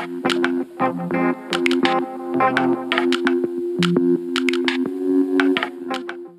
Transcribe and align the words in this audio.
Thank 0.00 0.24
you. 3.98 4.29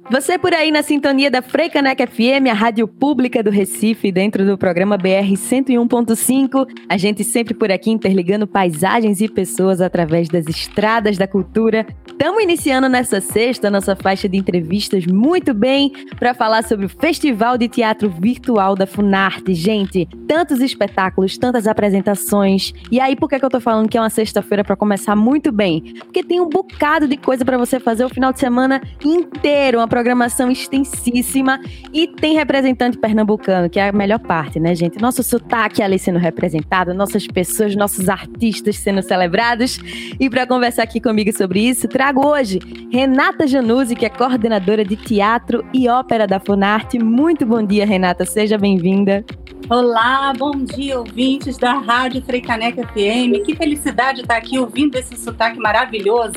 Você 0.09 0.37
por 0.37 0.53
aí 0.53 0.71
na 0.71 0.83
sintonia 0.83 1.31
da 1.31 1.41
Freicaneca 1.41 2.05
FM, 2.05 2.49
a 2.49 2.53
rádio 2.53 2.85
pública 2.87 3.41
do 3.41 3.49
Recife, 3.49 4.11
dentro 4.11 4.45
do 4.45 4.57
programa 4.57 4.97
BR 4.97 5.31
101.5. 5.31 6.67
A 6.89 6.97
gente 6.97 7.23
sempre 7.23 7.53
por 7.53 7.71
aqui 7.71 7.91
interligando 7.91 8.45
paisagens 8.47 9.21
e 9.21 9.29
pessoas 9.29 9.79
através 9.79 10.27
das 10.27 10.47
estradas 10.47 11.17
da 11.17 11.27
cultura. 11.27 11.85
Estamos 12.05 12.43
iniciando 12.43 12.89
nessa 12.89 13.21
sexta 13.21 13.71
nossa 13.71 13.95
faixa 13.95 14.27
de 14.27 14.37
entrevistas 14.37 15.05
muito 15.05 15.53
bem 15.53 15.91
para 16.19 16.33
falar 16.33 16.63
sobre 16.63 16.87
o 16.87 16.89
Festival 16.89 17.57
de 17.57 17.69
Teatro 17.69 18.09
Virtual 18.09 18.75
da 18.75 18.85
Funarte. 18.85 19.53
Gente, 19.53 20.07
tantos 20.27 20.61
espetáculos, 20.61 21.37
tantas 21.37 21.67
apresentações. 21.67 22.73
E 22.91 22.99
aí, 22.99 23.15
por 23.15 23.29
que, 23.29 23.39
que 23.39 23.45
eu 23.45 23.49
tô 23.49 23.61
falando 23.61 23.87
que 23.87 23.97
é 23.97 24.01
uma 24.01 24.09
sexta-feira 24.09 24.63
para 24.63 24.75
começar 24.75 25.15
muito 25.15 25.51
bem? 25.51 25.93
Porque 25.99 26.23
tem 26.23 26.41
um 26.41 26.49
bocado 26.49 27.07
de 27.07 27.17
coisa 27.17 27.45
para 27.45 27.57
você 27.57 27.79
fazer 27.79 28.03
o 28.03 28.09
final 28.09 28.33
de 28.33 28.39
semana 28.39 28.81
inteiro. 29.03 29.77
Uma 29.79 29.87
programação 29.91 30.49
extensíssima 30.49 31.59
e 31.91 32.07
tem 32.07 32.33
representante 32.33 32.97
pernambucano, 32.97 33.69
que 33.69 33.77
é 33.77 33.89
a 33.89 33.91
melhor 33.91 34.19
parte, 34.19 34.57
né, 34.57 34.73
gente? 34.73 35.01
Nosso 35.01 35.21
sotaque 35.21 35.83
ali 35.83 35.99
sendo 35.99 36.17
representado, 36.17 36.93
nossas 36.93 37.27
pessoas, 37.27 37.75
nossos 37.75 38.07
artistas 38.07 38.77
sendo 38.77 39.01
celebrados. 39.01 39.77
E 40.17 40.29
para 40.29 40.47
conversar 40.47 40.83
aqui 40.83 41.01
comigo 41.01 41.35
sobre 41.35 41.59
isso, 41.59 41.89
trago 41.89 42.25
hoje 42.25 42.59
Renata 42.89 43.45
Januzzi, 43.45 43.93
que 43.93 44.05
é 44.05 44.09
coordenadora 44.09 44.85
de 44.85 44.95
teatro 44.95 45.61
e 45.73 45.89
ópera 45.89 46.25
da 46.25 46.39
Funarte. 46.39 46.97
Muito 46.97 47.45
bom 47.45 47.61
dia, 47.61 47.85
Renata, 47.85 48.25
seja 48.25 48.57
bem-vinda. 48.57 49.25
Olá, 49.69 50.33
bom 50.37 50.51
dia, 50.51 50.99
ouvintes 50.99 51.57
da 51.57 51.73
Rádio 51.73 52.21
Freicaneca 52.21 52.85
FM. 52.87 53.43
Que 53.45 53.55
felicidade 53.55 54.21
estar 54.21 54.35
aqui 54.35 54.59
ouvindo 54.59 54.95
esse 54.97 55.15
sotaque 55.15 55.57
maravilhoso. 55.59 56.33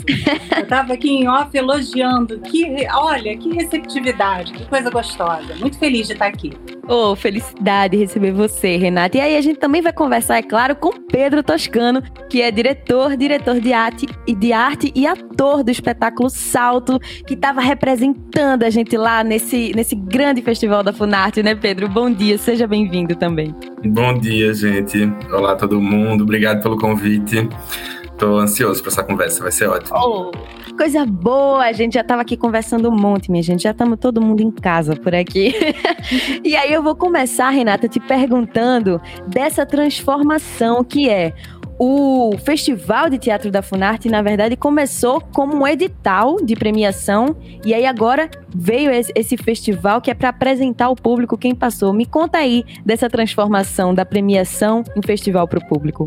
Eu 0.57 0.63
estava 0.63 0.93
aqui 0.93 1.11
em 1.11 1.29
off 1.29 1.57
elogiando. 1.57 2.39
Que, 2.41 2.87
olha, 2.93 3.37
que 3.37 3.53
receptividade, 3.53 4.53
que 4.53 4.65
coisa 4.67 4.91
gostosa. 4.91 5.55
Muito 5.57 5.79
feliz 5.79 6.07
de 6.07 6.13
estar 6.13 6.27
aqui. 6.27 6.53
Oh, 6.89 7.17
felicidade 7.17 7.97
receber 7.97 8.33
você, 8.33 8.77
Renata. 8.77 9.17
E 9.17 9.21
aí 9.21 9.37
a 9.37 9.41
gente 9.41 9.59
também 9.59 9.81
vai 9.81 9.93
conversar, 9.93 10.37
é 10.37 10.43
claro, 10.43 10.77
com 10.77 10.91
Pedro 10.93 11.43
Toscano, 11.43 12.03
que 12.29 12.43
é 12.43 12.51
diretor, 12.51 13.17
diretor 13.17 13.61
de 13.61 13.73
arte 13.73 14.07
e 14.27 14.35
de 14.35 14.53
arte 14.53 14.93
e 14.95 15.07
ator 15.07 15.63
do 15.65 15.71
espetáculo 15.71 16.29
Salto, 16.29 16.99
que 17.27 17.35
estava 17.35 17.61
representando 17.61 18.65
a 18.65 18.71
gente 18.71 18.97
lá 18.97 19.25
nesse, 19.25 19.73
nesse 19.75 19.95
grande 19.95 20.43
festival 20.43 20.83
da 20.83 20.93
Funarte, 20.93 21.43
né, 21.43 21.55
Pedro? 21.55 21.89
Bom 21.89 22.11
dia, 22.11 22.37
seja 22.37 22.67
bem-vindo 22.67 23.15
também. 23.17 23.55
Bom 23.85 24.19
dia, 24.19 24.53
gente. 24.53 25.11
Olá 25.33 25.57
todo 25.57 25.81
mundo. 25.81 26.25
Obrigado 26.25 26.63
pelo 26.63 26.77
convite. 26.77 27.49
Tô 28.19 28.39
ansioso 28.39 28.81
para 28.81 28.93
essa 28.93 29.03
conversa, 29.03 29.43
vai 29.43 29.51
ser 29.51 29.69
ótimo. 29.69 29.99
Oh, 29.99 30.77
coisa 30.77 31.05
boa! 31.05 31.65
A 31.65 31.73
gente 31.73 31.95
já 31.95 32.01
estava 32.01 32.23
aqui 32.23 32.37
conversando 32.37 32.89
um 32.89 32.97
monte, 32.97 33.31
minha 33.31 33.43
gente. 33.43 33.65
Já 33.65 33.73
estamos 33.73 33.99
todo 33.99 34.21
mundo 34.21 34.41
em 34.41 34.51
casa 34.51 34.95
por 34.95 35.15
aqui. 35.15 35.53
e 36.45 36.57
aí 36.57 36.73
eu 36.73 36.83
vou 36.83 36.95
começar, 36.95 37.51
Renata, 37.51 37.89
te 37.89 38.01
perguntando 38.01 39.01
dessa 39.27 39.65
transformação 39.65 40.85
que 40.85 41.09
é 41.09 41.35
o 41.79 42.37
Festival 42.39 43.11
de 43.11 43.19
Teatro 43.19 43.51
da 43.51 43.63
Funarte, 43.63 44.09
na 44.09 44.23
verdade, 44.23 44.57
começou 44.57 45.21
como 45.21 45.57
um 45.57 45.67
edital 45.67 46.37
de 46.37 46.55
premiação 46.55 47.37
e 47.65 47.75
aí 47.75 47.85
agora 47.85 48.31
veio 48.55 48.91
esse 48.93 49.37
festival 49.37 50.01
que 50.01 50.11
é 50.11 50.15
para 50.15 50.29
apresentar 50.29 50.87
ao 50.87 50.95
público 50.95 51.37
quem 51.37 51.55
passou. 51.55 51.93
Me 51.93 52.07
conta 52.07 52.39
aí 52.39 52.65
dessa 52.85 53.11
transformação 53.11 53.93
da 53.93 54.05
premiação 54.05 54.85
em 54.97 55.03
festival 55.03 55.49
para 55.49 55.59
o 55.59 55.67
público. 55.67 56.07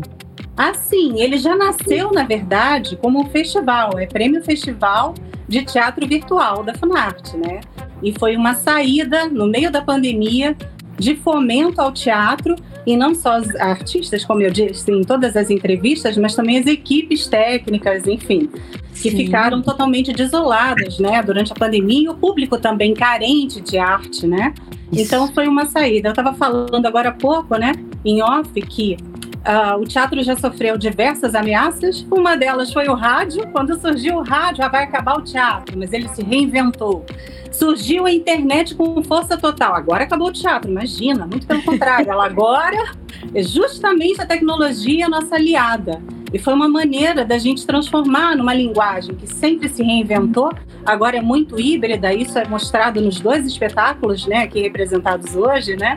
Ah, 0.56 0.74
sim, 0.74 1.20
ele 1.20 1.38
já 1.38 1.54
nasceu, 1.54 2.10
na 2.12 2.24
verdade, 2.24 2.96
como 2.96 3.20
um 3.20 3.26
festival, 3.26 3.98
é 3.98 4.06
Prêmio 4.06 4.42
Festival 4.42 5.14
de 5.46 5.64
Teatro 5.64 6.06
Virtual 6.06 6.64
da 6.64 6.74
Funarte, 6.74 7.36
né? 7.36 7.60
E 8.02 8.12
foi 8.18 8.36
uma 8.36 8.54
saída 8.54 9.28
no 9.28 9.46
meio 9.46 9.70
da 9.70 9.80
pandemia 9.80 10.56
de 10.98 11.14
fomento 11.16 11.80
ao 11.80 11.92
teatro 11.92 12.56
e 12.86 12.96
não 12.96 13.14
só 13.14 13.38
os 13.38 13.54
artistas, 13.56 14.24
como 14.24 14.42
eu 14.42 14.50
disse 14.50 14.90
em 14.90 15.02
todas 15.02 15.36
as 15.36 15.50
entrevistas, 15.50 16.16
mas 16.16 16.34
também 16.34 16.58
as 16.58 16.66
equipes 16.66 17.26
técnicas, 17.26 18.06
enfim, 18.06 18.48
que 18.94 19.10
Sim. 19.10 19.16
ficaram 19.16 19.62
totalmente 19.62 20.12
desoladas, 20.12 20.98
né, 20.98 21.22
durante 21.22 21.52
a 21.52 21.54
pandemia 21.54 22.06
e 22.06 22.08
o 22.08 22.14
público 22.14 22.58
também 22.58 22.94
carente 22.94 23.60
de 23.60 23.78
arte, 23.78 24.26
né? 24.26 24.52
Isso. 24.90 25.02
Então 25.02 25.28
foi 25.32 25.46
uma 25.46 25.66
saída. 25.66 26.08
Eu 26.08 26.12
estava 26.12 26.32
falando 26.32 26.86
agora 26.86 27.10
há 27.10 27.12
pouco, 27.12 27.56
né, 27.56 27.72
em 28.04 28.22
off, 28.22 28.50
que 28.62 28.96
Uh, 29.38 29.80
o 29.80 29.84
teatro 29.84 30.22
já 30.22 30.36
sofreu 30.36 30.76
diversas 30.76 31.34
ameaças. 31.34 32.06
Uma 32.10 32.36
delas 32.36 32.72
foi 32.72 32.88
o 32.88 32.94
rádio. 32.94 33.46
Quando 33.52 33.78
surgiu 33.80 34.16
o 34.16 34.22
rádio, 34.22 34.58
já 34.58 34.68
vai 34.68 34.84
acabar 34.84 35.16
o 35.16 35.22
teatro, 35.22 35.78
mas 35.78 35.92
ele 35.92 36.08
se 36.08 36.22
reinventou. 36.22 37.04
Surgiu 37.50 38.04
a 38.04 38.12
internet 38.12 38.74
com 38.74 39.02
força 39.02 39.36
total. 39.36 39.74
Agora 39.74 40.04
acabou 40.04 40.28
o 40.28 40.32
teatro, 40.32 40.70
imagina, 40.70 41.26
muito 41.26 41.46
pelo 41.46 41.62
contrário. 41.62 42.10
Ela 42.10 42.26
agora 42.26 42.92
é 43.34 43.42
justamente 43.42 44.20
a 44.20 44.26
tecnologia 44.26 45.08
nossa 45.08 45.36
aliada. 45.36 46.02
E 46.32 46.38
foi 46.38 46.52
uma 46.52 46.68
maneira 46.68 47.24
da 47.24 47.38
gente 47.38 47.66
transformar 47.66 48.36
numa 48.36 48.52
linguagem 48.52 49.14
que 49.14 49.26
sempre 49.26 49.68
se 49.68 49.82
reinventou, 49.82 50.52
agora 50.84 51.16
é 51.16 51.22
muito 51.22 51.58
híbrida, 51.58 52.12
isso 52.12 52.38
é 52.38 52.46
mostrado 52.46 53.00
nos 53.00 53.18
dois 53.18 53.46
espetáculos, 53.46 54.26
né, 54.26 54.42
aqui 54.42 54.60
representados 54.60 55.34
hoje, 55.34 55.74
né? 55.76 55.96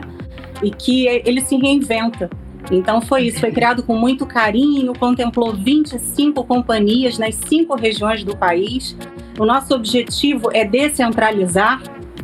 E 0.62 0.70
que 0.70 1.06
ele 1.06 1.42
se 1.42 1.56
reinventa. 1.56 2.30
Então 2.70 3.00
foi 3.00 3.26
isso, 3.26 3.40
foi 3.40 3.50
criado 3.50 3.82
com 3.82 3.96
muito 3.96 4.24
carinho, 4.24 4.92
contemplou 4.94 5.54
25 5.54 6.44
companhias 6.44 7.18
nas 7.18 7.34
cinco 7.34 7.74
regiões 7.74 8.22
do 8.24 8.36
país. 8.36 8.96
O 9.38 9.44
nosso 9.44 9.74
objetivo 9.74 10.50
é 10.52 10.64
descentralizar, 10.64 11.82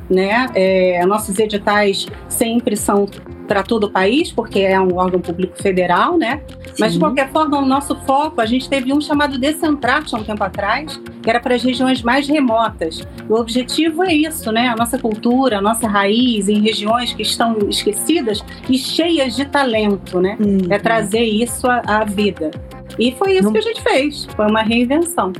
né? 0.08 0.46
É, 0.54 1.04
nossos 1.06 1.38
editais 1.38 2.06
sempre 2.28 2.76
são 2.76 3.06
para 3.48 3.62
todo 3.62 3.84
o 3.84 3.90
país, 3.90 4.30
porque 4.30 4.60
é 4.60 4.78
um 4.78 4.96
órgão 4.96 5.20
público 5.20 5.60
federal, 5.60 6.16
né? 6.16 6.42
Sim. 6.66 6.74
Mas, 6.78 6.92
de 6.92 6.98
qualquer 6.98 7.30
forma, 7.30 7.58
o 7.58 7.64
nosso 7.64 7.96
foco, 8.02 8.40
a 8.40 8.46
gente 8.46 8.68
teve 8.68 8.92
um 8.92 9.00
chamado 9.00 9.38
Decentrate 9.38 10.14
há 10.14 10.18
um 10.18 10.22
tempo 10.22 10.44
atrás, 10.44 11.00
que 11.22 11.28
era 11.28 11.40
para 11.40 11.54
as 11.54 11.62
regiões 11.62 12.02
mais 12.02 12.28
remotas. 12.28 13.02
O 13.28 13.34
objetivo 13.34 14.04
é 14.04 14.14
isso, 14.14 14.52
né? 14.52 14.68
A 14.68 14.76
nossa 14.76 14.98
cultura, 14.98 15.58
a 15.58 15.62
nossa 15.62 15.88
raiz 15.88 16.48
em 16.48 16.60
regiões 16.60 17.12
que 17.12 17.22
estão 17.22 17.56
esquecidas 17.68 18.44
e 18.68 18.78
cheias 18.78 19.34
de 19.34 19.46
talento, 19.46 20.20
né? 20.20 20.36
Uhum. 20.38 20.70
É 20.70 20.78
trazer 20.78 21.24
isso 21.24 21.66
à, 21.66 21.82
à 21.86 22.04
vida. 22.04 22.50
E 22.98 23.12
foi 23.12 23.32
isso 23.32 23.44
Não... 23.44 23.52
que 23.52 23.58
a 23.58 23.62
gente 23.62 23.80
fez, 23.82 24.26
foi 24.36 24.46
uma 24.46 24.62
reinvenção. 24.62 25.32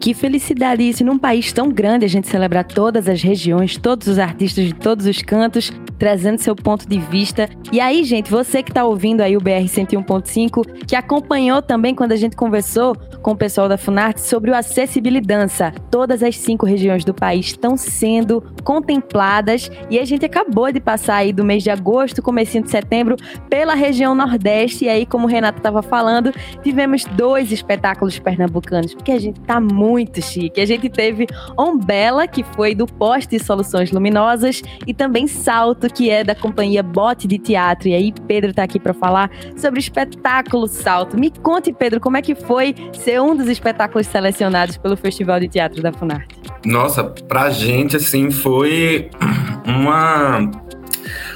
Que 0.00 0.14
felicidade 0.14 0.82
isso, 0.82 1.04
num 1.04 1.18
país 1.18 1.52
tão 1.52 1.68
grande, 1.68 2.04
a 2.04 2.08
gente 2.08 2.28
celebrar 2.28 2.64
todas 2.64 3.08
as 3.08 3.22
regiões, 3.22 3.76
todos 3.76 4.06
os 4.06 4.18
artistas 4.18 4.66
de 4.66 4.74
todos 4.74 5.06
os 5.06 5.22
cantos, 5.22 5.72
trazendo 5.98 6.38
seu 6.38 6.54
ponto 6.54 6.88
de 6.88 6.98
vista. 6.98 7.48
E 7.72 7.80
aí, 7.80 8.04
gente, 8.04 8.30
você 8.30 8.62
que 8.62 8.70
está 8.70 8.84
ouvindo 8.84 9.20
aí 9.20 9.36
o 9.36 9.40
BR 9.40 9.64
101.5, 9.66 10.84
que 10.86 10.96
acompanhou 10.96 11.62
também 11.62 11.94
quando 11.94 12.12
a 12.12 12.16
gente 12.16 12.36
conversou 12.36 12.94
com 13.22 13.32
o 13.32 13.36
pessoal 13.36 13.68
da 13.68 13.78
Funarte 13.78 14.20
sobre 14.20 14.50
o 14.50 14.54
Acessibilidança. 14.54 15.72
Todas 15.90 16.22
as 16.22 16.36
cinco 16.36 16.66
regiões 16.66 17.04
do 17.04 17.14
país 17.14 17.46
estão 17.46 17.76
sendo 17.76 18.42
contempladas 18.62 19.70
e 19.88 19.98
a 19.98 20.04
gente 20.04 20.24
acabou 20.24 20.70
de 20.70 20.80
passar 20.80 21.16
aí 21.16 21.32
do 21.32 21.44
mês 21.44 21.62
de 21.62 21.70
agosto, 21.70 22.22
comecinho 22.22 22.64
de 22.64 22.70
setembro, 22.70 23.16
pela 23.48 23.74
região 23.74 24.14
Nordeste. 24.14 24.84
E 24.84 24.88
aí, 24.88 25.06
como 25.06 25.26
o 25.26 25.30
Renato 25.30 25.58
estava 25.58 25.82
falando, 25.82 26.32
tivemos 26.62 27.04
dois 27.04 27.50
espetáculos 27.50 28.18
pernambucanos, 28.18 28.94
porque 28.94 29.12
a 29.12 29.18
gente 29.18 29.40
tá 29.40 29.60
muito 29.74 30.22
chique. 30.22 30.60
A 30.60 30.66
gente 30.66 30.88
teve 30.88 31.26
Ombela, 31.58 32.26
que 32.26 32.44
foi 32.54 32.74
do 32.74 32.86
Poste 32.86 33.38
Soluções 33.38 33.90
Luminosas, 33.90 34.62
e 34.86 34.94
também 34.94 35.26
Salto, 35.26 35.92
que 35.92 36.08
é 36.08 36.22
da 36.22 36.34
companhia 36.34 36.82
Bote 36.82 37.26
de 37.26 37.38
Teatro. 37.38 37.88
E 37.88 37.94
aí, 37.94 38.12
Pedro 38.26 38.50
está 38.50 38.62
aqui 38.62 38.78
para 38.78 38.94
falar 38.94 39.30
sobre 39.56 39.78
o 39.78 39.80
espetáculo 39.80 40.66
Salto. 40.66 41.18
Me 41.18 41.30
conte, 41.30 41.72
Pedro, 41.72 42.00
como 42.00 42.16
é 42.16 42.22
que 42.22 42.34
foi 42.34 42.74
ser 42.92 43.20
um 43.20 43.36
dos 43.36 43.48
espetáculos 43.48 44.06
selecionados 44.06 44.76
pelo 44.76 44.96
Festival 44.96 45.40
de 45.40 45.48
Teatro 45.48 45.82
da 45.82 45.92
Funarte? 45.92 46.36
Nossa, 46.64 47.04
pra 47.04 47.50
gente, 47.50 47.96
assim, 47.96 48.30
foi 48.30 49.10
uma 49.66 50.50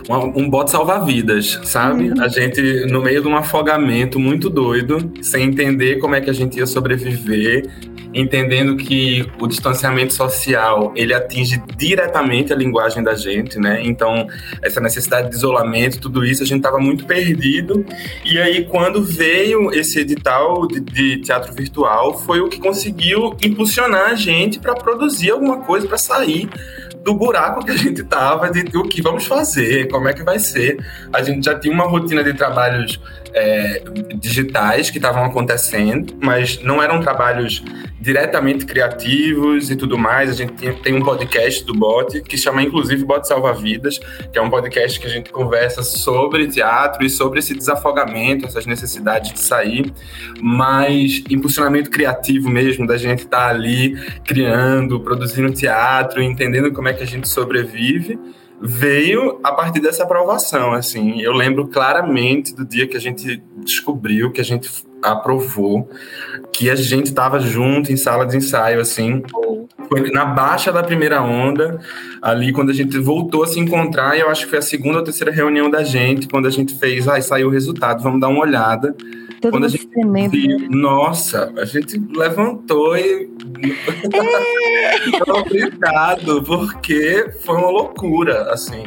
um 0.09 0.49
bote 0.49 0.71
salva-vidas, 0.71 1.61
sabe? 1.65 2.11
Uhum. 2.11 2.23
A 2.23 2.29
gente, 2.29 2.87
no 2.87 3.03
meio 3.03 3.23
de 3.23 3.29
um 3.29 3.37
afogamento 3.37 4.19
muito 4.19 4.49
doido, 4.49 5.13
sem 5.23 5.45
entender 5.45 5.97
como 5.97 6.15
é 6.15 6.21
que 6.21 6.31
a 6.31 6.33
gente 6.33 6.59
ia 6.59 6.67
sobreviver, 6.67 7.69
entendendo 8.13 8.77
que 8.77 9.27
o 9.41 9.47
distanciamento 9.47 10.13
social 10.15 10.93
ele 10.97 11.13
atinge 11.13 11.63
diretamente 11.77 12.53
a 12.53 12.57
linguagem 12.57 13.03
da 13.03 13.15
gente, 13.15 13.59
né? 13.59 13.81
Então 13.85 14.27
essa 14.63 14.81
necessidade 14.81 15.31
de 15.31 15.37
isolamento, 15.37 16.01
tudo 16.01 16.25
isso 16.25 16.43
a 16.43 16.47
gente 16.47 16.59
estava 16.59 16.79
muito 16.79 17.05
perdido. 17.05 17.85
E 18.25 18.39
aí 18.39 18.65
quando 18.65 19.03
veio 19.03 19.71
esse 19.73 20.01
edital 20.01 20.67
de, 20.67 20.81
de 20.81 21.19
teatro 21.19 21.53
virtual, 21.53 22.19
foi 22.19 22.41
o 22.41 22.49
que 22.49 22.59
conseguiu 22.59 23.37
impulsionar 23.43 24.11
a 24.11 24.15
gente 24.15 24.59
para 24.59 24.75
produzir 24.75 25.31
alguma 25.31 25.59
coisa 25.59 25.87
para 25.87 25.99
sair 25.99 26.49
do 27.03 27.15
buraco 27.15 27.65
que 27.65 27.71
a 27.71 27.77
gente 27.77 28.03
tava, 28.05 28.51
de 28.51 28.77
o 28.77 28.83
que 28.83 29.01
vamos 29.01 29.27
fazer, 29.27 29.89
como 29.89 30.09
é 30.09 30.13
que 30.13 30.23
vai 30.23 30.39
ser. 30.39 30.79
A 31.13 31.23
gente 31.23 31.45
já 31.45 31.59
tinha 31.59 31.73
uma 31.73 31.85
rotina 31.85 32.23
de 32.23 32.35
trabalhos 32.35 33.01
é, 33.39 33.83
digitais 34.17 34.91
que 34.91 34.99
estavam 34.99 35.25
acontecendo, 35.25 36.15
mas 36.21 36.63
não 36.63 36.83
eram 36.83 37.01
trabalhos 37.01 37.63
diretamente 38.01 38.65
criativos 38.65 39.71
e 39.71 39.77
tudo 39.77 39.99
mais. 39.99 40.31
A 40.31 40.35
gente 40.35 40.73
tem 40.83 40.95
um 40.95 41.03
podcast 41.03 41.65
do 41.65 41.75
Bot 41.75 42.21
que 42.23 42.37
chama 42.37 42.63
inclusive 42.63 43.05
Bot 43.05 43.27
Salva 43.27 43.53
Vidas, 43.53 43.99
que 44.33 44.39
é 44.39 44.43
um 44.43 44.51
podcast 44.51 45.01
que 45.01 45.07
a 45.07 45.11
gente 45.11 45.31
conversa 45.31 45.83
sobre 45.83 46.47
teatro 46.47 47.05
e 47.05 47.11
sobre 47.11 47.41
esse 47.41 47.55
desafogamento, 47.55 48.47
essas 48.47 48.67
necessidades 48.67 49.33
de 49.33 49.41
sair, 49.41 49.93
mas 50.41 51.25
impulsionamento 51.29 51.91
criativo 51.91 52.49
mesmo, 52.49 52.87
da 52.87 52.97
gente 52.97 53.21
estar 53.21 53.39
tá 53.39 53.49
ali 53.49 53.97
criando, 54.25 55.01
produzindo 55.01 55.53
teatro, 55.53 56.23
entendendo 56.23 56.73
como 56.73 56.89
é 56.89 56.93
que 56.93 57.03
a 57.03 57.07
gente 57.07 57.29
sobrevive 57.29 58.19
veio 58.61 59.39
a 59.43 59.53
partir 59.53 59.81
dessa 59.81 60.03
aprovação, 60.03 60.73
assim. 60.73 61.21
Eu 61.21 61.33
lembro 61.33 61.69
claramente 61.69 62.55
do 62.55 62.65
dia 62.65 62.87
que 62.87 62.97
a 62.97 63.01
gente 63.01 63.43
descobriu, 63.57 64.33
que 64.33 64.41
a 64.41 64.45
gente 64.45 64.69
aprovou, 65.03 65.89
que 66.53 66.69
a 66.69 66.75
gente 66.75 67.07
estava 67.07 67.39
junto 67.39 67.93
em 67.93 67.97
sala 67.97 68.27
de 68.27 68.37
ensaio, 68.37 68.81
assim. 68.81 69.23
Foi 69.89 70.11
na 70.11 70.25
baixa 70.25 70.73
da 70.73 70.83
primeira 70.83 71.23
onda, 71.23 71.79
ali 72.21 72.53
quando 72.53 72.71
a 72.71 72.75
gente 72.75 72.99
voltou 72.99 73.45
a 73.45 73.47
se 73.47 73.59
encontrar, 73.59 74.17
e 74.17 74.21
eu 74.21 74.29
acho 74.29 74.45
que 74.45 74.51
foi 74.51 74.59
a 74.59 74.63
segunda 74.63 74.99
ou 74.99 75.05
terceira 75.05 75.33
reunião 75.33 75.71
da 75.71 75.83
gente, 75.83 76.29
quando 76.29 76.47
a 76.47 76.51
gente 76.51 76.75
fez, 76.75 77.09
ai, 77.09 77.23
saiu 77.23 77.49
o 77.49 77.51
resultado, 77.51 78.03
vamos 78.03 78.21
dar 78.21 78.29
uma 78.29 78.41
olhada. 78.41 78.95
Todo 79.41 79.53
Quando 79.53 79.67
a 79.67 79.69
gente 79.69 79.89
viu, 80.31 80.71
nossa, 80.71 81.53
a 81.57 81.65
gente 81.65 81.97
levantou 82.15 82.97
e. 82.97 83.31
É. 84.13 85.33
Obrigado, 85.33 86.43
porque 86.43 87.31
foi 87.45 87.57
uma 87.57 87.71
loucura, 87.71 88.53
assim. 88.53 88.85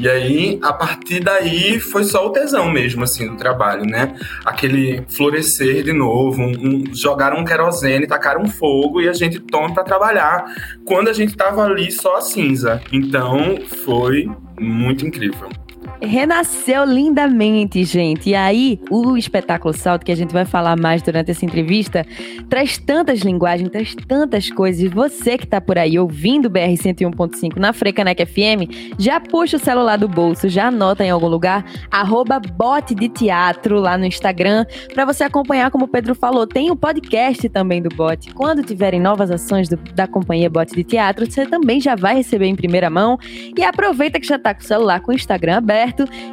E 0.00 0.08
aí, 0.08 0.60
a 0.62 0.72
partir 0.72 1.18
daí, 1.18 1.80
foi 1.80 2.04
só 2.04 2.24
o 2.28 2.30
tesão 2.30 2.70
mesmo, 2.70 3.02
assim, 3.02 3.26
do 3.26 3.36
trabalho, 3.36 3.84
né? 3.84 4.14
Aquele 4.44 5.02
florescer 5.08 5.82
de 5.82 5.92
novo, 5.92 6.40
um, 6.40 6.52
um, 6.52 6.94
jogaram 6.94 7.38
um 7.38 7.44
querosene, 7.44 8.06
tacaram 8.06 8.42
um 8.42 8.48
fogo 8.48 9.00
e 9.00 9.08
a 9.08 9.12
gente 9.12 9.40
toma 9.40 9.74
para 9.74 9.82
trabalhar. 9.82 10.44
Quando 10.84 11.08
a 11.08 11.12
gente 11.12 11.36
tava 11.36 11.64
ali 11.64 11.90
só 11.90 12.18
a 12.18 12.20
cinza. 12.20 12.80
Então, 12.92 13.56
foi 13.84 14.30
muito 14.60 15.04
incrível 15.04 15.48
renasceu 16.00 16.84
lindamente, 16.84 17.82
gente. 17.84 18.30
E 18.30 18.34
aí, 18.34 18.80
o 18.90 19.16
espetáculo 19.16 19.74
Salto, 19.74 20.04
que 20.04 20.12
a 20.12 20.16
gente 20.16 20.32
vai 20.32 20.44
falar 20.44 20.76
mais 20.76 21.02
durante 21.02 21.30
essa 21.30 21.44
entrevista, 21.44 22.06
traz 22.48 22.78
tantas 22.78 23.20
linguagens, 23.20 23.70
traz 23.70 23.94
tantas 23.94 24.50
coisas. 24.50 24.82
E 24.82 24.88
você 24.88 25.36
que 25.36 25.46
tá 25.46 25.60
por 25.60 25.78
aí 25.78 25.98
ouvindo 25.98 26.46
o 26.46 26.50
BR 26.50 26.74
101.5 26.74 27.56
na 27.56 27.72
Frecanec 27.72 28.24
FM, 28.24 28.94
já 28.98 29.18
puxa 29.20 29.56
o 29.56 29.60
celular 29.60 29.96
do 29.96 30.08
bolso, 30.08 30.48
já 30.48 30.66
anota 30.66 31.04
em 31.04 31.10
algum 31.10 31.28
lugar, 31.28 31.64
arroba 31.90 32.38
bote 32.38 32.94
de 32.94 33.08
teatro 33.08 33.80
lá 33.80 33.98
no 33.98 34.04
Instagram, 34.04 34.66
para 34.92 35.04
você 35.04 35.24
acompanhar, 35.24 35.70
como 35.70 35.86
o 35.86 35.88
Pedro 35.88 36.14
falou, 36.14 36.46
tem 36.46 36.70
o 36.70 36.74
um 36.74 36.76
podcast 36.76 37.48
também 37.48 37.82
do 37.82 37.88
Bote. 37.88 38.32
Quando 38.32 38.62
tiverem 38.62 39.00
novas 39.00 39.30
ações 39.30 39.68
do, 39.68 39.76
da 39.94 40.06
companhia 40.06 40.48
Bote 40.48 40.74
de 40.74 40.84
Teatro, 40.84 41.30
você 41.30 41.46
também 41.46 41.80
já 41.80 41.94
vai 41.94 42.14
receber 42.14 42.46
em 42.46 42.54
primeira 42.54 42.88
mão. 42.88 43.18
E 43.56 43.62
aproveita 43.62 44.20
que 44.20 44.26
já 44.26 44.38
tá 44.38 44.54
com 44.54 44.60
o 44.60 44.64
celular 44.64 45.00
com 45.00 45.12
o 45.12 45.14
Instagram 45.14 45.56
aberto 45.58 45.77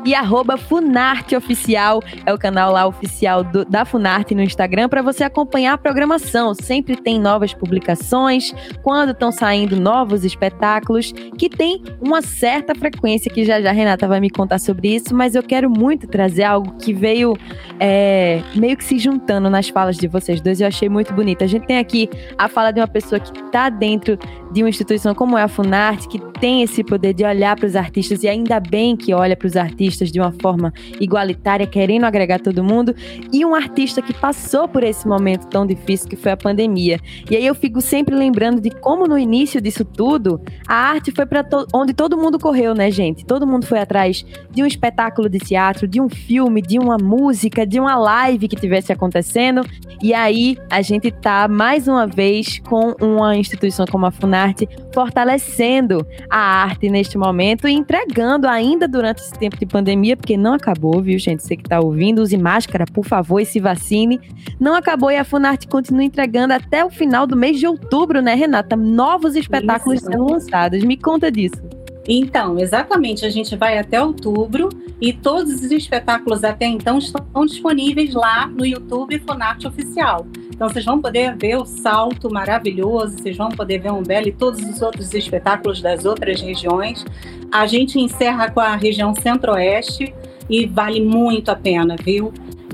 E 0.05 0.13
arroba 0.13 0.57
Funarte 0.57 1.35
Oficial, 1.35 2.01
é 2.25 2.33
o 2.33 2.37
canal 2.37 2.71
lá 2.71 2.85
oficial 2.85 3.43
do, 3.43 3.65
da 3.65 3.85
Funarte 3.85 4.35
no 4.35 4.41
Instagram, 4.41 4.87
para 4.89 5.01
você 5.01 5.23
acompanhar 5.23 5.73
a 5.73 5.77
programação. 5.77 6.53
Sempre 6.53 6.95
tem 6.95 7.19
novas 7.19 7.53
publicações, 7.53 8.53
quando 8.81 9.11
estão 9.11 9.31
saindo 9.31 9.79
novos 9.79 10.23
espetáculos, 10.23 11.11
que 11.37 11.49
tem 11.49 11.81
uma 12.01 12.21
certa 12.21 12.75
frequência, 12.75 13.31
que 13.31 13.43
já 13.43 13.61
já 13.61 13.69
a 13.69 13.73
Renata 13.73 14.07
vai 14.07 14.19
me 14.19 14.29
contar 14.29 14.59
sobre 14.59 14.95
isso, 14.95 15.15
mas 15.15 15.35
eu 15.35 15.43
quero 15.43 15.69
muito 15.69 16.07
trazer 16.07 16.43
algo 16.43 16.75
que 16.77 16.93
veio 16.93 17.35
é, 17.79 18.41
meio 18.55 18.77
que 18.77 18.83
se 18.83 18.97
juntando 18.97 19.49
nas 19.49 19.69
falas 19.69 19.97
de 19.97 20.07
vocês 20.07 20.41
dois, 20.41 20.61
eu 20.61 20.67
achei 20.67 20.89
muito 20.89 21.13
bonito. 21.13 21.43
A 21.43 21.47
gente 21.47 21.65
tem 21.65 21.77
aqui 21.77 22.09
a 22.37 22.47
fala 22.47 22.71
de 22.71 22.79
uma 22.79 22.87
pessoa 22.87 23.19
que 23.19 23.37
está 23.39 23.69
dentro 23.69 24.17
de 24.55 24.63
uma 24.63 24.69
instituição 24.69 25.13
como 25.13 25.37
é 25.37 25.43
a 25.43 25.49
Funarte, 25.49 26.07
que 26.07 26.17
tem 26.39 26.63
esse 26.63 26.81
poder 26.81 27.13
de 27.13 27.25
olhar 27.25 27.57
para 27.57 27.67
os 27.67 27.75
artistas, 27.75 28.23
e 28.23 28.27
ainda 28.29 28.57
bem 28.57 28.95
que 28.95 29.13
olha 29.13 29.35
para 29.35 29.47
os 29.47 29.57
artistas 29.57 30.09
de 30.09 30.17
uma 30.17 30.31
forma 30.41 30.73
igualitária, 30.97 31.67
querendo 31.67 32.05
agregar 32.05 32.39
todo 32.39 32.63
mundo, 32.63 32.95
e 33.33 33.43
um 33.43 33.53
artista 33.53 34.01
que 34.01 34.13
passou 34.13 34.65
por 34.65 34.81
esse 34.81 35.05
momento 35.05 35.47
tão 35.47 35.67
difícil 35.67 36.07
que 36.07 36.15
foi 36.15 36.31
a 36.31 36.37
pandemia. 36.37 37.01
E 37.29 37.35
aí 37.35 37.45
eu 37.45 37.53
fico 37.53 37.81
sempre 37.81 38.15
lembrando 38.15 38.61
de 38.61 38.69
como 38.69 39.05
no 39.07 39.19
início 39.19 39.59
disso 39.59 39.83
tudo, 39.83 40.39
a 40.65 40.73
arte 40.73 41.11
foi 41.11 41.25
para 41.25 41.43
to 41.43 41.67
onde 41.73 41.93
todo 41.93 42.17
mundo 42.17 42.39
correu, 42.39 42.73
né, 42.73 42.89
gente? 42.89 43.25
Todo 43.25 43.45
mundo 43.45 43.65
foi 43.65 43.79
atrás 43.79 44.25
de 44.51 44.63
um 44.63 44.65
espetáculo 44.65 45.27
de 45.27 45.39
teatro, 45.39 45.85
de 45.85 45.99
um 45.99 46.07
filme, 46.07 46.61
de 46.61 46.79
uma 46.79 46.97
música, 46.97 47.67
de 47.67 47.77
uma 47.77 47.97
live 47.97 48.47
que 48.47 48.55
tivesse 48.55 48.93
acontecendo. 48.93 49.65
E 50.01 50.13
aí 50.13 50.57
a 50.69 50.81
gente 50.81 51.11
tá 51.11 51.45
mais 51.49 51.89
uma 51.89 52.07
vez 52.07 52.59
com 52.59 52.95
uma 53.01 53.35
instituição 53.35 53.85
como 53.85 54.05
a 54.05 54.11
Funarte 54.11 54.44
arte, 54.45 54.67
fortalecendo 54.93 56.05
a 56.29 56.63
arte 56.63 56.89
neste 56.89 57.17
momento 57.17 57.67
e 57.67 57.73
entregando 57.73 58.47
ainda 58.47 58.87
durante 58.87 59.19
esse 59.19 59.33
tempo 59.33 59.57
de 59.57 59.65
pandemia, 59.65 60.15
porque 60.15 60.37
não 60.37 60.53
acabou, 60.53 61.01
viu, 61.01 61.17
gente? 61.19 61.43
Você 61.43 61.55
que 61.55 61.63
está 61.63 61.79
ouvindo, 61.79 62.21
use 62.21 62.37
máscara, 62.37 62.85
por 62.85 63.05
favor, 63.05 63.39
e 63.39 63.45
se 63.45 63.59
vacine. 63.59 64.19
Não 64.59 64.75
acabou 64.75 65.11
e 65.11 65.17
a 65.17 65.23
Funarte 65.23 65.67
continua 65.67 66.03
entregando 66.03 66.53
até 66.53 66.83
o 66.83 66.89
final 66.89 67.27
do 67.27 67.35
mês 67.35 67.59
de 67.59 67.67
outubro, 67.67 68.21
né, 68.21 68.33
Renata? 68.35 68.75
Novos 68.75 69.35
espetáculos 69.35 70.01
Isso. 70.01 70.11
sendo 70.11 70.25
lançados. 70.25 70.83
Me 70.83 70.97
conta 70.97 71.31
disso. 71.31 71.61
Então, 72.07 72.59
exatamente, 72.59 73.25
a 73.25 73.29
gente 73.29 73.55
vai 73.55 73.77
até 73.77 74.01
outubro 74.01 74.69
e 75.01 75.11
todos 75.11 75.53
os 75.55 75.71
espetáculos 75.71 76.43
até 76.43 76.65
então 76.65 76.97
estão 76.97 77.45
disponíveis 77.45 78.13
lá 78.13 78.47
no 78.47 78.65
YouTube 78.65 79.19
Funarte 79.19 79.67
Oficial. 79.67 80.25
Então 80.49 80.69
vocês 80.69 80.85
vão 80.85 81.01
poder 81.01 81.35
ver 81.35 81.57
o 81.57 81.65
salto 81.65 82.31
maravilhoso, 82.31 83.17
vocês 83.17 83.35
vão 83.35 83.49
poder 83.49 83.79
ver 83.79 83.91
um 83.91 84.01
belo 84.01 84.27
e 84.27 84.31
todos 84.31 84.61
os 84.61 84.81
outros 84.81 85.13
espetáculos 85.13 85.81
das 85.81 86.05
outras 86.05 86.39
regiões. 86.39 87.03
A 87.51 87.67
gente 87.67 87.99
encerra 87.99 88.49
com 88.49 88.61
a 88.61 88.75
região 88.75 89.13
Centro-Oeste 89.13 90.13
e 90.49 90.65
vale 90.65 91.01
muito 91.01 91.49
a 91.49 91.55
pena, 91.55 91.95
viu? 92.01 92.31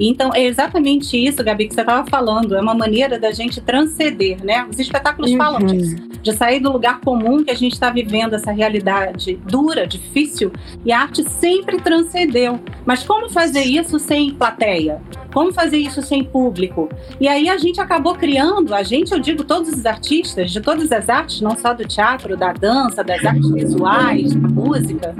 Então, 0.09 0.31
é 0.33 0.43
exatamente 0.43 1.15
isso, 1.15 1.43
Gabi, 1.43 1.67
que 1.67 1.75
você 1.75 1.81
estava 1.81 2.09
falando. 2.09 2.55
É 2.55 2.61
uma 2.61 2.73
maneira 2.73 3.19
da 3.19 3.31
gente 3.31 3.61
transcender, 3.61 4.43
né? 4.43 4.65
Os 4.69 4.79
espetáculos 4.79 5.31
uhum. 5.31 5.37
falam 5.37 5.59
disso. 5.65 5.95
De 6.21 6.33
sair 6.33 6.59
do 6.59 6.71
lugar 6.71 6.99
comum 7.01 7.43
que 7.43 7.51
a 7.51 7.55
gente 7.55 7.73
está 7.73 7.89
vivendo, 7.89 8.33
essa 8.33 8.51
realidade 8.51 9.39
dura, 9.45 9.85
difícil, 9.87 10.51
e 10.85 10.91
a 10.91 11.01
arte 11.01 11.27
sempre 11.29 11.79
transcendeu. 11.79 12.59
Mas 12.85 13.03
como 13.03 13.29
fazer 13.29 13.63
isso 13.63 13.99
sem 13.99 14.33
plateia? 14.33 15.01
Como 15.33 15.53
fazer 15.53 15.77
isso 15.77 16.01
sem 16.01 16.23
público? 16.23 16.89
E 17.19 17.27
aí 17.27 17.49
a 17.49 17.57
gente 17.57 17.79
acabou 17.79 18.15
criando, 18.15 18.73
a 18.75 18.83
gente, 18.83 19.11
eu 19.11 19.19
digo 19.19 19.43
todos 19.43 19.69
os 19.69 19.85
artistas, 19.85 20.51
de 20.51 20.61
todas 20.61 20.91
as 20.91 21.09
artes, 21.09 21.41
não 21.41 21.55
só 21.55 21.73
do 21.73 21.87
teatro, 21.87 22.35
da 22.35 22.51
dança, 22.51 23.03
das 23.03 23.23
artes 23.23 23.49
visuais, 23.51 24.35
da 24.35 24.47
música, 24.47 25.15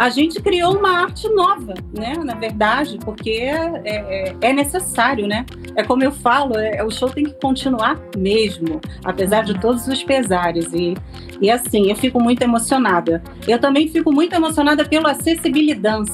a 0.00 0.08
gente 0.08 0.40
criou 0.40 0.78
uma 0.78 1.02
arte 1.02 1.28
nova, 1.28 1.74
né? 1.94 2.14
Na 2.24 2.34
verdade, 2.34 2.98
porque 3.04 3.32
é, 3.32 3.82
é, 3.84 4.34
é 4.40 4.50
necessário, 4.50 5.26
né? 5.26 5.44
É 5.76 5.82
como 5.82 6.02
eu 6.02 6.10
falo, 6.10 6.56
é, 6.56 6.82
o 6.82 6.90
show 6.90 7.10
tem 7.10 7.24
que 7.24 7.34
continuar 7.34 8.00
mesmo, 8.16 8.80
apesar 9.04 9.44
de 9.44 9.60
todos 9.60 9.86
os 9.86 10.02
pesares. 10.02 10.72
E, 10.72 10.94
e 11.38 11.50
assim, 11.50 11.90
eu 11.90 11.96
fico 11.96 12.18
muito 12.18 12.40
emocionada. 12.40 13.22
Eu 13.46 13.58
também 13.58 13.88
fico 13.88 14.10
muito 14.10 14.34
emocionada 14.34 14.86
pela 14.86 15.10
acessibilidade 15.10 16.10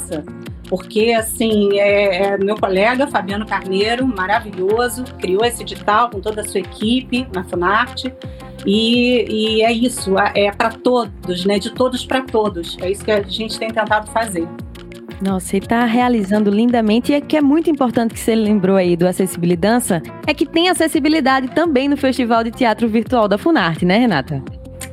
porque 0.69 1.13
assim 1.13 1.79
é, 1.79 2.25
é, 2.25 2.39
meu 2.39 2.57
colega 2.57 3.07
Fabiano 3.07 3.47
Carneiro, 3.47 4.05
maravilhoso, 4.05 5.05
criou 5.21 5.45
esse 5.45 5.63
edital 5.63 6.11
com 6.11 6.21
toda 6.21 6.41
a 6.41 6.45
sua 6.45 6.59
equipe 6.59 7.25
na 7.33 7.45
Funarte 7.45 8.13
e, 8.65 9.59
e 9.59 9.63
é 9.63 9.73
isso, 9.73 10.15
é 10.35 10.51
para 10.51 10.71
todos, 10.71 11.45
né? 11.45 11.59
De 11.59 11.71
todos 11.71 12.05
para 12.05 12.23
todos. 12.23 12.77
É 12.81 12.91
isso 12.91 13.05
que 13.05 13.11
a 13.11 13.23
gente 13.23 13.59
tem 13.59 13.69
tentado 13.69 14.11
fazer. 14.11 14.49
Nossa, 15.21 15.57
e 15.57 15.59
está 15.59 15.85
realizando 15.85 16.51
lindamente. 16.51 17.13
E 17.13 17.15
é 17.15 17.21
que 17.21 17.37
é 17.37 17.41
muito 17.41 17.71
importante 17.71 18.15
que 18.15 18.21
você 18.21 18.35
lembrou 18.35 18.77
aí 18.77 18.97
do 18.97 19.07
Acessibilidade, 19.07 20.03
é 20.27 20.35
que 20.35 20.47
tem 20.47 20.69
acessibilidade 20.69 21.49
também 21.49 21.89
no 21.89 21.97
Festival 21.97 22.45
de 22.45 22.51
Teatro 22.51 22.89
Virtual 22.89 23.27
da 23.27 23.39
Funarte, 23.39 23.85
né, 23.85 23.99
Renata? 23.99 24.43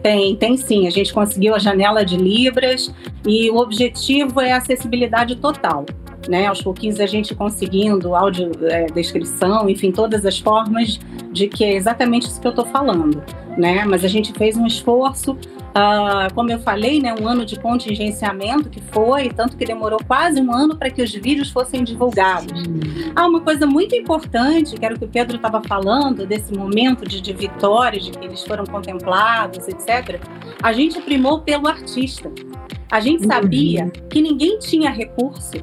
Tem, 0.01 0.36
tem 0.36 0.58
sim. 0.58 0.88
A 0.88 0.89
gente 0.89 1.13
conseguiu 1.13 1.55
a 1.55 1.60
janela 1.60 2.03
de 2.03 2.17
Libras 2.17 2.93
e 3.25 3.50
o 3.50 3.58
objetivo 3.58 4.41
é 4.41 4.51
a 4.51 4.58
acessibilidade 4.58 5.36
total 5.36 5.86
né? 6.30 6.48
Aos 6.48 6.62
pouquinhos 6.62 7.00
a 7.00 7.06
gente 7.06 7.34
conseguindo 7.36 8.15
áudio, 8.15 8.51
é, 8.63 8.86
descrição, 8.88 9.70
enfim, 9.70 9.92
todas 9.92 10.25
as 10.25 10.39
formas 10.39 11.00
de 11.32 11.48
que 11.48 11.63
é 11.63 11.74
exatamente 11.74 12.27
isso 12.27 12.39
que 12.39 12.48
eu 12.48 12.51
estou 12.51 12.65
falando, 12.65 13.24
né? 13.58 13.86
Mas 13.86 14.03
a 14.03 14.08
gente 14.08 14.34
fez 14.34 14.56
um 14.56 14.65
esforço, 14.65 15.38
uh, 15.75 16.34
como 16.34 16.51
eu 16.51 16.60
falei, 16.60 17.01
né? 17.01 17.13
Um 17.20 17.27
ano 17.27 17.46
de 17.46 17.60
contingenciamento 17.60 18.70
que 18.70 18.82
foi, 18.82 19.30
tanto 19.30 19.58
que 19.58 19.65
demorou 19.65 20.00
quase 20.06 20.42
um 20.42 20.53
ano 20.53 20.75
para 20.75 20.89
que 20.89 21.01
os 21.01 21.12
vídeos 21.12 21.50
fossem 21.50 21.84
divulgados. 21.84 22.63
Ah, 23.15 23.27
uma 23.27 23.42
coisa 23.42 23.65
muito 23.65 23.96
importante, 23.96 24.75
que 24.75 24.86
era 24.86 24.96
o 24.96 25.00
que 25.00 25.06
o 25.06 25.08
Pedro 25.08 25.38
estava 25.38 25.62
falando, 25.62 26.25
desse 26.25 26.53
momento 26.53 27.08
de, 27.08 27.20
de 27.20 27.34
vitória, 27.34 28.00
de 28.00 28.12
que 28.12 28.25
eles 28.25 28.44
foram 28.44 28.65
contemplados, 28.65 29.68
etc. 29.68 30.22
A 30.62 30.72
gente 30.72 31.01
primou 31.01 31.42
pelo 31.42 31.68
artista. 31.68 32.32
A 32.94 33.00
gente 33.00 33.25
sabia 33.25 33.86
uhum. 33.86 33.92
que 34.08 34.22
ninguém 34.22 34.60
tinha 34.60 34.92
recurso 34.92 35.53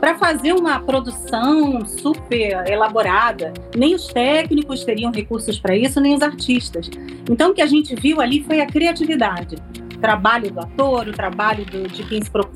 para 0.00 0.18
fazer 0.18 0.52
uma 0.54 0.80
produção 0.80 1.86
super 1.86 2.68
elaborada. 2.68 3.52
Nem 3.76 3.94
os 3.94 4.08
técnicos 4.08 4.82
teriam 4.82 5.12
recursos 5.12 5.56
para 5.56 5.76
isso, 5.76 6.00
nem 6.00 6.16
os 6.16 6.20
artistas. 6.20 6.90
Então, 7.30 7.52
o 7.52 7.54
que 7.54 7.62
a 7.62 7.66
gente 7.66 7.94
viu 7.94 8.20
ali 8.20 8.42
foi 8.42 8.60
a 8.60 8.66
criatividade. 8.66 9.54
O 10.00 10.08
trabalho 10.10 10.50
do 10.50 10.60
ator, 10.60 11.08
o 11.08 11.12
trabalho 11.12 11.62
do, 11.66 11.86
de 11.86 12.02
quem 12.04 12.22
se 12.22 12.30
pro, 12.30 12.50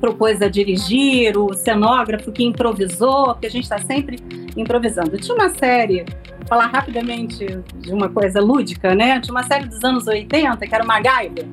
propôs 0.00 0.40
a 0.40 0.48
dirigir, 0.48 1.36
o 1.36 1.52
cenógrafo 1.52 2.32
que 2.32 2.42
improvisou, 2.42 3.34
porque 3.34 3.48
a 3.48 3.50
gente 3.50 3.64
está 3.64 3.76
sempre 3.76 4.16
improvisando. 4.56 5.18
Tinha 5.18 5.34
uma 5.34 5.50
série, 5.50 6.06
vou 6.38 6.48
falar 6.48 6.68
rapidamente 6.68 7.46
de 7.76 7.92
uma 7.92 8.08
coisa 8.08 8.40
lúdica, 8.40 8.94
né? 8.94 9.20
Tinha 9.20 9.34
uma 9.34 9.42
série 9.42 9.66
dos 9.66 9.84
anos 9.84 10.06
80, 10.06 10.66
que 10.66 10.74
era 10.74 10.82
o 10.82 10.86
MacGyver. 10.86 11.46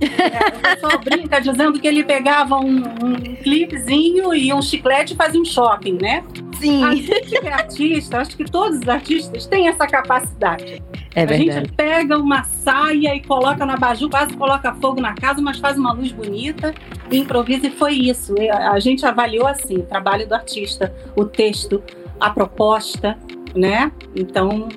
É, 0.00 0.56
o 0.56 0.60
pessoal 0.60 0.98
brinca 1.00 1.40
dizendo 1.40 1.80
que 1.80 1.88
ele 1.88 2.04
pegava 2.04 2.56
um, 2.56 2.78
um 3.02 3.14
clipezinho 3.42 4.32
e 4.32 4.52
um 4.52 4.62
chiclete 4.62 5.14
e 5.14 5.16
fazia 5.16 5.40
um 5.40 5.44
shopping, 5.44 5.98
né? 6.00 6.22
Sim. 6.60 6.84
A 6.84 6.94
gente 6.94 7.28
que 7.28 7.46
é 7.46 7.52
artista, 7.52 8.18
acho 8.18 8.36
que 8.36 8.44
todos 8.44 8.78
os 8.78 8.88
artistas 8.88 9.46
têm 9.46 9.66
essa 9.66 9.84
capacidade. 9.86 10.80
É. 11.14 11.24
A 11.24 11.26
gente 11.26 11.72
pega 11.72 12.16
uma 12.18 12.44
saia 12.44 13.14
e 13.14 13.20
coloca 13.20 13.66
na 13.66 13.76
baju, 13.76 14.08
quase 14.08 14.36
coloca 14.36 14.74
fogo 14.74 15.00
na 15.00 15.14
casa, 15.14 15.40
mas 15.42 15.58
faz 15.58 15.76
uma 15.76 15.92
luz 15.92 16.12
bonita 16.12 16.74
e 17.10 17.18
improvisa. 17.18 17.66
E 17.66 17.70
foi 17.70 17.94
isso. 17.94 18.34
A 18.50 18.78
gente 18.78 19.04
avaliou 19.04 19.46
assim 19.46 19.78
o 19.78 19.82
trabalho 19.82 20.26
do 20.28 20.34
artista, 20.34 20.94
o 21.16 21.24
texto, 21.24 21.82
a 22.20 22.30
proposta, 22.30 23.18
né? 23.54 23.90
Então, 24.14 24.68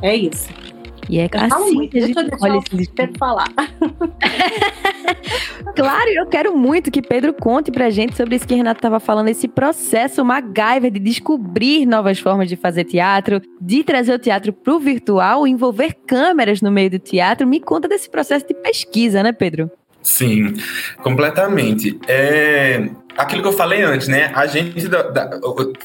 é 0.00 0.14
isso. 0.14 0.48
E 1.08 1.18
é 1.18 1.24
eu 1.24 1.40
assim 1.40 1.74
muito, 1.74 1.90
que 1.90 1.98
a 1.98 2.06
gente 2.06 2.18
olha 2.40 2.58
esse 2.58 2.90
Pedro 2.90 3.18
falar. 3.18 3.48
claro, 5.74 6.10
eu 6.10 6.26
quero 6.26 6.56
muito 6.56 6.90
que 6.90 7.00
Pedro 7.00 7.32
conte 7.32 7.70
pra 7.70 7.90
gente 7.90 8.16
sobre 8.16 8.36
isso 8.36 8.46
que 8.46 8.54
Renato 8.54 8.78
estava 8.78 8.98
falando, 8.98 9.28
esse 9.28 9.48
processo 9.48 10.24
MacGyver 10.24 10.90
de 10.90 10.98
descobrir 10.98 11.86
novas 11.86 12.18
formas 12.18 12.48
de 12.48 12.56
fazer 12.56 12.84
teatro, 12.84 13.40
de 13.60 13.84
trazer 13.84 14.14
o 14.14 14.18
teatro 14.18 14.52
pro 14.52 14.78
virtual, 14.78 15.46
envolver 15.46 15.94
câmeras 16.06 16.60
no 16.60 16.70
meio 16.70 16.90
do 16.90 16.98
teatro. 16.98 17.46
Me 17.46 17.60
conta 17.60 17.88
desse 17.88 18.10
processo 18.10 18.46
de 18.46 18.54
pesquisa, 18.54 19.22
né, 19.22 19.32
Pedro? 19.32 19.70
Sim, 20.02 20.54
completamente. 21.02 21.98
É, 22.06 22.88
aquilo 23.16 23.42
que 23.42 23.48
eu 23.48 23.52
falei 23.52 23.82
antes, 23.82 24.08
né? 24.08 24.30
A 24.34 24.46
gente 24.46 24.88
da, 24.88 25.02
da, 25.02 25.40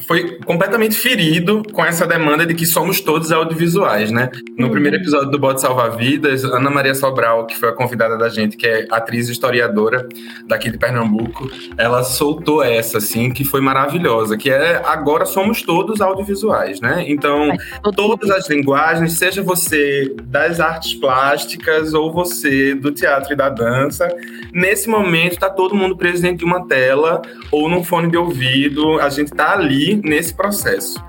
foi 0.05 0.37
completamente 0.45 0.95
ferido 0.95 1.63
com 1.71 1.83
essa 1.83 2.05
demanda 2.05 2.45
de 2.45 2.53
que 2.53 2.65
somos 2.65 2.99
todos 2.99 3.31
audiovisuais, 3.31 4.11
né? 4.11 4.29
No 4.57 4.65
uhum. 4.67 4.71
primeiro 4.71 4.97
episódio 4.97 5.31
do 5.31 5.39
Bote 5.39 5.61
Salva 5.61 5.89
Vidas, 5.89 6.43
Ana 6.43 6.69
Maria 6.69 6.93
Sobral, 6.93 7.45
que 7.45 7.57
foi 7.57 7.69
a 7.69 7.73
convidada 7.73 8.17
da 8.17 8.29
gente, 8.29 8.57
que 8.57 8.67
é 8.67 8.87
atriz 8.91 9.29
e 9.29 9.31
historiadora 9.31 10.07
daqui 10.47 10.69
de 10.69 10.77
Pernambuco, 10.77 11.49
ela 11.77 12.03
soltou 12.03 12.63
essa, 12.63 12.97
assim, 12.97 13.31
que 13.31 13.43
foi 13.43 13.61
maravilhosa, 13.61 14.37
que 14.37 14.49
é 14.49 14.81
agora 14.85 15.25
somos 15.25 15.61
todos 15.61 16.01
audiovisuais, 16.01 16.81
né? 16.81 17.05
Então, 17.07 17.49
todas 17.95 18.29
as 18.29 18.49
linguagens, 18.49 19.13
seja 19.13 19.41
você 19.41 20.13
das 20.23 20.59
artes 20.59 20.93
plásticas 20.95 21.93
ou 21.93 22.11
você 22.11 22.75
do 22.75 22.91
teatro 22.91 23.33
e 23.33 23.35
da 23.35 23.49
dança, 23.49 24.07
nesse 24.53 24.89
momento 24.89 25.33
está 25.33 25.49
todo 25.49 25.75
mundo 25.75 25.95
preso 25.95 26.21
dentro 26.21 26.39
de 26.39 26.45
uma 26.45 26.67
tela 26.67 27.20
ou 27.51 27.69
num 27.69 27.83
fone 27.83 28.09
de 28.09 28.17
ouvido, 28.17 28.99
a 28.99 29.09
gente 29.09 29.31
está 29.31 29.53
ali 29.53 30.01
nesse 30.03 30.33
processo. 30.33 31.03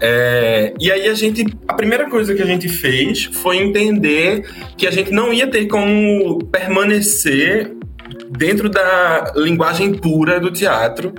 É, 0.00 0.72
e 0.80 0.90
aí 0.90 1.08
a 1.08 1.14
gente, 1.14 1.44
a 1.68 1.74
primeira 1.74 2.08
coisa 2.08 2.34
que 2.34 2.40
a 2.40 2.46
gente 2.46 2.68
fez 2.68 3.24
foi 3.24 3.58
entender 3.58 4.42
que 4.76 4.86
a 4.86 4.90
gente 4.90 5.10
não 5.10 5.32
ia 5.32 5.46
ter 5.46 5.66
como 5.66 6.38
permanecer 6.46 7.76
dentro 8.30 8.68
da 8.68 9.32
linguagem 9.34 9.92
pura 9.92 10.38
do 10.38 10.50
teatro, 10.50 11.12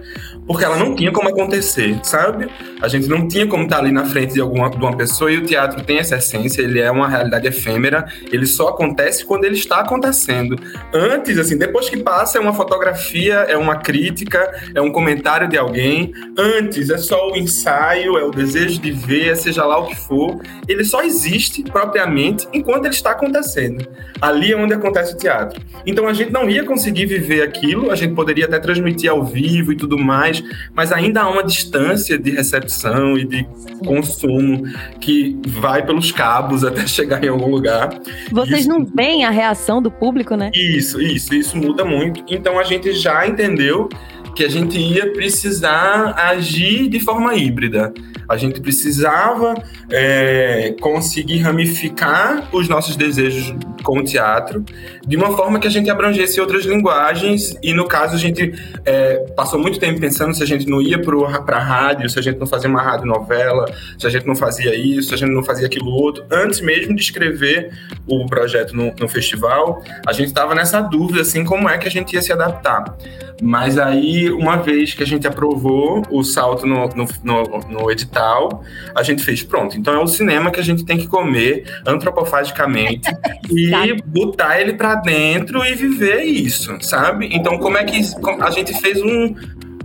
porque 0.48 0.64
ela 0.64 0.78
não 0.78 0.96
tinha 0.96 1.12
como 1.12 1.30
acontecer, 1.30 2.00
sabe? 2.04 2.50
A 2.82 2.88
gente 2.88 3.08
não 3.08 3.28
tinha 3.28 3.46
como 3.46 3.64
estar 3.64 3.80
ali 3.80 3.92
na 3.92 4.06
frente 4.06 4.34
de 4.34 4.42
alguma 4.42 4.70
de 4.70 4.78
uma 4.78 4.96
pessoa 4.96 5.32
e 5.32 5.38
o 5.38 5.46
teatro 5.46 5.84
tem 5.84 5.98
essa 5.98 6.16
essência, 6.16 6.62
ele 6.62 6.80
é 6.80 6.90
uma 6.90 7.08
realidade 7.08 7.48
efêmera, 7.48 8.06
ele 8.32 8.46
só 8.46 8.70
acontece 8.70 9.26
quando 9.26 9.44
ele 9.44 9.56
está 9.56 9.82
acontecendo. 9.82 10.56
Antes, 10.94 11.38
assim, 11.38 11.58
depois 11.58 11.90
que 11.90 11.98
passa 11.98 12.38
é 12.38 12.42
uma 12.42 12.54
fotografia, 12.54 13.36
é 13.48 13.58
uma 13.58 13.78
crítica, 13.78 14.52
é 14.74 14.82
um 14.82 14.92
comentário 14.92 15.48
de 15.48 15.58
alguém. 15.58 16.14
Antes 16.38 16.90
é 16.90 16.98
só 16.98 17.30
o 17.30 17.36
ensaio, 17.36 18.18
é 18.18 18.24
o 18.24 18.32
desejo 18.32 18.80
de 18.80 18.92
ver, 18.92 19.36
seja 19.36 19.66
lá 19.66 19.78
o 19.80 19.88
que 19.88 19.96
for. 19.96 20.42
Ele 20.68 20.84
só 20.84 21.02
existe 21.02 21.64
propriamente 21.64 22.48
enquanto 22.54 22.86
ele 22.86 22.96
está 22.96 23.12
acontecendo. 23.12 23.86
Ali 24.22 24.54
é 24.54 24.58
onde 24.58 24.74
acontece 24.74 25.14
o 25.14 25.18
teatro. 25.18 25.62
Então 25.86 26.08
a 26.08 26.14
gente 26.14 26.32
não 26.32 26.50
ia 26.50 26.64
conseguir 26.64 27.01
viver 27.06 27.42
aquilo, 27.42 27.92
a 27.92 27.96
gente 27.96 28.14
poderia 28.14 28.46
até 28.46 28.60
transmitir 28.60 29.10
ao 29.10 29.24
vivo 29.24 29.72
e 29.72 29.76
tudo 29.76 29.98
mais, 29.98 30.44
mas 30.74 30.92
ainda 30.92 31.22
há 31.22 31.30
uma 31.30 31.44
distância 31.44 32.18
de 32.18 32.32
recepção 32.32 33.18
e 33.18 33.26
de 33.26 33.48
consumo 33.86 34.64
que 35.00 35.40
vai 35.48 35.86
pelos 35.86 36.12
cabos 36.12 36.64
até 36.64 36.86
chegar 36.88 37.24
em 37.24 37.28
algum 37.28 37.50
lugar. 37.50 37.90
Vocês 38.32 38.62
isso... 38.62 38.70
não 38.70 38.86
veem 38.86 39.26
a 39.26 39.30
reação 39.30 39.82
do 39.82 39.92
público, 39.92 40.36
né? 40.36 40.52
Isso, 40.54 41.02
isso, 41.02 41.34
isso 41.34 41.58
muda 41.58 41.84
muito. 41.84 42.24
Então 42.28 42.60
a 42.60 42.64
gente 42.64 42.94
já 42.94 43.28
entendeu 43.28 43.90
que 44.36 44.44
a 44.44 44.50
gente 44.50 44.78
ia 44.80 45.12
precisar 45.12 46.14
agir 46.18 46.88
de 46.88 47.00
forma 47.00 47.36
híbrida. 47.36 47.94
A 48.28 48.38
gente 48.38 48.62
precisava 48.62 49.56
é, 49.90 50.74
conseguir 50.80 51.40
ramificar 51.40 52.48
os 52.54 52.70
nossos 52.70 52.96
desejos 52.96 53.54
com 53.84 54.00
o 54.00 54.04
teatro 54.04 54.64
de 55.06 55.18
uma 55.18 55.36
forma 55.36 55.60
que 55.60 55.68
a 55.68 55.70
gente 55.70 55.90
abrangesse 55.90 56.40
outras 56.40 56.64
linguagens. 56.64 57.54
E 57.62 57.74
no 57.74 57.86
caso, 57.86 58.16
a 58.16 58.18
gente 58.18 58.54
é, 58.86 59.18
passou 59.36 59.60
muito 59.60 59.80
tempo 59.80 60.00
pensando 60.00 60.34
se 60.34 60.42
a 60.42 60.46
gente 60.46 60.68
não 60.70 60.82
ia 60.82 60.98
para 61.02 61.58
a 61.58 61.64
rádio, 61.64 62.10
se 62.10 62.20
a 62.20 62.22
gente 62.22 62.40
não 62.40 62.48
fazia 62.48 62.70
uma 62.70 62.82
rádio 62.82 63.06
novela, 63.06 63.66
se 63.98 64.08
a 64.08 64.10
gente 64.10 64.26
não 64.26 64.36
fazia 64.36 64.74
isso, 64.76 65.10
se 65.10 65.14
a 65.16 65.18
gente 65.18 65.32
não 65.32 65.44
fazia 65.44 65.68
aquilo 65.68 65.90
outro. 65.92 66.24
Antes 66.32 66.62
mesmo 66.62 66.96
de 66.96 67.02
escrever 67.02 67.72
o 68.08 68.26
projeto 68.28 68.74
no, 68.76 68.94
no 68.98 69.10
festival, 69.10 69.84
a 70.08 70.14
gente 70.14 70.28
estava 70.28 70.56
nessa 70.56 70.80
dúvida, 70.80 71.22
assim, 71.22 71.44
como 71.44 71.68
é 71.68 71.78
que 71.78 71.88
a 71.88 71.92
gente 71.92 72.14
ia 72.14 72.22
se 72.22 72.32
adaptar. 72.32 72.96
Mas 73.42 73.78
aí, 73.80 74.21
uma 74.30 74.58
vez 74.58 74.94
que 74.94 75.04
a 75.04 75.06
gente 75.06 75.26
aprovou 75.26 76.04
o 76.10 76.24
salto 76.24 76.66
no, 76.66 76.88
no, 76.90 77.08
no, 77.24 77.44
no 77.70 77.92
edital, 77.92 78.64
a 78.94 79.02
gente 79.02 79.24
fez, 79.24 79.42
pronto, 79.42 79.78
então 79.78 79.94
é 79.94 80.00
o 80.00 80.08
cinema 80.08 80.52
que 80.52 80.60
a 80.60 80.64
gente 80.64 80.86
tem 80.86 80.98
que 80.98 81.08
comer 81.08 81.64
antropofagicamente 81.86 83.10
e 83.50 84.02
botar 84.06 84.60
ele 84.60 84.74
para 84.74 84.96
dentro 84.96 85.66
e 85.66 85.74
viver 85.74 86.24
isso, 86.24 86.78
sabe? 86.82 87.30
Então, 87.32 87.58
como 87.58 87.78
é 87.78 87.84
que 87.84 88.02
a 88.42 88.52
gente 88.52 88.74
fez 88.80 89.02
um, 89.02 89.36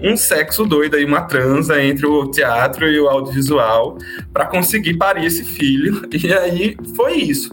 um 0.01 0.17
sexo 0.17 0.65
doido 0.65 0.97
aí, 0.97 1.05
uma 1.05 1.23
transa 1.23 1.83
entre 1.83 2.07
o 2.07 2.31
teatro 2.31 2.87
e 2.87 3.01
o 3.01 3.09
audiovisual 3.09 3.99
para 4.33 4.47
conseguir 4.47 4.95
parir 4.95 5.27
esse 5.27 5.45
filho. 5.45 6.07
E 6.17 6.33
aí 6.33 6.77
foi 6.97 7.15
isso. 7.15 7.51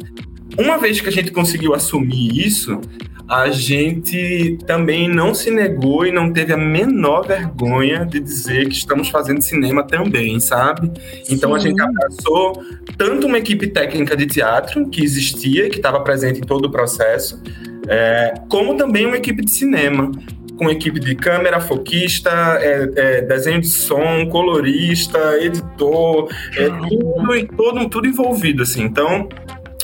Uma 0.58 0.78
vez 0.78 1.00
que 1.00 1.10
a 1.10 1.12
gente 1.12 1.32
conseguiu 1.32 1.74
assumir 1.74 2.46
isso, 2.46 2.80
a 3.28 3.50
gente 3.50 4.58
também 4.66 5.08
não 5.08 5.34
se 5.34 5.50
negou 5.50 6.06
e 6.06 6.12
não 6.12 6.32
teve 6.32 6.54
a 6.54 6.58
menor 6.58 7.26
vergonha 7.26 8.06
de 8.06 8.20
dizer 8.20 8.68
que 8.68 8.76
estamos 8.76 9.10
fazendo 9.10 9.42
cinema 9.42 9.84
também, 9.84 10.40
sabe? 10.40 10.92
Então 11.30 11.52
Sim. 11.52 11.56
a 11.56 11.60
gente 11.60 11.82
abraçou 11.82 12.64
tanto 12.98 13.28
uma 13.28 13.38
equipe 13.38 13.68
técnica 13.68 14.16
de 14.16 14.26
teatro 14.26 14.90
que 14.90 15.04
existia, 15.04 15.70
que 15.70 15.78
estava 15.78 16.02
presente 16.02 16.40
em 16.40 16.44
todo 16.44 16.66
o 16.66 16.72
processo, 16.72 17.42
é, 17.88 18.34
como 18.50 18.76
também 18.76 19.06
uma 19.06 19.18
equipe 19.18 19.44
de 19.44 19.52
cinema 19.52 20.12
com 20.58 20.70
equipe 20.70 21.00
de 21.00 21.16
câmera, 21.16 21.60
foquista, 21.60 22.30
é, 22.62 22.90
é, 22.96 23.22
desenho 23.22 23.60
de 23.60 23.68
som, 23.68 24.28
colorista, 24.30 25.20
editor, 25.42 26.30
é, 26.56 26.70
tudo, 26.70 27.48
tudo, 27.58 27.90
tudo 27.90 28.08
envolvido, 28.08 28.64
assim. 28.64 28.84
Então, 28.84 29.28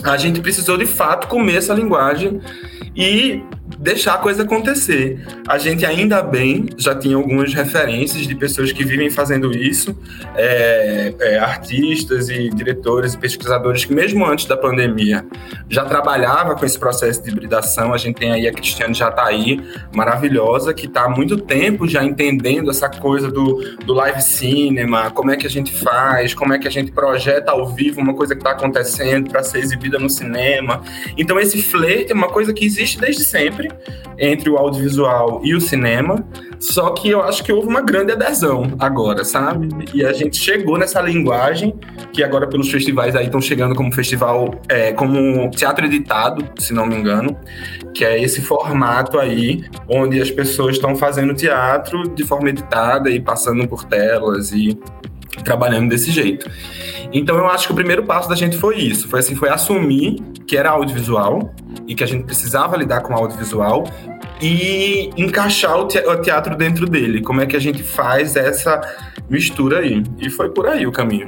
a 0.03 0.17
gente 0.17 0.41
precisou 0.41 0.77
de 0.77 0.85
fato 0.85 1.27
comer 1.27 1.57
essa 1.57 1.73
linguagem 1.73 2.41
e 2.95 3.41
deixar 3.79 4.15
a 4.15 4.17
coisa 4.17 4.43
acontecer. 4.43 5.25
A 5.47 5.57
gente 5.57 5.85
ainda 5.85 6.21
bem 6.21 6.67
já 6.77 6.93
tinha 6.93 7.15
algumas 7.15 7.53
referências 7.53 8.27
de 8.27 8.35
pessoas 8.35 8.73
que 8.73 8.83
vivem 8.83 9.09
fazendo 9.09 9.51
isso, 9.55 9.97
é, 10.35 11.13
é, 11.19 11.39
artistas 11.39 12.29
e 12.29 12.49
diretores 12.49 13.13
e 13.13 13.17
pesquisadores 13.17 13.85
que 13.85 13.93
mesmo 13.93 14.25
antes 14.25 14.45
da 14.45 14.57
pandemia 14.57 15.25
já 15.69 15.85
trabalhava 15.85 16.55
com 16.55 16.65
esse 16.65 16.77
processo 16.77 17.23
de 17.23 17.29
hibridação. 17.29 17.93
A 17.93 17.97
gente 17.97 18.17
tem 18.17 18.31
aí 18.33 18.47
a 18.47 18.51
Cristiane 18.51 18.93
Jataí, 18.93 19.61
maravilhosa, 19.95 20.73
que 20.73 20.85
está 20.85 21.05
há 21.05 21.09
muito 21.09 21.37
tempo 21.37 21.87
já 21.87 22.03
entendendo 22.03 22.69
essa 22.69 22.89
coisa 22.89 23.31
do, 23.31 23.77
do 23.85 23.93
live 23.93 24.21
cinema, 24.21 25.09
como 25.11 25.31
é 25.31 25.37
que 25.37 25.47
a 25.47 25.49
gente 25.49 25.73
faz, 25.73 26.33
como 26.33 26.53
é 26.53 26.59
que 26.59 26.67
a 26.67 26.71
gente 26.71 26.91
projeta 26.91 27.51
ao 27.51 27.69
vivo 27.69 28.01
uma 28.01 28.13
coisa 28.13 28.35
que 28.35 28.41
está 28.41 28.51
acontecendo 28.51 29.29
para 29.29 29.41
ser 29.41 29.59
exibida 29.59 29.97
no 29.97 30.09
cinema. 30.09 30.81
Então 31.17 31.39
esse 31.39 31.61
flerte 31.61 32.11
é 32.11 32.15
uma 32.15 32.27
coisa 32.27 32.53
que 32.53 32.65
existe 32.65 32.99
desde 32.99 33.23
sempre 33.23 33.68
entre 34.17 34.49
o 34.49 34.57
audiovisual 34.57 35.41
e 35.43 35.55
o 35.55 35.61
cinema. 35.61 36.25
Só 36.59 36.89
que 36.91 37.09
eu 37.09 37.23
acho 37.23 37.43
que 37.43 37.53
houve 37.53 37.67
uma 37.67 37.81
grande 37.81 38.11
adesão 38.11 38.75
agora, 38.77 39.23
sabe? 39.23 39.69
E 39.93 40.05
a 40.05 40.11
gente 40.11 40.37
chegou 40.37 40.77
nessa 40.77 41.01
linguagem 41.01 41.73
que 42.11 42.21
agora 42.21 42.47
pelos 42.47 42.69
festivais 42.69 43.15
aí 43.15 43.25
estão 43.25 43.39
chegando 43.39 43.73
como 43.73 43.93
festival, 43.93 44.53
é, 44.67 44.91
como 44.91 45.49
teatro 45.51 45.85
editado, 45.85 46.45
se 46.57 46.73
não 46.73 46.85
me 46.85 46.95
engano, 46.95 47.37
que 47.93 48.03
é 48.03 48.21
esse 48.21 48.41
formato 48.41 49.17
aí 49.17 49.63
onde 49.87 50.21
as 50.21 50.29
pessoas 50.29 50.75
estão 50.75 50.95
fazendo 50.97 51.33
teatro 51.33 52.03
de 52.09 52.25
forma 52.25 52.49
editada 52.49 53.09
e 53.09 53.21
passando 53.21 53.65
por 53.67 53.85
telas 53.85 54.51
e 54.51 54.77
trabalhando 55.43 55.89
desse 55.89 56.11
jeito. 56.11 56.49
Então 57.13 57.37
eu 57.37 57.47
acho 57.47 57.67
que 57.67 57.73
o 57.73 57.75
primeiro 57.75 58.03
passo 58.03 58.27
da 58.27 58.35
gente 58.35 58.57
foi 58.57 58.77
isso, 58.77 59.07
foi 59.07 59.19
assim, 59.19 59.35
foi 59.35 59.49
assumir 59.49 60.21
que 60.45 60.57
era 60.57 60.71
audiovisual 60.71 61.53
e 61.89 61.95
que 61.95 62.03
a 62.03 62.07
gente 62.07 62.23
precisava 62.23 62.77
lidar 62.77 63.01
com 63.01 63.15
audiovisual 63.15 63.83
e 64.39 65.09
encaixar 65.17 65.75
o 65.75 65.87
teatro 65.87 66.55
dentro 66.55 66.85
dele. 66.85 67.19
Como 67.19 67.41
é 67.41 67.47
que 67.47 67.55
a 67.55 67.59
gente 67.59 67.81
faz 67.81 68.35
essa 68.35 68.79
mistura 69.27 69.79
aí? 69.79 70.03
E 70.19 70.29
foi 70.29 70.49
por 70.51 70.67
aí 70.67 70.85
o 70.85 70.91
caminho. 70.91 71.27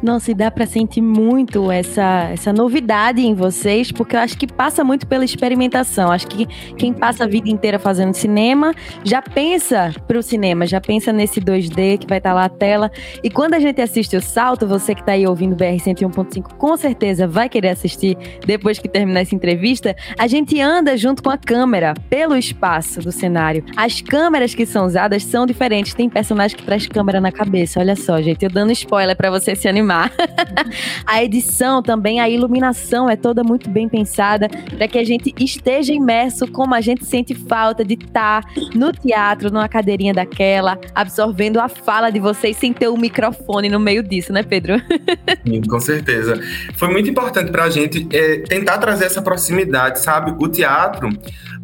Nossa, 0.00 0.30
e 0.30 0.34
dá 0.34 0.48
para 0.48 0.64
sentir 0.64 1.00
muito 1.00 1.72
essa, 1.72 2.28
essa 2.32 2.52
novidade 2.52 3.20
em 3.20 3.34
vocês, 3.34 3.90
porque 3.90 4.14
eu 4.14 4.20
acho 4.20 4.38
que 4.38 4.46
passa 4.46 4.84
muito 4.84 5.08
pela 5.08 5.24
experimentação. 5.24 6.12
Acho 6.12 6.28
que 6.28 6.46
quem 6.76 6.92
passa 6.92 7.24
a 7.24 7.26
vida 7.26 7.50
inteira 7.50 7.80
fazendo 7.80 8.14
cinema 8.14 8.72
já 9.02 9.20
pensa 9.20 9.92
pro 10.06 10.22
cinema, 10.22 10.66
já 10.66 10.80
pensa 10.80 11.12
nesse 11.12 11.40
2D 11.40 11.98
que 11.98 12.06
vai 12.06 12.18
estar 12.18 12.30
tá 12.30 12.34
lá 12.34 12.44
a 12.44 12.48
tela. 12.48 12.92
E 13.24 13.28
quando 13.28 13.54
a 13.54 13.58
gente 13.58 13.80
assiste 13.80 14.16
o 14.16 14.22
salto, 14.22 14.68
você 14.68 14.94
que 14.94 15.04
tá 15.04 15.12
aí 15.12 15.26
ouvindo 15.26 15.56
BR 15.56 15.64
101.5, 15.84 16.54
com 16.56 16.76
certeza 16.76 17.26
vai 17.26 17.48
querer 17.48 17.70
assistir 17.70 18.16
depois 18.46 18.78
que 18.78 18.88
terminar 18.88 19.22
essa 19.22 19.34
entrevista. 19.34 19.96
A 20.16 20.28
gente 20.28 20.60
anda 20.60 20.96
junto 20.96 21.24
com 21.24 21.30
a 21.30 21.36
câmera 21.36 21.94
pelo 22.08 22.36
espaço 22.36 23.00
do 23.00 23.10
cenário. 23.10 23.64
As 23.76 24.00
câmeras 24.00 24.54
que 24.54 24.64
são 24.64 24.86
usadas 24.86 25.24
são 25.24 25.44
diferentes. 25.44 25.92
Tem 25.92 26.08
personagem 26.08 26.56
que 26.56 26.62
traz 26.62 26.86
câmera 26.86 27.20
na 27.20 27.32
cabeça. 27.32 27.80
Olha 27.80 27.96
só, 27.96 28.22
gente, 28.22 28.44
eu 28.44 28.50
dando 28.50 28.70
spoiler 28.70 29.16
para 29.16 29.28
você 29.28 29.56
se 29.56 29.66
animar 29.66 29.87
animar. 29.88 30.12
a 31.06 31.24
edição 31.24 31.82
também, 31.82 32.20
a 32.20 32.28
iluminação 32.28 33.08
é 33.08 33.16
toda 33.16 33.42
muito 33.42 33.70
bem 33.70 33.88
pensada 33.88 34.48
para 34.76 34.86
que 34.86 34.98
a 34.98 35.04
gente 35.04 35.34
esteja 35.38 35.92
imerso 35.92 36.46
como 36.46 36.74
a 36.74 36.80
gente 36.80 37.04
sente 37.04 37.34
falta 37.34 37.84
de 37.84 37.94
estar 37.94 38.42
tá 38.42 38.50
no 38.74 38.92
teatro, 38.92 39.50
numa 39.50 39.68
cadeirinha 39.68 40.12
daquela, 40.12 40.78
absorvendo 40.94 41.58
a 41.58 41.68
fala 41.68 42.10
de 42.10 42.20
vocês 42.20 42.56
sem 42.56 42.72
ter 42.72 42.88
o 42.88 42.94
um 42.94 42.98
microfone 42.98 43.68
no 43.68 43.80
meio 43.80 44.02
disso, 44.02 44.32
né, 44.32 44.42
Pedro? 44.42 44.74
Sim, 45.46 45.62
com 45.62 45.80
certeza. 45.80 46.40
Foi 46.74 46.88
muito 46.88 47.08
importante 47.08 47.50
para 47.50 47.64
a 47.64 47.70
gente 47.70 48.06
é, 48.12 48.38
tentar 48.40 48.78
trazer 48.78 49.06
essa 49.06 49.22
proximidade, 49.22 50.00
sabe? 50.00 50.34
O 50.38 50.48
teatro, 50.48 51.08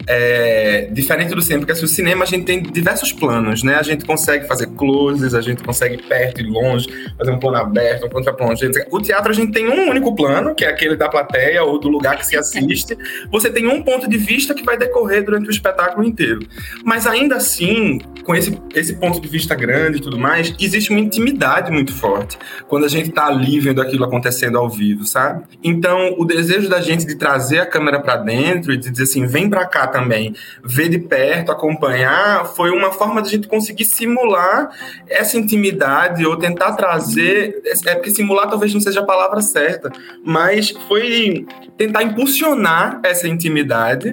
é, 0.07 0.89
diferente 0.93 1.35
do 1.35 1.43
cinema, 1.43 1.61
porque 1.61 1.73
assim, 1.73 1.85
o 1.85 1.89
cinema 1.89 2.25
a 2.25 2.27
gente 2.27 2.45
tem 2.45 2.63
diversos 2.63 3.13
planos, 3.13 3.63
né? 3.63 3.77
A 3.77 3.83
gente 3.83 4.05
consegue 4.05 4.47
fazer 4.47 4.67
closes, 4.69 5.35
a 5.35 5.41
gente 5.41 5.63
consegue 5.63 6.03
perto 6.03 6.41
e 6.41 6.45
longe, 6.45 6.89
fazer 7.17 7.31
um 7.31 7.39
plano 7.39 7.57
aberto, 7.59 8.07
um 8.07 8.11
contraponto. 8.11 8.65
O 8.91 9.01
teatro 9.01 9.31
a 9.31 9.35
gente 9.35 9.53
tem 9.53 9.69
um 9.69 9.89
único 9.89 10.15
plano, 10.15 10.55
que 10.55 10.65
é 10.65 10.69
aquele 10.69 10.97
da 10.97 11.09
plateia 11.09 11.63
ou 11.65 11.79
do 11.79 11.89
lugar 11.89 12.17
que 12.17 12.27
se 12.27 12.37
assiste. 12.37 12.97
Você 13.31 13.51
tem 13.51 13.67
um 13.67 13.83
ponto 13.83 14.09
de 14.09 14.19
vista 14.19 14.55
que 14.55 14.65
vai 14.65 14.77
decorrer 14.77 15.25
durante 15.25 15.49
o 15.49 15.51
espetáculo 15.51 16.07
inteiro. 16.07 16.41
Mas 16.85 17.07
ainda 17.07 17.37
assim, 17.37 18.01
com 18.25 18.35
esse, 18.35 18.59
esse 18.75 18.95
ponto 18.97 19.21
de 19.21 19.29
vista 19.29 19.55
grande 19.55 19.99
e 19.99 20.01
tudo 20.01 20.19
mais, 20.19 20.55
existe 20.59 20.91
uma 20.91 21.01
intimidade 21.01 21.71
muito 21.71 21.93
forte 21.93 22.39
quando 22.69 22.85
a 22.85 22.89
gente 22.89 23.11
tá 23.11 23.27
ali 23.27 23.61
vendo 23.61 23.81
aquilo 23.81 24.05
acontecendo 24.05 24.59
ao 24.59 24.69
vivo, 24.69 25.05
sabe? 25.05 25.45
Então, 25.63 26.15
o 26.19 26.25
desejo 26.25 26.69
da 26.69 26.81
gente 26.81 27.07
de 27.07 27.15
trazer 27.17 27.61
a 27.61 27.67
câmera 27.67 28.01
para 28.01 28.17
dentro 28.17 28.73
e 28.73 28.77
de 28.77 28.91
dizer 28.91 29.05
assim, 29.05 29.27
vem 29.27 29.49
para 29.49 29.67
cá 29.67 29.87
também, 29.87 30.35
ver 30.63 30.89
de 30.89 30.99
perto, 30.99 31.53
acompanhar, 31.53 32.47
foi 32.47 32.71
uma 32.71 32.91
forma 32.91 33.21
de 33.23 33.29
a 33.29 33.31
gente 33.33 33.49
conseguir 33.49 33.85
simular 33.85 34.71
essa 35.09 35.37
intimidade 35.37 36.25
ou 36.27 36.37
tentar 36.37 36.73
trazer, 36.73 37.63
é 37.87 37.95
porque 37.95 38.11
simular 38.11 38.49
talvez 38.49 38.73
não 38.73 38.81
seja 38.81 39.01
a 39.01 39.05
palavra 39.05 39.41
certa, 39.41 39.91
mas 40.25 40.71
foi 40.89 41.47
tentar 41.77 42.03
impulsionar 42.03 43.01
essa 43.05 43.29
intimidade 43.29 44.13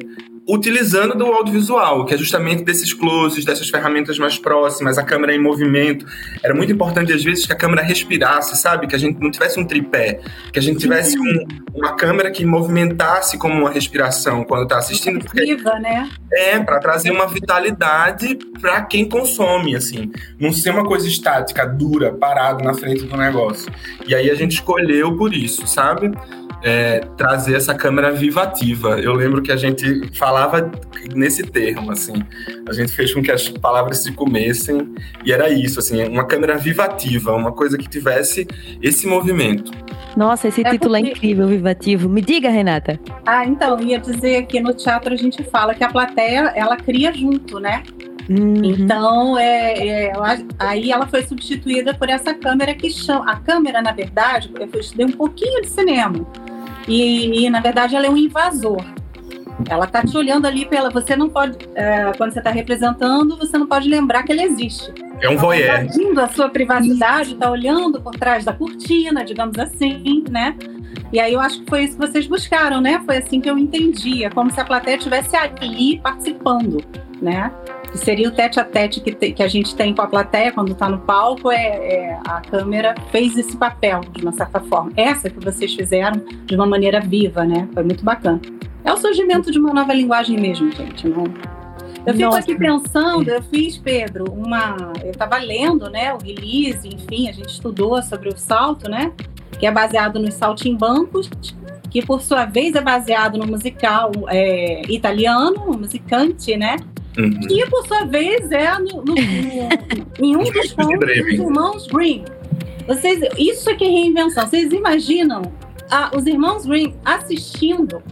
utilizando 0.53 1.15
do 1.15 1.25
audiovisual, 1.25 2.05
que 2.05 2.13
é 2.13 2.17
justamente 2.17 2.63
desses 2.63 2.93
closes, 2.93 3.45
dessas 3.45 3.69
ferramentas 3.69 4.19
mais 4.19 4.37
próximas, 4.37 4.97
a 4.97 5.03
câmera 5.03 5.33
em 5.33 5.39
movimento. 5.39 6.05
Era 6.43 6.53
muito 6.53 6.71
importante, 6.71 7.13
às 7.13 7.23
vezes, 7.23 7.45
que 7.45 7.53
a 7.53 7.55
câmera 7.55 7.81
respirasse, 7.81 8.57
sabe? 8.57 8.85
Que 8.87 8.95
a 8.95 8.99
gente 8.99 9.19
não 9.21 9.31
tivesse 9.31 9.59
um 9.59 9.65
tripé, 9.65 10.19
que 10.51 10.59
a 10.59 10.61
gente 10.61 10.79
tivesse 10.79 11.17
um, 11.17 11.45
uma 11.73 11.95
câmera 11.95 12.29
que 12.31 12.45
movimentasse 12.45 13.37
como 13.37 13.53
uma 13.53 13.69
respiração 13.69 14.43
quando 14.43 14.63
está 14.63 14.77
assistindo. 14.77 15.23
Porque, 15.23 15.41
Viva, 15.41 15.79
né? 15.79 16.09
É, 16.31 16.59
para 16.59 16.79
trazer 16.79 17.11
uma 17.11 17.27
vitalidade 17.27 18.37
para 18.59 18.81
quem 18.81 19.07
consome, 19.07 19.75
assim. 19.75 20.11
Não 20.39 20.51
ser 20.51 20.71
uma 20.71 20.83
coisa 20.83 21.07
estática, 21.07 21.65
dura, 21.65 22.11
parado 22.11 22.63
na 22.63 22.73
frente 22.73 23.05
do 23.05 23.15
negócio. 23.15 23.71
E 24.05 24.13
aí 24.13 24.29
a 24.29 24.35
gente 24.35 24.55
escolheu 24.55 25.15
por 25.15 25.33
isso, 25.33 25.65
sabe? 25.65 26.11
É, 26.63 26.99
trazer 27.17 27.55
essa 27.55 27.73
câmera 27.73 28.11
vivativa. 28.11 28.99
Eu 28.99 29.13
lembro 29.13 29.41
que 29.41 29.51
a 29.51 29.55
gente 29.55 30.09
falava 30.17 30.71
nesse 31.13 31.43
termo, 31.43 31.91
assim. 31.91 32.13
A 32.67 32.73
gente 32.73 32.91
fez 32.91 33.13
com 33.13 33.21
que 33.21 33.31
as 33.31 33.49
palavras 33.49 33.99
se 33.99 34.11
comessem 34.11 34.93
e 35.25 35.31
era 35.31 35.49
isso, 35.49 35.79
assim, 35.79 36.07
uma 36.07 36.25
câmera 36.25 36.57
vivativa, 36.57 37.33
uma 37.33 37.51
coisa 37.51 37.77
que 37.77 37.89
tivesse 37.89 38.47
esse 38.81 39.07
movimento. 39.07 39.71
Nossa, 40.15 40.47
esse 40.49 40.65
é 40.65 40.69
título 40.69 40.95
é 40.95 40.99
porque... 40.99 41.13
é 41.13 41.17
incrível, 41.17 41.47
vivativo. 41.47 42.09
Me 42.09 42.21
diga, 42.21 42.49
Renata. 42.49 42.99
Ah, 43.25 43.45
então, 43.45 43.79
ia 43.81 43.99
dizer 43.99 44.45
que 44.45 44.59
no 44.59 44.73
teatro 44.73 45.13
a 45.13 45.17
gente 45.17 45.43
fala 45.43 45.73
que 45.73 45.83
a 45.83 45.89
plateia, 45.89 46.51
ela 46.55 46.75
cria 46.75 47.13
junto, 47.13 47.59
né? 47.59 47.83
Uhum. 48.29 48.63
Então, 48.63 49.37
é, 49.37 50.09
é, 50.09 50.13
aí 50.59 50.91
ela 50.91 51.07
foi 51.07 51.23
substituída 51.23 51.93
por 51.93 52.09
essa 52.09 52.33
câmera 52.33 52.73
que 52.73 52.89
chama. 52.89 53.31
A 53.31 53.35
câmera, 53.37 53.81
na 53.81 53.91
verdade, 53.91 54.51
eu 54.57 54.79
estudei 54.79 55.05
um 55.05 55.11
pouquinho 55.11 55.61
de 55.61 55.69
cinema. 55.69 56.25
E, 56.87 57.45
e, 57.45 57.49
na 57.49 57.59
verdade 57.59 57.95
ela 57.95 58.05
é 58.05 58.09
um 58.09 58.17
invasor. 58.17 58.83
Ela 59.69 59.85
tá 59.85 60.03
te 60.03 60.17
olhando 60.17 60.47
ali 60.47 60.65
pela. 60.65 60.89
Você 60.89 61.15
não 61.15 61.29
pode. 61.29 61.57
É, 61.75 62.11
quando 62.17 62.31
você 62.31 62.39
está 62.39 62.49
representando, 62.49 63.37
você 63.37 63.57
não 63.57 63.67
pode 63.67 63.87
lembrar 63.87 64.23
que 64.23 64.31
ele 64.31 64.41
existe. 64.41 64.91
É 65.21 65.29
um 65.29 65.37
voyeur. 65.37 65.67
Tá 65.67 65.83
invadindo 65.83 66.19
a 66.19 66.27
sua 66.27 66.49
privacidade, 66.49 67.33
está 67.33 67.49
olhando 67.49 68.01
por 68.01 68.13
trás 68.13 68.43
da 68.43 68.53
cortina, 68.53 69.23
digamos 69.23 69.57
assim, 69.59 70.23
né? 70.29 70.55
E 71.13 71.19
aí 71.19 71.33
eu 71.33 71.39
acho 71.39 71.59
que 71.59 71.69
foi 71.69 71.83
isso 71.83 71.97
que 71.97 72.07
vocês 72.07 72.25
buscaram, 72.25 72.81
né? 72.81 73.01
Foi 73.05 73.17
assim 73.17 73.39
que 73.39 73.49
eu 73.49 73.57
entendi. 73.57 74.23
É 74.23 74.29
como 74.29 74.51
se 74.51 74.59
a 74.59 74.65
plateia 74.65 74.95
estivesse 74.95 75.35
ali 75.35 75.99
participando, 75.99 76.83
né? 77.21 77.51
Que 77.91 77.97
seria 77.97 78.29
o 78.29 78.31
tete 78.31 78.59
a 78.59 78.63
tete 78.63 79.01
que, 79.01 79.11
te, 79.11 79.33
que 79.33 79.43
a 79.43 79.47
gente 79.47 79.75
tem 79.75 79.93
com 79.93 80.01
a 80.01 80.07
plateia 80.07 80.51
quando 80.51 80.71
está 80.71 80.89
no 80.89 80.99
palco, 80.99 81.51
é, 81.51 81.65
é, 81.65 82.19
a 82.25 82.41
câmera 82.41 82.95
fez 83.11 83.37
esse 83.37 83.55
papel 83.57 84.01
de 84.11 84.23
uma 84.23 84.31
certa 84.31 84.59
forma. 84.61 84.91
Essa 84.95 85.29
que 85.29 85.43
vocês 85.43 85.73
fizeram 85.73 86.23
de 86.45 86.55
uma 86.55 86.65
maneira 86.65 87.01
viva, 87.01 87.43
né? 87.43 87.67
Foi 87.73 87.83
muito 87.83 88.03
bacana. 88.03 88.39
É 88.83 88.91
o 88.91 88.97
surgimento 88.97 89.51
de 89.51 89.59
uma 89.59 89.73
nova 89.73 89.93
linguagem 89.93 90.39
mesmo, 90.39 90.71
gente. 90.71 91.07
Não, 91.07 91.25
eu 92.05 92.13
fico 92.13 92.25
Nossa. 92.25 92.39
aqui 92.39 92.55
pensando, 92.55 93.29
eu 93.29 93.43
fiz, 93.43 93.77
Pedro, 93.77 94.25
uma. 94.31 94.93
Eu 95.03 95.11
estava 95.11 95.37
lendo, 95.37 95.89
né, 95.89 96.13
o 96.13 96.17
release, 96.17 96.87
enfim, 96.87 97.29
a 97.29 97.31
gente 97.31 97.49
estudou 97.49 98.01
sobre 98.01 98.29
o 98.29 98.37
salto, 98.37 98.89
né? 98.89 99.11
Que 99.59 99.67
é 99.67 99.71
baseado 99.71 100.19
nos 100.19 100.33
saltimbancos, 100.33 101.29
que 101.91 102.03
por 102.03 102.21
sua 102.21 102.45
vez 102.45 102.73
é 102.73 102.81
baseado 102.81 103.37
no 103.37 103.45
musical 103.45 104.11
é, 104.29 104.81
italiano, 104.89 105.77
musicante, 105.77 106.57
né? 106.57 106.77
Uhum. 107.17 107.39
Que, 107.41 107.65
por 107.69 107.87
sua 107.87 108.05
vez, 108.05 108.51
é 108.51 108.71
no, 108.79 109.03
no, 109.03 109.03
no, 109.03 109.15
em 110.19 110.35
um 110.35 110.43
dos 110.43 110.73
pontos 110.73 110.99
dos 110.99 111.27
irmãos 111.27 111.87
Green. 111.87 112.23
Vocês, 112.87 113.19
isso 113.37 113.69
é 113.69 113.75
que 113.75 113.83
é 113.83 113.87
reinvenção. 113.87 114.47
Vocês 114.47 114.71
imaginam 114.71 115.41
ah, 115.89 116.09
os 116.15 116.25
irmãos 116.25 116.65
Green 116.65 116.95
assistindo 117.03 118.01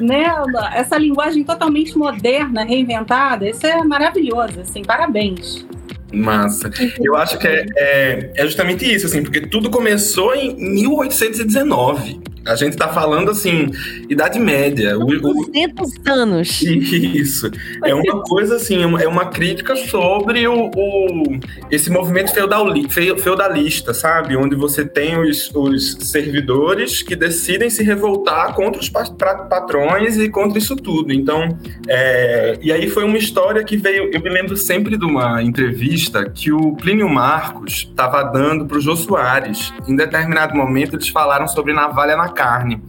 né, 0.00 0.26
essa 0.74 0.96
linguagem 0.96 1.44
totalmente 1.44 1.98
moderna, 1.98 2.64
reinventada, 2.64 3.48
isso 3.48 3.66
é 3.66 3.82
maravilhoso, 3.82 4.60
assim, 4.60 4.82
parabéns. 4.82 5.66
Massa. 6.12 6.70
Eu 7.00 7.16
acho 7.16 7.38
que 7.38 7.46
é, 7.46 7.66
é, 7.76 8.32
é, 8.36 8.46
justamente 8.46 8.84
isso, 8.84 9.06
assim, 9.06 9.22
porque 9.22 9.42
tudo 9.42 9.70
começou 9.70 10.34
em 10.34 10.56
1819. 10.56 12.20
A 12.48 12.56
gente 12.56 12.72
está 12.72 12.88
falando, 12.88 13.30
assim, 13.30 13.70
Idade 14.08 14.38
Média. 14.38 14.96
200 14.96 15.92
anos. 16.06 16.62
Isso. 16.62 17.50
É 17.84 17.94
uma 17.94 18.22
coisa, 18.22 18.56
assim, 18.56 18.82
é 18.82 19.06
uma 19.06 19.26
crítica 19.26 19.76
sobre 19.76 20.48
o, 20.48 20.70
o 20.74 21.38
esse 21.70 21.90
movimento 21.90 22.32
feudali, 22.32 22.88
feudalista, 22.88 23.92
sabe? 23.92 24.36
Onde 24.36 24.56
você 24.56 24.84
tem 24.84 25.18
os, 25.18 25.50
os 25.54 25.98
servidores 26.10 27.02
que 27.02 27.14
decidem 27.14 27.68
se 27.68 27.82
revoltar 27.82 28.54
contra 28.54 28.80
os 28.80 28.88
patrões 28.88 30.16
e 30.16 30.30
contra 30.30 30.58
isso 30.58 30.74
tudo. 30.74 31.12
Então, 31.12 31.58
é, 31.86 32.58
e 32.62 32.72
aí 32.72 32.88
foi 32.88 33.04
uma 33.04 33.18
história 33.18 33.62
que 33.62 33.76
veio... 33.76 34.10
Eu 34.12 34.22
me 34.22 34.30
lembro 34.30 34.56
sempre 34.56 34.96
de 34.96 35.04
uma 35.04 35.42
entrevista 35.42 36.30
que 36.30 36.50
o 36.50 36.74
Plínio 36.76 37.08
Marcos 37.08 37.88
estava 37.90 38.22
dando 38.22 38.66
para 38.66 38.78
o 38.78 38.80
Jô 38.80 38.96
Soares. 38.96 39.72
Em 39.86 39.94
determinado 39.94 40.56
momento, 40.56 40.96
eles 40.96 41.08
falaram 41.08 41.46
sobre 41.46 41.72
navalha 41.72 42.16
na 42.16 42.28
Carne. 42.38 42.80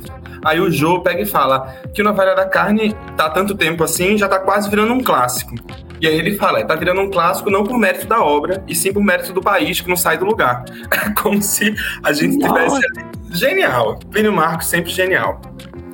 Aí 0.46 0.60
o 0.60 0.72
Jô 0.72 1.02
pega 1.02 1.24
e 1.24 1.26
fala 1.26 1.76
que 1.92 2.02
o 2.02 2.06
Novela 2.06 2.36
da 2.36 2.46
Carne 2.46 2.96
tá 3.18 3.26
há 3.26 3.30
tanto 3.32 3.56
tempo 3.56 3.84
assim, 3.84 4.16
já 4.16 4.28
tá 4.28 4.38
quase 4.38 4.70
virando 4.70 4.94
um 4.94 5.04
clássico. 5.04 5.56
E 6.00 6.08
aí 6.08 6.16
ele 6.16 6.38
fala, 6.38 6.60
é, 6.60 6.64
tá 6.64 6.76
virando 6.76 7.02
um 7.02 7.10
clássico 7.10 7.50
não 7.50 7.64
por 7.64 7.78
mérito 7.78 8.08
da 8.08 8.24
obra, 8.24 8.64
e 8.68 8.76
sim 8.76 8.94
por 8.94 9.04
mérito 9.04 9.34
do 9.34 9.42
país 9.42 9.82
que 9.82 9.90
não 9.90 9.98
sai 9.98 10.18
do 10.18 10.26
lugar. 10.26 10.64
É 10.92 11.10
como 11.20 11.42
se 11.42 11.74
a 12.04 12.14
gente 12.14 12.38
tivesse... 12.38 12.80
Genial. 13.32 14.00
Plínio 14.12 14.32
Marcos 14.32 14.68
sempre 14.68 14.92
genial. 14.92 15.42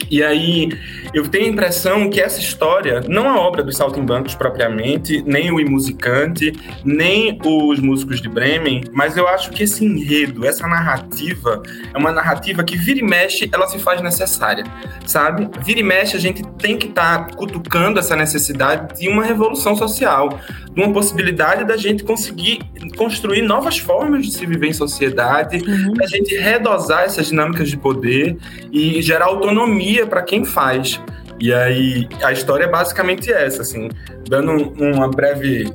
E 0.10 0.24
aí 0.24 0.70
eu 1.14 1.28
tenho 1.28 1.46
a 1.46 1.50
impressão 1.50 2.10
que 2.10 2.20
essa 2.20 2.40
história, 2.40 3.02
não 3.08 3.30
a 3.30 3.40
obra 3.40 3.64
dos 3.64 3.78
Saltimbancos 3.78 4.36
propriamente, 4.36 5.24
nem 5.26 5.52
o 5.52 5.60
Imusicante, 5.60 6.54
nem 6.84 7.40
os 7.44 7.80
músicos 7.80 8.22
de 8.22 8.30
Bremen, 8.30 8.84
mas 8.92 9.18
eu 9.18 9.28
acho 9.28 9.52
que 9.52 9.64
esse 9.64 9.86
enredo, 9.86 10.46
essa 10.46 10.68
narrativa, 10.68 11.62
é 11.94 11.98
uma 11.98 12.12
narrativa 12.12 12.64
que 12.64 12.78
vira 12.78 13.00
e 13.00 13.04
mexe, 13.04 13.50
ela 13.52 13.68
se 13.68 13.80
faz 13.80 14.02
necessária, 14.02 14.64
sabe? 15.06 15.50
Vira 15.64 15.80
e 15.80 15.84
mexe, 15.84 16.16
a 16.18 16.20
gente 16.20 16.44
tem 16.58 16.78
que 16.78 16.88
estar 16.88 17.26
tá 17.26 17.36
cutucando 17.36 18.00
essa 18.00 18.16
necessidade 18.16 19.00
de 19.00 19.08
uma 19.08 19.24
revolução 19.24 19.76
social, 19.76 20.40
de 20.74 20.82
uma 20.82 20.92
possibilidade 20.92 21.64
da 21.64 21.78
gente 21.78 22.04
conseguir 22.04 22.60
construir 22.98 23.42
novas 23.42 23.78
formas 23.78 24.26
de 24.26 24.34
se 24.34 24.46
viver 24.46 24.68
em 24.68 24.74
sociedade, 24.74 25.58
uhum. 25.58 25.94
da 25.94 26.06
gente 26.06 26.36
redosar 26.36 27.04
essas 27.04 27.28
dinâmicas 27.28 27.70
de 27.70 27.78
poder 27.78 28.38
e 28.72 29.02
gerar 29.02 29.26
autonomia 29.26 29.95
para 30.04 30.24
quem 30.24 30.44
faz. 30.44 31.00
E 31.40 31.54
aí 31.54 32.08
a 32.24 32.32
história 32.32 32.64
é 32.64 32.68
basicamente 32.68 33.32
essa, 33.32 33.62
assim, 33.62 33.90
dando 34.28 34.52
um, 34.52 34.96
uma 34.96 35.10
breve 35.10 35.72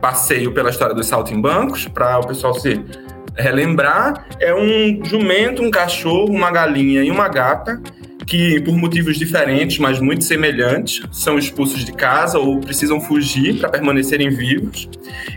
passeio 0.00 0.52
pela 0.52 0.70
história 0.70 0.94
dos 0.94 1.06
saltimbancos 1.06 1.88
para 1.88 2.18
o 2.18 2.26
pessoal 2.26 2.54
se 2.54 2.80
relembrar, 3.36 4.26
é 4.40 4.54
um 4.54 5.04
jumento, 5.04 5.62
um 5.62 5.70
cachorro, 5.70 6.30
uma 6.30 6.50
galinha 6.50 7.02
e 7.02 7.10
uma 7.10 7.28
gata 7.28 7.80
que, 8.26 8.60
por 8.60 8.76
motivos 8.76 9.16
diferentes, 9.16 9.78
mas 9.78 10.00
muito 10.00 10.22
semelhantes, 10.22 11.00
são 11.10 11.38
expulsos 11.38 11.84
de 11.84 11.92
casa 11.92 12.38
ou 12.38 12.60
precisam 12.60 13.00
fugir 13.00 13.58
para 13.58 13.70
permanecerem 13.70 14.28
vivos. 14.28 14.88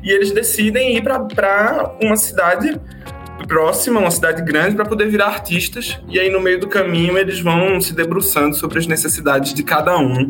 E 0.03 0.11
eles 0.11 0.31
decidem 0.31 0.97
ir 0.97 1.03
para 1.03 1.95
uma 2.01 2.17
cidade 2.17 2.77
próxima, 3.51 3.99
uma 3.99 4.09
cidade 4.09 4.41
grande, 4.41 4.77
para 4.77 4.85
poder 4.85 5.09
virar 5.09 5.25
artistas. 5.25 5.99
E 6.07 6.17
aí, 6.17 6.29
no 6.29 6.39
meio 6.39 6.57
do 6.57 6.69
caminho, 6.69 7.17
eles 7.17 7.41
vão 7.41 7.81
se 7.81 7.93
debruçando 7.93 8.55
sobre 8.55 8.79
as 8.79 8.87
necessidades 8.87 9.53
de 9.53 9.61
cada 9.61 9.97
um 9.97 10.29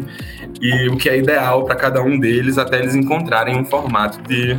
e 0.59 0.89
o 0.89 0.97
que 0.97 1.07
é 1.07 1.19
ideal 1.19 1.63
para 1.63 1.75
cada 1.75 2.01
um 2.01 2.19
deles, 2.19 2.57
até 2.57 2.79
eles 2.79 2.95
encontrarem 2.95 3.55
um 3.55 3.63
formato 3.63 4.19
de 4.23 4.57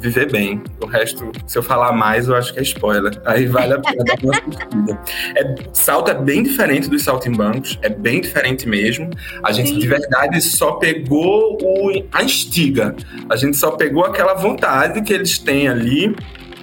viver 0.00 0.28
bem. 0.32 0.60
O 0.80 0.86
resto, 0.86 1.30
se 1.46 1.56
eu 1.56 1.62
falar 1.62 1.92
mais, 1.92 2.26
eu 2.26 2.34
acho 2.34 2.52
que 2.52 2.58
é 2.58 2.62
spoiler. 2.62 3.22
Aí 3.24 3.46
vale 3.46 3.74
a 3.74 3.78
pena 3.78 4.02
dar 4.02 4.18
uma 4.20 4.32
assistida. 4.32 5.00
É, 5.36 5.54
salto 5.72 6.10
é 6.10 6.14
bem 6.14 6.42
diferente 6.42 6.90
dos 6.90 7.04
saltimbancos, 7.04 7.78
é 7.82 7.88
bem 7.88 8.20
diferente 8.20 8.68
mesmo. 8.68 9.10
A 9.44 9.52
gente, 9.52 9.70
Sim. 9.70 9.78
de 9.78 9.86
verdade, 9.86 10.40
só 10.40 10.72
pegou 10.72 11.56
o, 11.62 12.04
a 12.10 12.24
instiga. 12.24 12.96
A 13.30 13.36
gente 13.36 13.56
só 13.56 13.70
pegou 13.70 14.04
aquela 14.04 14.34
vontade 14.34 15.02
que 15.02 15.12
eles 15.12 15.38
têm 15.38 15.68
ali 15.68 16.16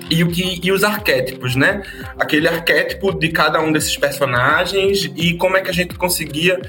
e, 0.10 0.24
o 0.24 0.28
que, 0.30 0.60
e 0.63 0.72
os 0.72 0.84
arquétipos, 0.84 1.56
né? 1.56 1.82
Aquele 2.17 2.48
arquétipo 2.48 3.13
de 3.13 3.30
cada 3.30 3.62
um 3.62 3.72
desses 3.72 3.95
personagens 3.98 5.12
e 5.15 5.34
como 5.36 5.58
é 5.58 5.62
que 5.62 5.69
a 5.69 5.74
gente 5.74 5.95
conseguia 5.95 6.60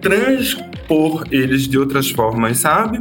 transpor 0.00 1.24
eles 1.30 1.68
de 1.68 1.78
outras 1.78 2.10
formas, 2.10 2.58
sabe? 2.58 3.00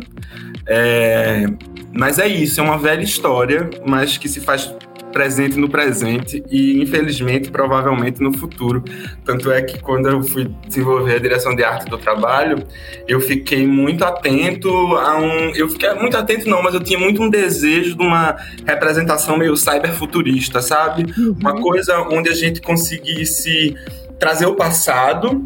É, 0.67 1.45
mas 1.93 2.19
é 2.19 2.27
isso, 2.27 2.59
é 2.59 2.63
uma 2.63 2.77
velha 2.77 3.03
história, 3.03 3.69
mas 3.85 4.17
que 4.17 4.27
se 4.27 4.39
faz 4.39 4.73
presente 5.11 5.57
no 5.57 5.69
presente 5.69 6.43
e, 6.49 6.81
infelizmente, 6.81 7.49
provavelmente 7.49 8.21
no 8.21 8.31
futuro. 8.33 8.83
Tanto 9.25 9.51
é 9.51 9.61
que 9.61 9.79
quando 9.79 10.07
eu 10.07 10.23
fui 10.23 10.49
desenvolver 10.67 11.15
a 11.15 11.19
direção 11.19 11.55
de 11.55 11.63
arte 11.63 11.89
do 11.89 11.97
trabalho, 11.97 12.63
eu 13.07 13.19
fiquei 13.19 13.65
muito 13.65 14.03
atento 14.03 14.69
a 14.69 15.17
um. 15.17 15.55
Eu 15.55 15.69
fiquei 15.69 15.93
muito 15.93 16.15
atento, 16.15 16.49
não, 16.49 16.61
mas 16.61 16.73
eu 16.73 16.79
tinha 16.79 16.99
muito 16.99 17.21
um 17.21 17.29
desejo 17.29 17.95
de 17.95 18.03
uma 18.03 18.35
representação 18.65 19.37
meio 19.37 19.55
cyberfuturista, 19.55 20.61
sabe? 20.61 21.05
Uhum. 21.17 21.35
Uma 21.39 21.61
coisa 21.61 21.99
onde 22.11 22.29
a 22.29 22.33
gente 22.33 22.61
conseguisse 22.61 23.75
trazer 24.19 24.45
o 24.45 24.55
passado 24.55 25.43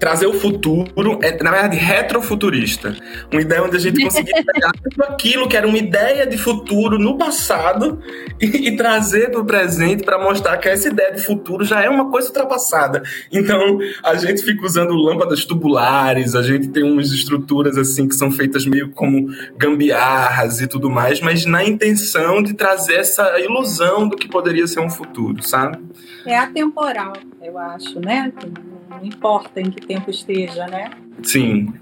trazer 0.00 0.26
o 0.26 0.32
futuro, 0.32 1.18
é, 1.22 1.30
na 1.42 1.50
verdade, 1.50 1.76
retrofuturista. 1.76 2.96
Uma 3.30 3.42
ideia 3.42 3.62
onde 3.62 3.76
a 3.76 3.78
gente 3.78 4.02
conseguia 4.02 4.42
pegar 4.42 4.72
tudo 4.72 5.04
aquilo 5.04 5.46
que 5.46 5.56
era 5.56 5.68
uma 5.68 5.76
ideia 5.76 6.26
de 6.26 6.38
futuro 6.38 6.98
no 6.98 7.18
passado 7.18 8.02
e, 8.40 8.68
e 8.68 8.76
trazer 8.76 9.30
para 9.30 9.40
o 9.40 9.44
presente 9.44 10.02
para 10.02 10.18
mostrar 10.18 10.56
que 10.56 10.70
essa 10.70 10.88
ideia 10.88 11.12
de 11.12 11.22
futuro 11.22 11.64
já 11.64 11.82
é 11.82 11.88
uma 11.90 12.10
coisa 12.10 12.28
ultrapassada. 12.28 13.02
Então, 13.30 13.78
a 14.02 14.14
gente 14.16 14.42
fica 14.42 14.64
usando 14.64 14.94
lâmpadas 14.94 15.44
tubulares, 15.44 16.34
a 16.34 16.42
gente 16.42 16.68
tem 16.68 16.82
umas 16.82 17.12
estruturas 17.12 17.76
assim 17.76 18.08
que 18.08 18.14
são 18.14 18.30
feitas 18.30 18.64
meio 18.64 18.88
como 18.92 19.28
gambiarras 19.58 20.62
e 20.62 20.66
tudo 20.66 20.88
mais, 20.88 21.20
mas 21.20 21.44
na 21.44 21.62
intenção 21.62 22.42
de 22.42 22.54
trazer 22.54 22.94
essa 22.94 23.38
ilusão 23.38 24.08
do 24.08 24.16
que 24.16 24.26
poderia 24.26 24.66
ser 24.66 24.80
um 24.80 24.88
futuro, 24.88 25.42
sabe? 25.42 25.78
É 26.24 26.38
atemporal, 26.38 27.12
eu 27.42 27.58
acho, 27.58 28.00
né? 28.00 28.32
Não 28.90 29.04
importa 29.04 29.60
em 29.60 29.70
que 29.70 29.86
tempo 29.86 30.10
esteja, 30.10 30.66
né? 30.66 30.90
Sim. 31.22 31.72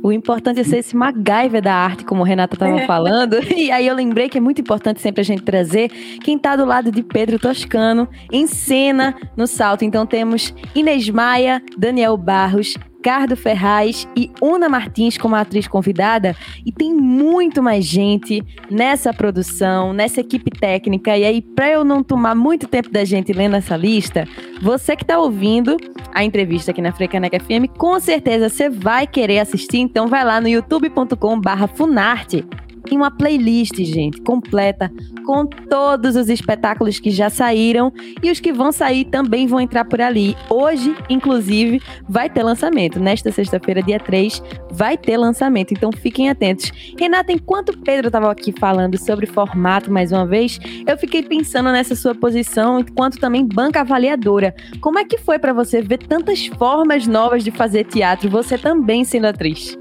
O 0.00 0.12
importante 0.12 0.60
é 0.60 0.64
ser 0.64 0.78
esse 0.78 0.94
MacGyver 0.94 1.60
da 1.60 1.74
arte, 1.74 2.04
como 2.04 2.22
a 2.22 2.26
Renata 2.26 2.54
estava 2.54 2.80
é. 2.80 2.86
falando. 2.86 3.38
E 3.58 3.70
aí 3.72 3.86
eu 3.86 3.94
lembrei 3.94 4.28
que 4.28 4.38
é 4.38 4.40
muito 4.40 4.60
importante 4.60 5.00
sempre 5.00 5.22
a 5.22 5.24
gente 5.24 5.42
trazer 5.42 5.88
quem 6.22 6.36
está 6.36 6.54
do 6.54 6.64
lado 6.64 6.92
de 6.92 7.02
Pedro 7.02 7.38
Toscano, 7.38 8.08
em 8.30 8.46
cena 8.46 9.16
no 9.36 9.46
salto. 9.46 9.84
Então 9.84 10.06
temos 10.06 10.54
Inês 10.74 11.08
Maia, 11.10 11.60
Daniel 11.76 12.16
Barros, 12.16 12.74
Ricardo 12.98 13.36
Ferraz 13.36 14.08
e 14.16 14.28
Una 14.42 14.68
Martins 14.68 15.16
como 15.16 15.36
atriz 15.36 15.68
convidada. 15.68 16.34
E 16.66 16.72
tem 16.72 16.92
muito 16.92 17.62
mais 17.62 17.84
gente 17.84 18.42
nessa 18.68 19.14
produção, 19.14 19.92
nessa 19.92 20.20
equipe 20.20 20.50
técnica. 20.50 21.16
E 21.16 21.24
aí, 21.24 21.40
para 21.40 21.70
eu 21.70 21.84
não 21.84 22.02
tomar 22.02 22.34
muito 22.34 22.66
tempo 22.66 22.90
da 22.90 23.04
gente 23.04 23.32
lendo 23.32 23.54
essa 23.54 23.76
lista, 23.76 24.26
você 24.60 24.96
que 24.96 25.04
está 25.04 25.16
ouvindo 25.18 25.76
a 26.12 26.24
entrevista 26.24 26.72
aqui 26.72 26.82
na 26.82 26.92
Frecaneca 26.92 27.38
FM, 27.38 27.70
com 27.78 28.00
certeza 28.00 28.48
você 28.48 28.68
vai 28.68 29.06
querer 29.06 29.38
assistir. 29.38 29.78
Então 29.78 30.08
vai 30.08 30.24
lá 30.24 30.40
no 30.40 30.48
youtube.com/funarte 30.48 32.44
tem 32.88 32.96
uma 32.96 33.10
playlist, 33.10 33.76
gente, 33.76 34.20
completa 34.22 34.90
com 35.26 35.44
todos 35.44 36.16
os 36.16 36.28
espetáculos 36.30 36.98
que 36.98 37.10
já 37.10 37.28
saíram 37.28 37.92
e 38.22 38.30
os 38.30 38.40
que 38.40 38.52
vão 38.52 38.72
sair 38.72 39.04
também 39.04 39.46
vão 39.46 39.60
entrar 39.60 39.84
por 39.84 40.00
ali. 40.00 40.34
Hoje, 40.48 40.96
inclusive, 41.10 41.82
vai 42.08 42.30
ter 42.30 42.42
lançamento. 42.42 42.98
Nesta 42.98 43.30
sexta-feira, 43.30 43.82
dia 43.82 44.00
3, 44.00 44.42
vai 44.72 44.96
ter 44.96 45.18
lançamento. 45.18 45.72
Então 45.72 45.90
fiquem 45.92 46.30
atentos. 46.30 46.72
Renata, 46.98 47.30
enquanto 47.30 47.70
o 47.70 47.78
Pedro 47.78 48.08
estava 48.08 48.30
aqui 48.30 48.52
falando 48.52 48.96
sobre 48.96 49.26
formato 49.26 49.92
mais 49.92 50.12
uma 50.12 50.26
vez, 50.26 50.58
eu 50.86 50.96
fiquei 50.96 51.22
pensando 51.22 51.70
nessa 51.70 51.94
sua 51.94 52.14
posição 52.14 52.80
enquanto 52.80 53.18
também 53.18 53.46
banca 53.46 53.82
avaliadora. 53.82 54.54
Como 54.80 54.98
é 54.98 55.04
que 55.04 55.18
foi 55.18 55.38
para 55.38 55.52
você 55.52 55.82
ver 55.82 55.98
tantas 55.98 56.46
formas 56.46 57.06
novas 57.06 57.44
de 57.44 57.50
fazer 57.50 57.84
teatro, 57.84 58.30
você 58.30 58.56
também 58.56 59.04
sendo 59.04 59.26
atriz? 59.26 59.78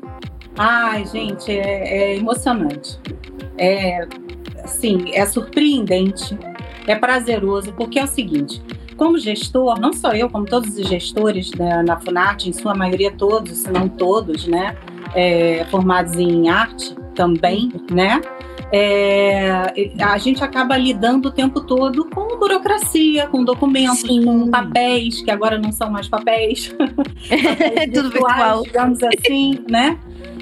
Ai, 0.57 1.05
gente, 1.05 1.51
é, 1.51 2.13
é 2.13 2.17
emocionante. 2.17 2.99
É, 3.57 4.07
assim, 4.63 5.11
é 5.13 5.25
surpreendente, 5.25 6.37
é 6.85 6.95
prazeroso, 6.95 7.73
porque 7.73 7.99
é 7.99 8.03
o 8.03 8.07
seguinte: 8.07 8.61
como 8.95 9.17
gestor, 9.17 9.79
não 9.79 9.93
só 9.93 10.11
eu, 10.11 10.29
como 10.29 10.45
todos 10.45 10.77
os 10.77 10.87
gestores 10.87 11.51
né, 11.53 11.83
na 11.83 11.99
Funarte, 11.99 12.49
em 12.49 12.53
sua 12.53 12.73
maioria 12.73 13.11
todos, 13.11 13.59
se 13.59 13.71
não 13.71 13.87
todos, 13.87 14.47
né, 14.47 14.75
é, 15.15 15.65
formados 15.69 16.13
em 16.13 16.49
arte 16.49 16.95
também, 17.15 17.71
né, 17.91 18.21
é, 18.71 19.71
a 20.01 20.17
gente 20.17 20.43
acaba 20.43 20.75
lidando 20.75 21.29
o 21.29 21.31
tempo 21.31 21.61
todo 21.61 22.05
com 22.09 22.37
burocracia, 22.37 23.27
com 23.27 23.43
documentos, 23.43 23.99
Sim. 23.99 24.25
com 24.25 24.49
papéis, 24.49 25.21
que 25.21 25.31
agora 25.31 25.57
não 25.57 25.71
são 25.71 25.89
mais 25.89 26.09
papéis. 26.09 26.75
papéis 26.77 27.93
Tudo 27.93 28.09
virtual. 28.11 28.63
Digamos 28.63 28.99
assim, 29.03 29.63
né? 29.69 29.97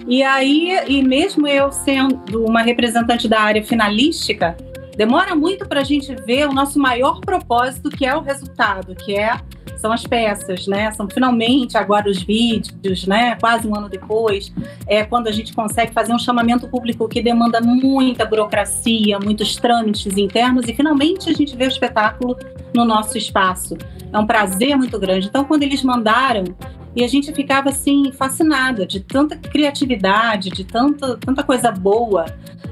E 0.07 0.21
aí, 0.21 0.69
e 0.87 1.01
mesmo 1.01 1.47
eu 1.47 1.71
sendo 1.71 2.45
uma 2.45 2.61
representante 2.61 3.27
da 3.27 3.39
área 3.39 3.63
finalística, 3.63 4.55
demora 4.95 5.35
muito 5.35 5.67
para 5.67 5.81
a 5.81 5.83
gente 5.83 6.15
ver 6.25 6.47
o 6.47 6.53
nosso 6.53 6.79
maior 6.79 7.19
propósito, 7.21 7.89
que 7.89 8.05
é 8.05 8.15
o 8.15 8.21
resultado, 8.21 8.95
que 8.95 9.17
é 9.17 9.39
são 9.77 9.91
as 9.91 10.03
peças, 10.03 10.67
né? 10.67 10.91
São 10.91 11.07
finalmente 11.09 11.77
agora 11.77 12.09
os 12.09 12.23
vídeos, 12.23 13.05
né? 13.05 13.35
Quase 13.35 13.67
um 13.67 13.75
ano 13.75 13.89
depois, 13.89 14.51
é 14.87 15.03
quando 15.03 15.27
a 15.27 15.31
gente 15.31 15.53
consegue 15.53 15.93
fazer 15.93 16.13
um 16.13 16.19
chamamento 16.19 16.67
público 16.67 17.07
que 17.07 17.21
demanda 17.21 17.59
muita 17.61 18.25
burocracia, 18.25 19.19
muitos 19.19 19.55
trâmites 19.55 20.17
internos 20.17 20.67
e 20.67 20.73
finalmente 20.73 21.29
a 21.29 21.33
gente 21.33 21.55
vê 21.55 21.65
o 21.65 21.67
espetáculo 21.67 22.37
no 22.73 22.85
nosso 22.85 23.17
espaço. 23.17 23.77
É 24.11 24.17
um 24.17 24.25
prazer 24.25 24.77
muito 24.77 24.97
grande. 24.99 25.27
Então, 25.27 25.43
quando 25.43 25.63
eles 25.63 25.83
mandaram 25.83 26.45
e 26.95 27.03
a 27.03 27.07
gente 27.07 27.33
ficava 27.33 27.69
assim 27.69 28.11
fascinada 28.11 28.85
de 28.85 28.99
tanta 28.99 29.35
criatividade, 29.35 30.49
de 30.49 30.63
tanta, 30.63 31.17
tanta 31.17 31.43
coisa 31.43 31.71
boa. 31.71 32.25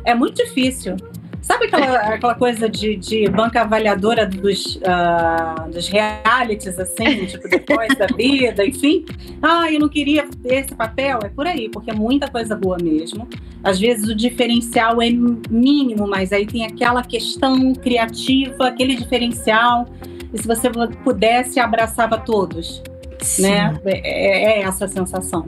É 0.05 0.15
muito 0.15 0.43
difícil 0.43 0.95
Sabe 1.43 1.65
aquela, 1.65 1.97
aquela 1.97 2.35
coisa 2.35 2.69
de, 2.69 2.95
de 2.95 3.29
banca 3.29 3.61
avaliadora 3.61 4.25
dos, 4.25 4.77
uh, 4.77 5.69
dos 5.69 5.89
realities, 5.89 6.79
assim, 6.79 7.25
tipo, 7.27 7.49
depois 7.49 7.93
da 7.97 8.07
vida, 8.07 8.65
enfim? 8.65 9.03
Ah, 9.41 9.69
eu 9.69 9.77
não 9.77 9.89
queria 9.89 10.25
ter 10.41 10.55
esse 10.55 10.73
papel. 10.73 11.19
É 11.21 11.27
por 11.27 11.45
aí, 11.45 11.67
porque 11.67 11.91
é 11.91 11.93
muita 11.93 12.29
coisa 12.29 12.55
boa 12.55 12.77
mesmo. 12.81 13.27
Às 13.61 13.77
vezes 13.77 14.07
o 14.07 14.15
diferencial 14.15 15.01
é 15.01 15.09
mínimo, 15.09 16.07
mas 16.07 16.31
aí 16.31 16.45
tem 16.45 16.65
aquela 16.65 17.03
questão 17.03 17.73
criativa, 17.73 18.69
aquele 18.69 18.95
diferencial. 18.95 19.85
E 20.33 20.41
se 20.41 20.47
você 20.47 20.69
pudesse, 21.03 21.59
abraçava 21.59 22.17
todos. 22.17 22.81
Né? 23.39 23.73
É, 23.85 24.59
é 24.59 24.63
essa 24.63 24.85
a 24.85 24.87
sensação. 24.87 25.47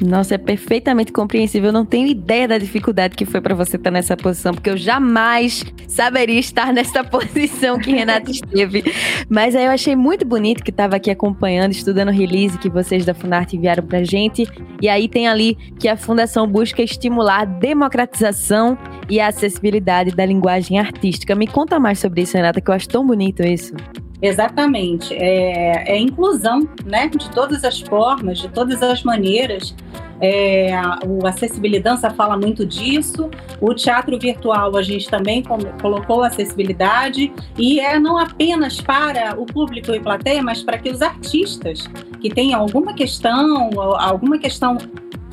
Nossa, 0.00 0.34
é 0.34 0.38
perfeitamente 0.38 1.10
compreensível. 1.10 1.68
Eu 1.68 1.72
não 1.72 1.84
tenho 1.84 2.06
ideia 2.06 2.46
da 2.46 2.58
dificuldade 2.58 3.16
que 3.16 3.24
foi 3.24 3.40
para 3.40 3.54
você 3.54 3.76
estar 3.76 3.90
nessa 3.90 4.16
posição, 4.16 4.52
porque 4.52 4.68
eu 4.68 4.76
jamais 4.76 5.64
saberia 5.88 6.38
estar 6.38 6.72
nessa 6.72 7.02
posição 7.04 7.78
que 7.78 7.92
Renata 7.92 8.30
esteve. 8.30 8.84
Mas 9.28 9.54
aí 9.56 9.64
eu 9.64 9.70
achei 9.70 9.96
muito 9.96 10.26
bonito 10.26 10.62
que 10.62 10.70
estava 10.70 10.96
aqui 10.96 11.10
acompanhando, 11.10 11.72
estudando 11.72 12.08
o 12.08 12.12
release 12.12 12.58
que 12.58 12.68
vocês 12.68 13.06
da 13.06 13.14
Funarte 13.14 13.56
enviaram 13.56 13.82
pra 13.82 14.04
gente. 14.04 14.46
E 14.82 14.88
aí 14.88 15.08
tem 15.08 15.28
ali 15.28 15.54
que 15.78 15.88
a 15.88 15.96
Fundação 15.96 16.46
busca 16.46 16.82
estimular 16.82 17.40
a 17.40 17.44
democratização 17.44 18.76
e 19.08 19.18
a 19.18 19.28
acessibilidade 19.28 20.10
da 20.10 20.26
linguagem 20.26 20.78
artística. 20.78 21.34
Me 21.34 21.46
conta 21.46 21.80
mais 21.80 21.98
sobre 21.98 22.22
isso, 22.22 22.36
Renata, 22.36 22.60
que 22.60 22.70
eu 22.70 22.74
acho 22.74 22.88
tão 22.88 23.06
bonito 23.06 23.42
isso. 23.42 23.74
Exatamente. 24.20 25.14
É, 25.14 25.92
é 25.92 25.98
inclusão, 25.98 26.68
né? 26.84 27.08
De 27.08 27.30
todas 27.30 27.64
as 27.64 27.80
formas, 27.80 28.38
de 28.38 28.48
todas 28.48 28.82
as 28.82 29.02
maneiras. 29.02 29.74
É, 30.20 30.70
o 31.06 31.26
Acessibilidade 31.26 32.00
fala 32.16 32.38
muito 32.38 32.64
disso. 32.64 33.30
O 33.60 33.74
teatro 33.74 34.18
virtual 34.18 34.76
a 34.76 34.82
gente 34.82 35.08
também 35.08 35.42
colocou 35.80 36.22
acessibilidade 36.22 37.32
e 37.58 37.80
é 37.80 37.98
não 37.98 38.16
apenas 38.16 38.80
para 38.80 39.38
o 39.38 39.44
público 39.44 39.92
e 39.92 40.00
plateia, 40.00 40.42
mas 40.42 40.62
para 40.62 40.78
que 40.78 40.90
os 40.90 41.02
artistas 41.02 41.86
que 42.20 42.30
tenham 42.30 42.60
alguma 42.60 42.94
questão, 42.94 43.70
alguma 43.98 44.38
questão 44.38 44.78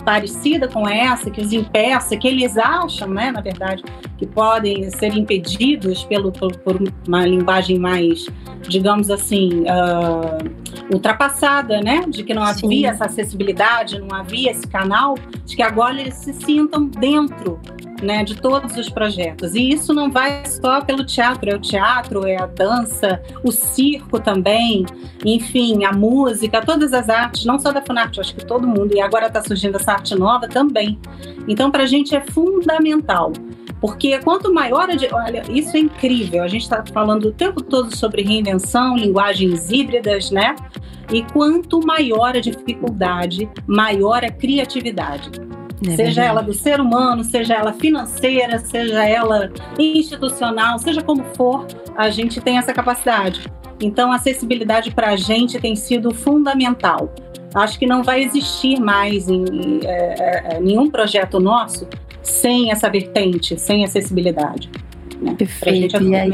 parecida 0.04 0.68
com 0.68 0.88
essa, 0.88 1.30
que 1.30 1.42
os 1.42 1.52
impeça, 1.52 2.16
que 2.18 2.28
eles 2.28 2.58
acham, 2.58 3.08
né, 3.10 3.32
na 3.32 3.42
verdade, 3.42 3.84
que 4.18 4.26
podem 4.26 4.90
ser 4.92 5.16
impedidos 5.16 6.04
pelo, 6.04 6.32
por, 6.32 6.56
por 6.58 6.80
uma 7.08 7.26
linguagem 7.26 7.80
mais, 7.80 8.28
digamos 8.68 9.10
assim, 9.10 9.62
uh, 9.62 10.94
ultrapassada, 10.94 11.82
né, 11.82 12.04
de 12.08 12.24
que 12.24 12.34
não 12.34 12.46
Sim. 12.48 12.66
havia 12.66 12.90
essa 12.90 13.06
acessibilidade, 13.06 14.00
não 14.00 14.16
havia 14.16 14.52
esse 14.52 14.68
canal, 14.68 15.16
de 15.46 15.56
que 15.56 15.62
agora 15.62 16.00
eles 16.00 16.16
se 16.16 16.34
sintam 16.34 16.86
dentro 16.86 17.60
né, 18.04 18.24
de 18.24 18.36
todos 18.36 18.78
os 18.78 18.90
projetos. 18.90 19.56
E 19.56 19.70
isso 19.70 19.94
não 19.94 20.12
vai 20.12 20.44
só 20.46 20.82
pelo 20.82 21.04
teatro, 21.04 21.50
é 21.50 21.56
o 21.56 21.60
teatro, 21.60 22.28
é 22.28 22.38
a 22.38 22.46
dança, 22.46 23.22
o 23.44 23.52
circo 23.52 24.20
também, 24.20 24.86
enfim, 25.26 25.86
a 25.86 25.92
música, 25.92 26.62
todas 26.62 26.94
as 26.94 27.10
artes, 27.10 27.46
não 27.46 27.60
só 27.60 27.72
da 27.72 27.82
Funarte, 27.82 28.20
acho 28.20 28.36
que 28.36 28.46
todo 28.46 28.68
mundo, 28.68 28.94
e 28.94 29.02
agora 29.02 29.28
está 29.28 29.42
surgindo 29.42 29.78
essa 29.78 29.94
arte 29.94 30.16
nova 30.16 30.48
também. 30.48 31.00
Então, 31.48 31.72
para 31.72 31.84
a 31.84 31.88
gente 31.88 32.16
é 32.16 32.22
fundamental. 32.22 33.32
Porque 33.84 34.18
quanto 34.20 34.54
maior 34.54 34.88
a. 34.90 35.16
Olha, 35.16 35.44
isso 35.50 35.76
é 35.76 35.82
incrível. 35.82 36.42
A 36.42 36.48
gente 36.48 36.62
está 36.62 36.86
falando 36.94 37.26
o 37.26 37.32
tempo 37.34 37.62
todo 37.62 37.94
sobre 37.94 38.22
reinvenção, 38.22 38.96
linguagens 38.96 39.70
híbridas, 39.70 40.32
né? 40.32 40.56
E 41.12 41.22
quanto 41.34 41.86
maior 41.86 42.38
a 42.38 42.40
dificuldade, 42.40 43.50
maior 43.68 44.24
a 44.24 44.32
criatividade. 44.32 45.32
É 45.88 45.96
seja 45.96 46.24
ela 46.24 46.42
do 46.42 46.54
ser 46.54 46.80
humano, 46.80 47.24
seja 47.24 47.56
ela 47.56 47.74
financeira, 47.74 48.60
seja 48.60 49.04
ela 49.06 49.52
institucional, 49.78 50.80
seja 50.80 51.02
como 51.02 51.24
for, 51.36 51.68
a 51.96 52.10
gente 52.10 52.40
tem 52.42 52.58
essa 52.58 52.74
capacidade. 52.74 53.42
Então, 53.82 54.12
a 54.12 54.16
acessibilidade 54.16 54.92
para 54.92 55.10
a 55.10 55.16
gente 55.16 55.60
tem 55.60 55.76
sido 55.76 56.14
fundamental. 56.14 57.14
Acho 57.54 57.78
que 57.78 57.86
não 57.86 58.02
vai 58.02 58.24
existir 58.24 58.80
mais 58.80 59.28
em, 59.30 59.80
é, 59.84 60.56
é, 60.56 60.60
nenhum 60.60 60.90
projeto 60.90 61.40
nosso 61.40 61.88
sem 62.22 62.72
essa 62.72 62.90
vertente, 62.90 63.60
sem 63.60 63.84
acessibilidade. 63.84 64.70
Né? 65.22 65.36
Perfeito. 65.36 65.98
É 65.98 66.02
e 66.02 66.16
aí, 66.16 66.32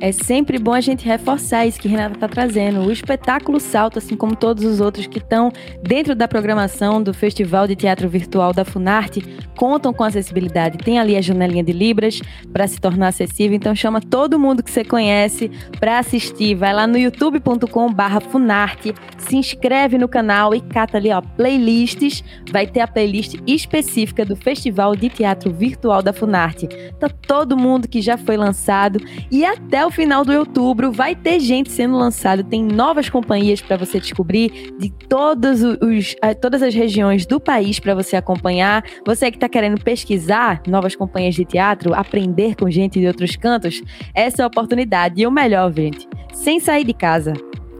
é 0.00 0.12
sempre 0.12 0.58
bom 0.58 0.74
a 0.74 0.80
gente 0.80 1.06
reforçar 1.06 1.66
isso 1.66 1.80
que 1.80 1.88
Renata 1.88 2.14
está 2.14 2.28
trazendo. 2.28 2.80
O 2.80 2.92
espetáculo 2.92 3.58
Salto, 3.58 3.98
assim 3.98 4.14
como 4.14 4.36
todos 4.36 4.64
os 4.64 4.80
outros 4.80 5.06
que 5.06 5.18
estão 5.18 5.50
dentro 5.82 6.14
da 6.14 6.28
programação 6.28 7.02
do 7.02 7.14
Festival 7.14 7.66
de 7.66 7.74
Teatro 7.74 8.08
Virtual 8.08 8.52
da 8.52 8.64
Funarte, 8.64 9.22
contam 9.56 9.94
com 9.94 10.04
acessibilidade. 10.04 10.78
Tem 10.78 10.98
ali 10.98 11.16
a 11.16 11.20
janelinha 11.22 11.64
de 11.64 11.72
Libras 11.72 12.20
para 12.52 12.66
se 12.66 12.78
tornar 12.78 13.08
acessível. 13.08 13.56
Então 13.56 13.74
chama 13.74 14.00
todo 14.00 14.38
mundo 14.38 14.62
que 14.62 14.70
você 14.70 14.84
conhece 14.84 15.50
para 15.80 15.98
assistir. 15.98 16.54
Vai 16.54 16.74
lá 16.74 16.86
no 16.86 16.98
youtube.com/funarte, 16.98 18.94
se 19.16 19.36
inscreve 19.36 19.96
no 19.96 20.08
canal 20.08 20.54
e 20.54 20.60
cata 20.60 20.98
ali 20.98 21.10
ó 21.10 21.22
playlists. 21.22 22.22
Vai 22.52 22.66
ter 22.66 22.80
a 22.80 22.86
playlist 22.86 23.36
específica 23.46 24.24
do 24.24 24.36
Festival 24.36 24.94
de 24.94 25.08
Teatro 25.08 25.50
Virtual 25.50 26.02
da 26.02 26.12
Funarte. 26.12 26.68
Tá 27.00 27.08
todo 27.08 27.56
mundo 27.56 27.88
que 27.88 28.02
já 28.02 28.18
foi 28.18 28.36
lançado 28.36 29.00
e 29.30 29.44
até 29.44 29.85
o 29.86 29.90
final 29.90 30.24
do 30.24 30.32
outubro 30.32 30.90
vai 30.90 31.14
ter 31.14 31.40
gente 31.40 31.70
sendo 31.70 31.96
lançada, 31.96 32.42
tem 32.42 32.62
novas 32.62 33.08
companhias 33.08 33.60
para 33.60 33.76
você 33.76 34.00
descobrir 34.00 34.74
de 34.78 34.90
todos 35.08 35.62
os, 35.62 36.14
todas 36.40 36.62
as 36.62 36.74
regiões 36.74 37.24
do 37.24 37.40
país 37.40 37.78
para 37.78 37.94
você 37.94 38.16
acompanhar. 38.16 38.84
Você 39.06 39.30
que 39.30 39.36
está 39.36 39.48
querendo 39.48 39.82
pesquisar 39.82 40.62
novas 40.66 40.96
companhias 40.96 41.34
de 41.34 41.44
teatro, 41.44 41.94
aprender 41.94 42.56
com 42.56 42.70
gente 42.70 42.98
de 42.98 43.06
outros 43.06 43.36
cantos, 43.36 43.82
essa 44.14 44.42
é 44.42 44.44
a 44.44 44.48
oportunidade. 44.48 45.22
E 45.22 45.26
o 45.26 45.30
melhor, 45.30 45.72
gente, 45.72 46.08
sem 46.32 46.60
sair 46.60 46.84
de 46.84 46.92
casa. 46.92 47.32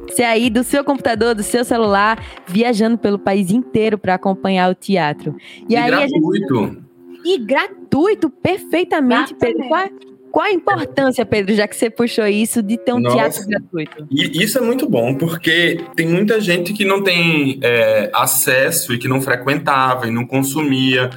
Você 0.09 0.23
aí 0.23 0.49
do 0.49 0.63
seu 0.63 0.85
computador, 0.85 1.35
do 1.35 1.43
seu 1.43 1.65
celular, 1.65 2.23
viajando 2.47 2.97
pelo 2.97 3.19
país 3.19 3.51
inteiro 3.51 3.99
para 3.99 4.15
acompanhar 4.15 4.71
o 4.71 4.75
teatro. 4.75 5.37
E, 5.69 5.73
e 5.73 5.77
aí 5.77 5.91
gratuito. 5.91 6.65
Gente... 6.65 6.87
E 7.25 7.39
gratuito, 7.39 8.31
perfeitamente, 8.31 9.35
Pedro. 9.35 9.65
Qual, 10.37 10.45
a 10.45 10.53
importância, 10.53 11.25
Pedro, 11.25 11.55
já 11.55 11.67
que 11.67 11.75
você 11.75 11.89
puxou 11.89 12.27
isso, 12.27 12.63
de 12.63 12.77
ter 12.77 12.93
um 12.93 13.01
Nossa, 13.01 13.17
teatro 13.17 13.49
gratuito? 13.49 14.07
E 14.11 14.45
isso 14.45 14.59
é 14.59 14.61
muito 14.61 14.87
bom, 14.87 15.15
porque 15.15 15.81
tem 15.97 16.07
muita 16.07 16.39
gente 16.43 16.75
que 16.75 16.85
não 16.85 17.03
tem 17.03 17.59
é, 17.63 18.11
acesso 18.13 18.93
e 18.93 18.99
que 18.99 19.09
não 19.09 19.23
frequentava 19.23 20.07
e 20.07 20.11
não 20.11 20.27
consumia 20.27 21.09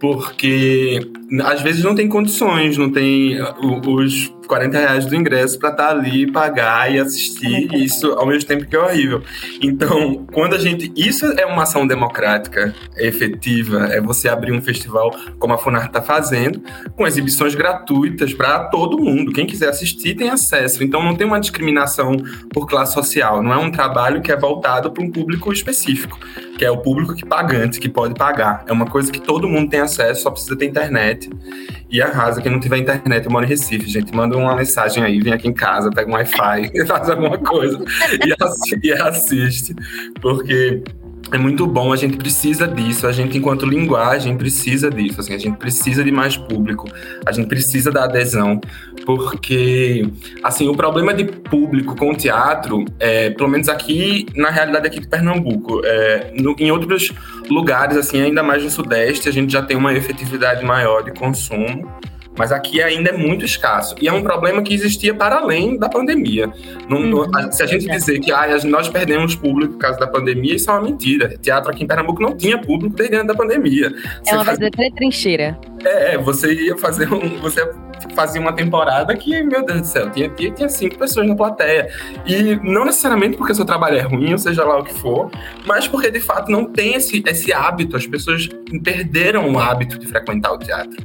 porque 0.00 0.98
às 1.44 1.62
vezes 1.62 1.84
não 1.84 1.94
tem 1.94 2.08
condições, 2.08 2.76
não 2.76 2.90
tem 2.90 3.38
os 3.86 4.34
40 4.46 4.78
reais 4.78 5.06
do 5.06 5.14
ingresso 5.14 5.58
para 5.58 5.70
estar 5.70 5.86
tá 5.86 5.90
ali, 5.90 6.30
pagar 6.30 6.92
e 6.92 6.98
assistir 6.98 7.68
é 7.72 7.78
isso 7.78 8.12
ao 8.12 8.26
mesmo 8.26 8.48
tempo 8.48 8.66
que 8.66 8.76
é 8.76 8.78
horrível. 8.78 9.22
Então, 9.60 10.26
quando 10.32 10.54
a 10.54 10.58
gente. 10.58 10.92
Isso 10.96 11.26
é 11.26 11.46
uma 11.46 11.62
ação 11.62 11.86
democrática 11.86 12.74
efetiva, 12.96 13.86
é 13.86 14.00
você 14.00 14.28
abrir 14.28 14.52
um 14.52 14.62
festival 14.62 15.14
como 15.38 15.54
a 15.54 15.58
Funar 15.58 15.86
está 15.86 16.02
fazendo, 16.02 16.62
com 16.94 17.06
exibições 17.06 17.54
gratuitas 17.54 18.32
para 18.32 18.64
todo 18.64 18.98
mundo. 18.98 19.32
Quem 19.32 19.46
quiser 19.46 19.68
assistir 19.68 20.14
tem 20.14 20.30
acesso. 20.30 20.82
Então, 20.82 21.02
não 21.02 21.14
tem 21.14 21.26
uma 21.26 21.40
discriminação 21.40 22.16
por 22.52 22.66
classe 22.66 22.94
social. 22.94 23.42
Não 23.42 23.52
é 23.52 23.58
um 23.58 23.70
trabalho 23.70 24.20
que 24.20 24.32
é 24.32 24.36
voltado 24.36 24.90
para 24.90 25.02
um 25.02 25.10
público 25.10 25.52
específico, 25.52 26.18
que 26.58 26.64
é 26.64 26.70
o 26.70 26.78
público 26.78 27.14
que 27.14 27.24
pagante, 27.24 27.80
que 27.80 27.88
pode 27.88 28.14
pagar. 28.14 28.64
É 28.66 28.72
uma 28.72 28.86
coisa 28.86 29.10
que 29.10 29.20
todo 29.20 29.48
mundo 29.48 29.70
tem 29.70 29.80
acesso, 29.80 30.22
só 30.22 30.30
precisa 30.30 30.56
ter 30.56 30.66
internet. 30.66 31.30
E 31.88 32.02
arrasa 32.02 32.42
quem 32.42 32.50
não 32.50 32.58
tiver 32.58 32.78
internet, 32.78 33.24
eu 33.24 33.30
moro 33.30 33.44
em 33.44 33.48
Recife, 33.48 33.88
gente. 33.88 34.14
Manda 34.14 34.35
uma 34.36 34.54
mensagem 34.54 35.02
aí, 35.02 35.20
vem 35.20 35.32
aqui 35.32 35.48
em 35.48 35.52
casa, 35.52 35.90
pega 35.90 36.10
um 36.10 36.14
Wi-Fi, 36.14 36.70
faz 36.86 37.10
alguma 37.10 37.38
coisa 37.38 37.82
e, 38.82 38.92
assiste. 38.92 39.74
Porque 40.20 40.82
é 41.32 41.38
muito 41.38 41.66
bom, 41.66 41.92
a 41.92 41.96
gente 41.96 42.16
precisa 42.16 42.68
disso, 42.68 43.06
a 43.06 43.12
gente, 43.12 43.36
enquanto 43.36 43.66
linguagem, 43.66 44.36
precisa 44.36 44.88
disso, 44.88 45.20
assim, 45.20 45.34
a 45.34 45.38
gente 45.38 45.56
precisa 45.56 46.04
de 46.04 46.12
mais 46.12 46.36
público, 46.36 46.88
a 47.24 47.32
gente 47.32 47.48
precisa 47.48 47.90
da 47.90 48.04
adesão, 48.04 48.60
porque, 49.04 50.08
assim, 50.42 50.68
o 50.68 50.74
problema 50.76 51.12
de 51.12 51.24
público 51.24 51.96
com 51.96 52.14
teatro, 52.14 52.84
é, 53.00 53.30
pelo 53.30 53.48
menos 53.48 53.68
aqui, 53.68 54.26
na 54.36 54.50
realidade 54.50 54.86
aqui 54.86 55.00
de 55.00 55.08
Pernambuco, 55.08 55.80
é, 55.84 56.32
no, 56.40 56.54
em 56.60 56.70
outros 56.70 57.12
lugares, 57.50 57.96
assim, 57.96 58.20
ainda 58.20 58.42
mais 58.42 58.62
no 58.62 58.70
Sudeste, 58.70 59.28
a 59.28 59.32
gente 59.32 59.52
já 59.52 59.62
tem 59.62 59.76
uma 59.76 59.92
efetividade 59.94 60.64
maior 60.64 61.02
de 61.02 61.10
consumo, 61.10 61.90
mas 62.38 62.52
aqui 62.52 62.82
ainda 62.82 63.10
é 63.10 63.16
muito 63.16 63.44
escasso. 63.44 63.94
E 64.00 64.08
é 64.08 64.12
um 64.12 64.22
problema 64.22 64.62
que 64.62 64.74
existia 64.74 65.14
para 65.14 65.36
além 65.36 65.78
da 65.78 65.88
pandemia. 65.88 66.50
Não, 66.88 66.98
uhum. 66.98 67.52
se 67.52 67.62
a 67.62 67.66
gente 67.66 67.86
dizer 67.86 68.20
que 68.20 68.32
ah, 68.32 68.46
nós 68.64 68.88
perdemos 68.88 69.34
público 69.34 69.74
por 69.74 69.80
causa 69.80 69.98
da 69.98 70.06
pandemia, 70.06 70.56
isso 70.56 70.70
é 70.70 70.74
uma 70.74 70.82
mentira. 70.82 71.36
Teatro 71.38 71.70
aqui 71.70 71.84
em 71.84 71.86
Pernambuco 71.86 72.22
não 72.22 72.36
tinha 72.36 72.58
público 72.58 72.94
desde 72.94 73.16
antes 73.16 73.28
da 73.28 73.34
pandemia. 73.34 73.92
É 74.26 74.34
uma 74.34 74.44
faz... 74.44 74.58
verdadeira 74.58 74.94
trincheira. 74.94 75.58
É, 75.84 76.18
você 76.18 76.52
ia 76.52 76.76
fazer 76.76 77.12
um. 77.12 77.40
Você 77.40 77.62
fazia 78.14 78.40
uma 78.40 78.52
temporada 78.52 79.14
que, 79.16 79.42
meu 79.42 79.64
Deus 79.64 79.82
do 79.82 79.86
céu, 79.86 80.10
tinha, 80.10 80.28
tinha, 80.30 80.50
tinha 80.50 80.68
cinco 80.68 80.98
pessoas 80.98 81.26
na 81.26 81.34
plateia. 81.34 81.88
E 82.26 82.56
não 82.62 82.84
necessariamente 82.84 83.36
porque 83.36 83.52
o 83.52 83.54
seu 83.54 83.64
trabalho 83.64 83.96
é 83.96 84.02
ruim, 84.02 84.32
ou 84.32 84.38
seja 84.38 84.64
lá 84.64 84.78
o 84.78 84.84
que 84.84 84.94
for, 84.94 85.30
mas 85.64 85.86
porque 85.88 86.10
de 86.10 86.20
fato 86.20 86.50
não 86.50 86.64
tem 86.64 86.94
esse, 86.94 87.22
esse 87.26 87.52
hábito, 87.52 87.96
as 87.96 88.06
pessoas 88.06 88.48
perderam 88.82 89.50
o 89.50 89.58
hábito 89.58 89.98
de 89.98 90.06
frequentar 90.06 90.52
o 90.52 90.58
teatro. 90.58 90.96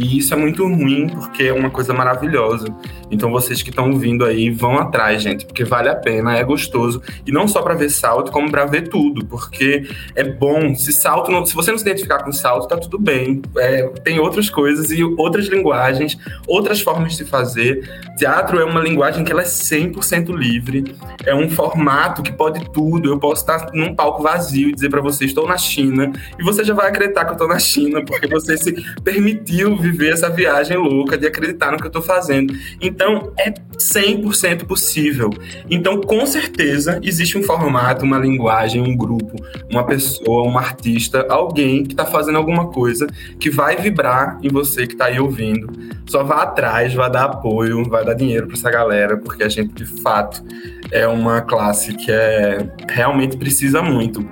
E 0.00 0.16
isso 0.16 0.32
é 0.32 0.36
muito 0.36 0.66
ruim 0.66 1.08
porque 1.08 1.42
é 1.42 1.52
uma 1.52 1.68
coisa 1.68 1.92
maravilhosa. 1.92 2.74
Então 3.10 3.30
vocês 3.30 3.62
que 3.62 3.68
estão 3.68 3.92
vindo 3.98 4.24
aí, 4.24 4.48
vão 4.48 4.78
atrás, 4.78 5.22
gente, 5.22 5.44
porque 5.44 5.62
vale 5.62 5.90
a 5.90 5.94
pena, 5.94 6.38
é 6.38 6.42
gostoso. 6.42 7.02
E 7.26 7.30
não 7.30 7.46
só 7.46 7.60
para 7.60 7.74
ver 7.74 7.90
salto, 7.90 8.32
como 8.32 8.50
para 8.50 8.64
ver 8.64 8.88
tudo, 8.88 9.26
porque 9.26 9.86
é 10.16 10.24
bom. 10.24 10.74
Se 10.74 10.90
salto, 10.90 11.30
não, 11.30 11.44
se 11.44 11.54
você 11.54 11.70
não 11.70 11.76
se 11.76 11.84
identificar 11.84 12.24
com 12.24 12.32
salto, 12.32 12.66
tá 12.66 12.78
tudo 12.78 12.98
bem. 12.98 13.42
É, 13.58 13.88
tem 14.02 14.18
outras 14.18 14.48
coisas 14.48 14.90
e 14.90 15.04
outras 15.04 15.48
linguagens, 15.48 16.16
outras 16.48 16.80
formas 16.80 17.18
de 17.18 17.26
fazer. 17.26 17.86
Teatro 18.16 18.58
é 18.58 18.64
uma 18.64 18.80
linguagem 18.80 19.22
que 19.22 19.30
ela 19.30 19.42
é 19.42 19.46
100% 19.46 20.34
livre. 20.34 20.94
É 21.26 21.34
um 21.34 21.50
formato 21.50 22.22
que 22.22 22.32
pode 22.32 22.64
tudo. 22.72 23.10
Eu 23.10 23.18
posso 23.18 23.42
estar 23.42 23.70
num 23.74 23.94
palco 23.94 24.22
vazio 24.22 24.70
e 24.70 24.72
dizer 24.72 24.88
para 24.88 25.02
você, 25.02 25.26
estou 25.26 25.46
na 25.46 25.58
China, 25.58 26.10
e 26.38 26.42
você 26.42 26.64
já 26.64 26.72
vai 26.72 26.88
acreditar 26.88 27.24
que 27.26 27.30
eu 27.30 27.34
estou 27.34 27.48
na 27.48 27.58
China, 27.58 28.02
porque 28.02 28.26
você 28.26 28.56
se 28.56 28.72
permitiu 29.02 29.76
viver 29.90 30.12
essa 30.12 30.30
viagem 30.30 30.76
louca 30.76 31.18
de 31.18 31.26
acreditar 31.26 31.70
no 31.72 31.78
que 31.78 31.84
eu 31.84 31.88
estou 31.88 32.02
fazendo. 32.02 32.54
Então, 32.80 33.32
é 33.38 33.52
100% 33.76 34.66
possível. 34.66 35.30
Então, 35.68 36.00
com 36.00 36.24
certeza, 36.26 37.00
existe 37.02 37.36
um 37.36 37.42
formato, 37.42 38.04
uma 38.04 38.18
linguagem, 38.18 38.80
um 38.80 38.96
grupo, 38.96 39.36
uma 39.70 39.84
pessoa, 39.84 40.48
um 40.48 40.58
artista, 40.58 41.26
alguém 41.28 41.84
que 41.84 41.92
está 41.92 42.04
fazendo 42.04 42.36
alguma 42.36 42.68
coisa 42.68 43.06
que 43.38 43.50
vai 43.50 43.76
vibrar 43.76 44.38
em 44.42 44.48
você 44.48 44.86
que 44.86 44.92
está 44.92 45.06
aí 45.06 45.18
ouvindo. 45.18 45.70
Só 46.06 46.22
vá 46.22 46.42
atrás, 46.42 46.92
vai 46.94 47.10
dar 47.10 47.24
apoio, 47.24 47.84
vai 47.88 48.04
dar 48.04 48.14
dinheiro 48.14 48.46
para 48.46 48.56
essa 48.56 48.70
galera, 48.70 49.16
porque 49.16 49.42
a 49.42 49.48
gente, 49.48 49.72
de 49.74 49.86
fato, 50.02 50.42
é 50.90 51.06
uma 51.06 51.40
classe 51.40 51.94
que 51.94 52.10
é 52.10 52.68
realmente 52.88 53.36
precisa 53.36 53.82
muito. 53.82 54.28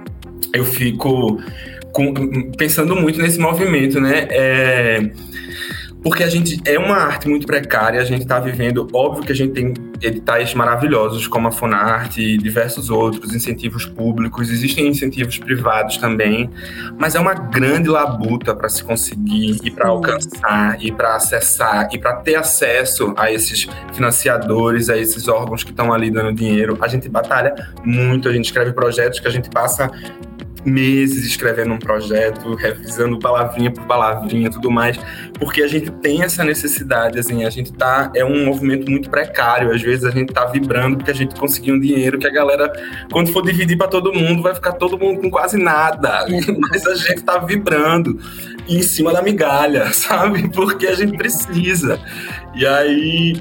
Eu 0.53 0.65
fico 0.65 1.39
com, 1.93 2.13
pensando 2.57 2.95
muito 2.95 3.21
nesse 3.21 3.39
movimento, 3.39 4.01
né? 4.01 4.27
É, 4.31 5.11
porque 6.03 6.23
a 6.23 6.29
gente 6.29 6.61
é 6.65 6.79
uma 6.79 6.97
arte 6.97 7.29
muito 7.29 7.47
precária, 7.47 8.01
a 8.01 8.05
gente 8.05 8.23
está 8.23 8.39
vivendo, 8.39 8.89
óbvio 8.93 9.25
que 9.25 9.33
a 9.33 9.35
gente 9.35 9.53
tem 9.53 9.75
editais 10.01 10.55
maravilhosos 10.55 11.27
como 11.27 11.49
a 11.49 11.53
Funarte 11.53 12.21
e 12.21 12.39
diversos 12.39 12.89
outros, 12.89 13.35
incentivos 13.35 13.85
públicos, 13.85 14.51
existem 14.51 14.87
incentivos 14.87 15.39
privados 15.39 15.97
também, 15.97 16.49
mas 16.99 17.15
é 17.15 17.21
uma 17.21 17.35
grande 17.35 17.89
labuta 17.89 18.55
para 18.55 18.69
se 18.69 18.85
conseguir 18.85 19.59
e 19.63 19.71
para 19.71 19.89
alcançar 19.89 20.77
e 20.81 20.93
para 20.93 21.17
acessar 21.17 21.89
e 21.93 21.99
para 21.99 22.15
ter 22.17 22.37
acesso 22.37 23.13
a 23.17 23.33
esses 23.33 23.67
financiadores, 23.93 24.89
a 24.89 24.97
esses 24.97 25.27
órgãos 25.27 25.65
que 25.65 25.71
estão 25.71 25.93
ali 25.93 26.11
dando 26.11 26.33
dinheiro. 26.33 26.79
A 26.81 26.89
gente 26.89 27.09
batalha 27.09 27.55
muito, 27.85 28.29
a 28.29 28.33
gente 28.33 28.47
escreve 28.47 28.73
projetos 28.73 29.19
que 29.19 29.27
a 29.27 29.31
gente 29.31 29.51
passa 29.51 29.91
meses 30.65 31.25
escrevendo 31.25 31.75
um 31.75 31.79
projeto, 31.79 32.55
revisando 32.55 33.19
palavrinha 33.19 33.71
por 33.71 33.85
palavrinha, 33.85 34.51
tudo 34.51 34.71
mais, 34.71 34.99
porque 35.39 35.63
a 35.63 35.69
gente 35.69 35.91
tem 35.91 36.23
essa 36.23 36.45
necessidade, 36.45 37.19
assim, 37.19 37.45
a 37.45 37.51
gente 37.51 37.73
tá, 37.73 38.11
é 38.15 38.25
um 38.25 38.47
movimento 38.47 38.91
muito 38.91 39.11
precário, 39.11 39.73
às 39.73 39.83
vezes 39.83 40.05
a 40.05 40.11
gente 40.11 40.33
tá 40.33 40.45
vibrando 40.47 40.97
porque 40.97 41.11
a 41.11 41.15
gente 41.15 41.35
conseguiu 41.35 41.75
um 41.75 41.81
dinheiro 41.81 42.19
que 42.19 42.27
a 42.27 42.31
galera, 42.31 42.71
quando 43.11 43.33
for 43.33 43.43
dividir 43.43 43.77
para 43.77 43.89
todo 43.89 44.13
mundo, 44.13 44.43
vai 44.43 44.55
ficar 44.55 44.73
todo 44.73 44.99
mundo 44.99 45.21
com 45.21 45.31
quase 45.31 45.57
nada, 45.57 46.27
mas 46.71 46.87
a 46.87 46.95
gente 46.95 47.23
tá 47.23 47.39
vibrando 47.39 48.19
em 48.69 48.83
cima 48.83 49.13
da 49.13 49.23
migalha, 49.23 49.91
sabe? 49.93 50.49
Porque 50.51 50.87
a 50.87 50.95
gente 50.95 51.17
precisa. 51.17 51.99
E 52.55 52.67
aí 52.67 53.41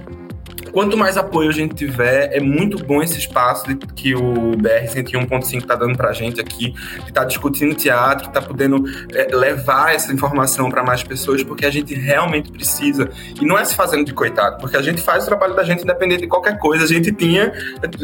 quanto 0.78 0.96
mais 0.96 1.18
apoio 1.18 1.50
a 1.50 1.52
gente 1.52 1.74
tiver, 1.74 2.30
é 2.32 2.40
muito 2.40 2.86
bom 2.86 3.02
esse 3.02 3.18
espaço 3.18 3.66
que 3.96 4.14
o 4.14 4.56
BR 4.56 4.86
101.5 4.86 5.58
está 5.58 5.74
dando 5.74 5.98
para 5.98 6.10
a 6.10 6.14
gente 6.14 6.40
aqui, 6.40 6.72
que 6.72 7.10
está 7.10 7.24
discutindo 7.24 7.74
teatro, 7.74 8.26
que 8.26 8.38
está 8.38 8.48
podendo 8.48 8.86
é, 9.12 9.36
levar 9.36 9.96
essa 9.96 10.14
informação 10.14 10.70
para 10.70 10.84
mais 10.84 11.02
pessoas, 11.02 11.42
porque 11.42 11.66
a 11.66 11.72
gente 11.72 11.96
realmente 11.96 12.52
precisa. 12.52 13.10
E 13.42 13.44
não 13.44 13.58
é 13.58 13.66
se 13.66 13.74
fazendo 13.74 14.06
de 14.06 14.14
coitado, 14.14 14.60
porque 14.60 14.78
a 14.78 14.82
gente 14.84 15.02
faz 15.02 15.24
o 15.24 15.26
trabalho 15.26 15.56
da 15.56 15.64
gente 15.64 15.82
independente 15.82 16.22
de 16.22 16.28
qualquer 16.28 16.60
coisa. 16.60 16.84
A 16.84 16.88
gente 16.88 17.12
tinha 17.12 17.52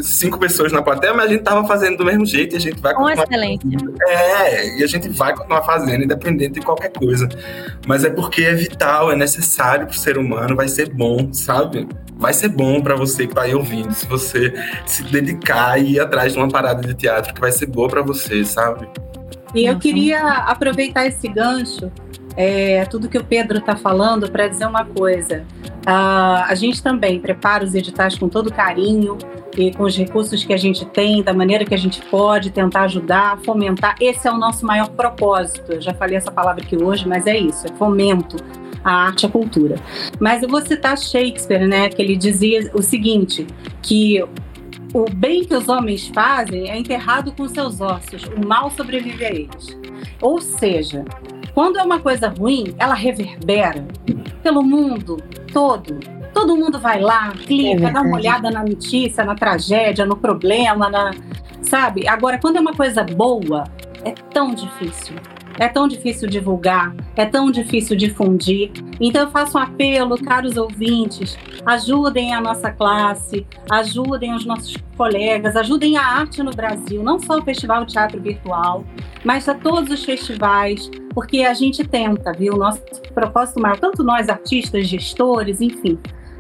cinco 0.02 0.40
pessoas 0.40 0.72
na 0.72 0.82
plateia, 0.82 1.14
mas 1.14 1.26
a 1.26 1.30
gente 1.30 1.42
estava 1.42 1.68
fazendo 1.68 1.98
do 1.98 2.06
mesmo 2.06 2.26
jeito 2.26 2.56
e 2.56 2.58
a 2.58 2.60
gente 2.60 2.82
vai 2.82 2.96
Com 2.96 3.08
excelência. 3.08 3.70
É, 4.08 4.80
e 4.80 4.84
a 4.84 4.88
gente 4.88 5.10
vai 5.10 5.36
continuar 5.36 5.62
fazendo, 5.62 6.06
independente 6.06 6.54
de 6.54 6.62
qualquer 6.62 6.92
coisa. 6.92 7.30
Mas 7.86 8.04
é 8.04 8.10
porque 8.10 8.42
é 8.42 8.56
vital, 8.56 9.12
é 9.12 9.16
necessário 9.16 9.86
para 9.86 9.94
o 9.94 10.00
ser 10.00 10.18
humano, 10.18 10.56
vai 10.56 10.68
ser 10.68 10.90
bom, 10.90 11.32
sabe? 11.32 11.88
Vai 12.18 12.34
ser 12.34 12.50
bom 12.50 12.82
para 12.82 12.96
você 12.96 13.28
que 13.28 13.34
tá 13.34 13.44
aí 13.44 13.54
ouvindo, 13.54 13.94
se 13.94 14.08
você 14.08 14.54
se 14.86 15.04
dedicar 15.04 15.80
e 15.80 15.94
ir 15.94 16.00
atrás 16.00 16.34
de 16.34 16.40
uma 16.40 16.48
parada 16.48 16.82
de 16.82 16.94
teatro 16.94 17.34
que 17.34 17.42
vai 17.42 17.52
ser 17.52 17.68
boa 17.68 17.88
para 17.88 18.02
você, 18.02 18.44
sabe? 18.46 18.88
E 19.54 19.66
eu 19.66 19.78
queria 19.78 20.20
aproveitar 20.20 21.06
esse 21.06 21.28
gancho, 21.28 21.92
é, 22.36 22.86
tudo 22.86 23.08
que 23.08 23.18
o 23.18 23.24
Pedro 23.24 23.60
está 23.60 23.76
falando, 23.76 24.30
para 24.32 24.48
dizer 24.48 24.66
uma 24.66 24.84
coisa. 24.84 25.46
Uh, 25.86 26.48
a 26.48 26.56
gente 26.56 26.82
também 26.82 27.20
prepara 27.20 27.64
os 27.64 27.76
editais 27.76 28.18
com 28.18 28.30
todo 28.30 28.52
carinho 28.52 29.18
e 29.56 29.72
com 29.72 29.84
os 29.84 29.96
recursos 29.96 30.44
que 30.44 30.54
a 30.54 30.58
gente 30.58 30.86
tem, 30.86 31.22
da 31.22 31.34
maneira 31.34 31.66
que 31.66 31.74
a 31.74 31.78
gente 31.78 32.02
pode, 32.04 32.50
tentar 32.50 32.84
ajudar, 32.84 33.38
fomentar. 33.46 33.96
Esse 34.00 34.28
é 34.28 34.32
o 34.32 34.38
nosso 34.38 34.66
maior 34.66 34.90
propósito. 34.90 35.74
Eu 35.74 35.82
já 35.82 35.94
falei 35.94 36.16
essa 36.16 36.32
palavra 36.32 36.64
aqui 36.64 36.82
hoje, 36.82 37.08
mas 37.08 37.28
é 37.28 37.38
isso: 37.38 37.68
é 37.68 37.76
fomento 37.76 38.38
a 38.84 38.92
arte 38.92 39.24
e 39.24 39.26
a 39.26 39.30
cultura. 39.30 39.76
Mas 40.20 40.44
eu 40.44 40.50
vou 40.50 40.62
citar 40.62 40.98
Shakespeare, 40.98 41.68
né, 41.68 41.90
que 41.90 42.02
ele 42.02 42.16
dizia 42.16 42.72
o 42.74 42.82
seguinte, 42.82 43.48
que 43.82 44.24
o 44.94 45.06
bem 45.12 45.44
que 45.44 45.56
os 45.56 45.68
homens 45.68 46.08
fazem 46.08 46.70
é 46.70 46.78
enterrado 46.78 47.32
com 47.32 47.48
seus 47.48 47.82
ossos, 47.82 48.24
o 48.26 48.46
mal 48.48 48.70
sobrevive 48.70 49.26
a 49.26 49.30
eles. 49.30 49.78
Ou 50.22 50.40
seja, 50.40 51.04
quando 51.54 51.80
é 51.80 51.84
uma 51.84 52.00
coisa 52.00 52.30
ruim, 52.30 52.76
ela 52.78 52.94
reverbera 52.94 53.88
pelo 54.42 54.64
mundo 54.64 55.18
todo. 55.52 56.00
Todo 56.34 56.56
mundo 56.56 56.80
vai 56.80 57.00
lá, 57.00 57.32
clica, 57.32 57.90
é 57.90 57.92
dá 57.92 58.02
uma 58.02 58.18
olhada 58.18 58.50
na 58.50 58.64
notícia, 58.64 59.24
na 59.24 59.36
tragédia, 59.36 60.06
no 60.06 60.18
problema, 60.18 60.90
na, 60.90 61.12
sabe? 61.62 62.08
Agora, 62.08 62.40
quando 62.40 62.58
é 62.58 62.60
uma 62.60 62.74
coisa 62.74 63.04
boa, 63.04 63.66
é 64.04 64.12
tão 64.12 64.54
difícil. 64.54 65.16
É 65.60 65.68
tão 65.68 65.88
difícil 65.88 66.28
divulgar, 66.28 66.96
é 67.16 67.26
tão 67.26 67.52
difícil 67.52 67.96
difundir. 67.96 68.72
Então 69.00 69.24
eu 69.24 69.30
faço 69.30 69.58
um 69.58 69.62
apelo, 69.62 70.18
caros 70.18 70.58
ouvintes, 70.58 71.38
ajudem 71.66 72.34
a 72.34 72.42
nossa 72.42 72.72
classe, 72.72 73.46
ajudem 73.70 74.34
os 74.34 74.46
nossos 74.46 74.76
colegas, 74.98 75.56
ajudem 75.56 75.98
a 75.98 76.06
arte 76.06 76.42
no 76.42 76.52
Brasil, 76.52 77.04
não 77.04 77.20
só 77.20 77.38
o 77.38 77.44
Festival 77.44 77.86
Teatro 77.86 78.20
Virtual, 78.22 78.84
mas 79.24 79.48
a 79.48 79.54
todos 79.54 79.92
os 79.92 80.04
festivais, 80.04 80.90
porque 81.14 81.42
a 81.42 81.54
gente 81.54 81.84
tenta, 81.84 82.34
viu? 82.34 82.58
Nosso 82.58 82.82
propósito 83.14 83.62
maior, 83.62 83.80
tanto 83.80 84.04
nós 84.04 84.30
artistas, 84.30 84.88
gestores, 84.88 85.62
enfim. 85.62 86.00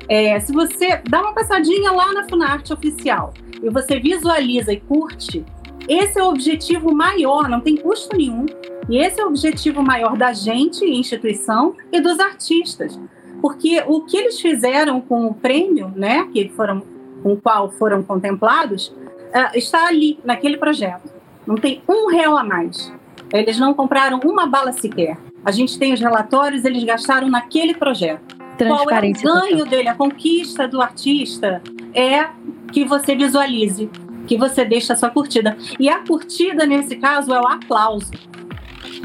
É, 0.09 0.39
se 0.39 0.51
você 0.51 1.01
dá 1.07 1.21
uma 1.21 1.33
passadinha 1.33 1.91
lá 1.91 2.11
na 2.13 2.27
Funarte 2.27 2.73
Oficial 2.73 3.33
e 3.61 3.69
você 3.69 3.99
visualiza 3.99 4.73
e 4.73 4.79
curte, 4.79 5.45
esse 5.87 6.19
é 6.19 6.23
o 6.23 6.29
objetivo 6.29 6.93
maior, 6.93 7.49
não 7.49 7.59
tem 7.59 7.75
custo 7.75 8.15
nenhum. 8.15 8.45
E 8.89 8.97
esse 8.97 9.19
é 9.19 9.25
o 9.25 9.29
objetivo 9.29 9.81
maior 9.81 10.17
da 10.17 10.33
gente, 10.33 10.83
instituição, 10.85 11.75
e 11.91 12.01
dos 12.01 12.19
artistas. 12.19 12.99
Porque 13.41 13.83
o 13.87 14.01
que 14.01 14.17
eles 14.17 14.39
fizeram 14.39 15.01
com 15.01 15.25
o 15.27 15.33
prêmio, 15.33 15.91
né, 15.95 16.27
que 16.31 16.49
foram, 16.49 16.81
com 17.21 17.33
o 17.33 17.37
qual 17.37 17.69
foram 17.71 18.01
contemplados, 18.03 18.87
uh, 18.87 19.55
está 19.55 19.87
ali, 19.87 20.19
naquele 20.23 20.57
projeto. 20.57 21.11
Não 21.45 21.55
tem 21.55 21.81
um 21.87 22.07
real 22.07 22.37
a 22.37 22.43
mais. 22.43 22.91
Eles 23.33 23.59
não 23.59 23.73
compraram 23.73 24.19
uma 24.23 24.45
bala 24.45 24.71
sequer. 24.71 25.17
A 25.43 25.51
gente 25.51 25.77
tem 25.77 25.93
os 25.93 25.99
relatórios, 25.99 26.63
eles 26.63 26.83
gastaram 26.83 27.29
naquele 27.29 27.73
projeto. 27.73 28.37
Qual 28.57 28.89
é 28.89 29.09
o 29.09 29.13
ganho 29.21 29.65
dele, 29.65 29.89
a 29.89 29.95
conquista 29.95 30.67
do 30.67 30.81
artista? 30.81 31.61
É 31.93 32.29
que 32.71 32.85
você 32.85 33.15
visualize 33.15 33.89
que 34.27 34.37
você 34.37 34.63
deixa 34.63 34.93
a 34.93 34.95
sua 34.95 35.09
curtida. 35.09 35.57
E 35.79 35.89
a 35.89 35.99
curtida, 35.99 36.65
nesse 36.65 36.95
caso, 36.95 37.33
é 37.33 37.41
o 37.41 37.47
aplauso. 37.47 38.11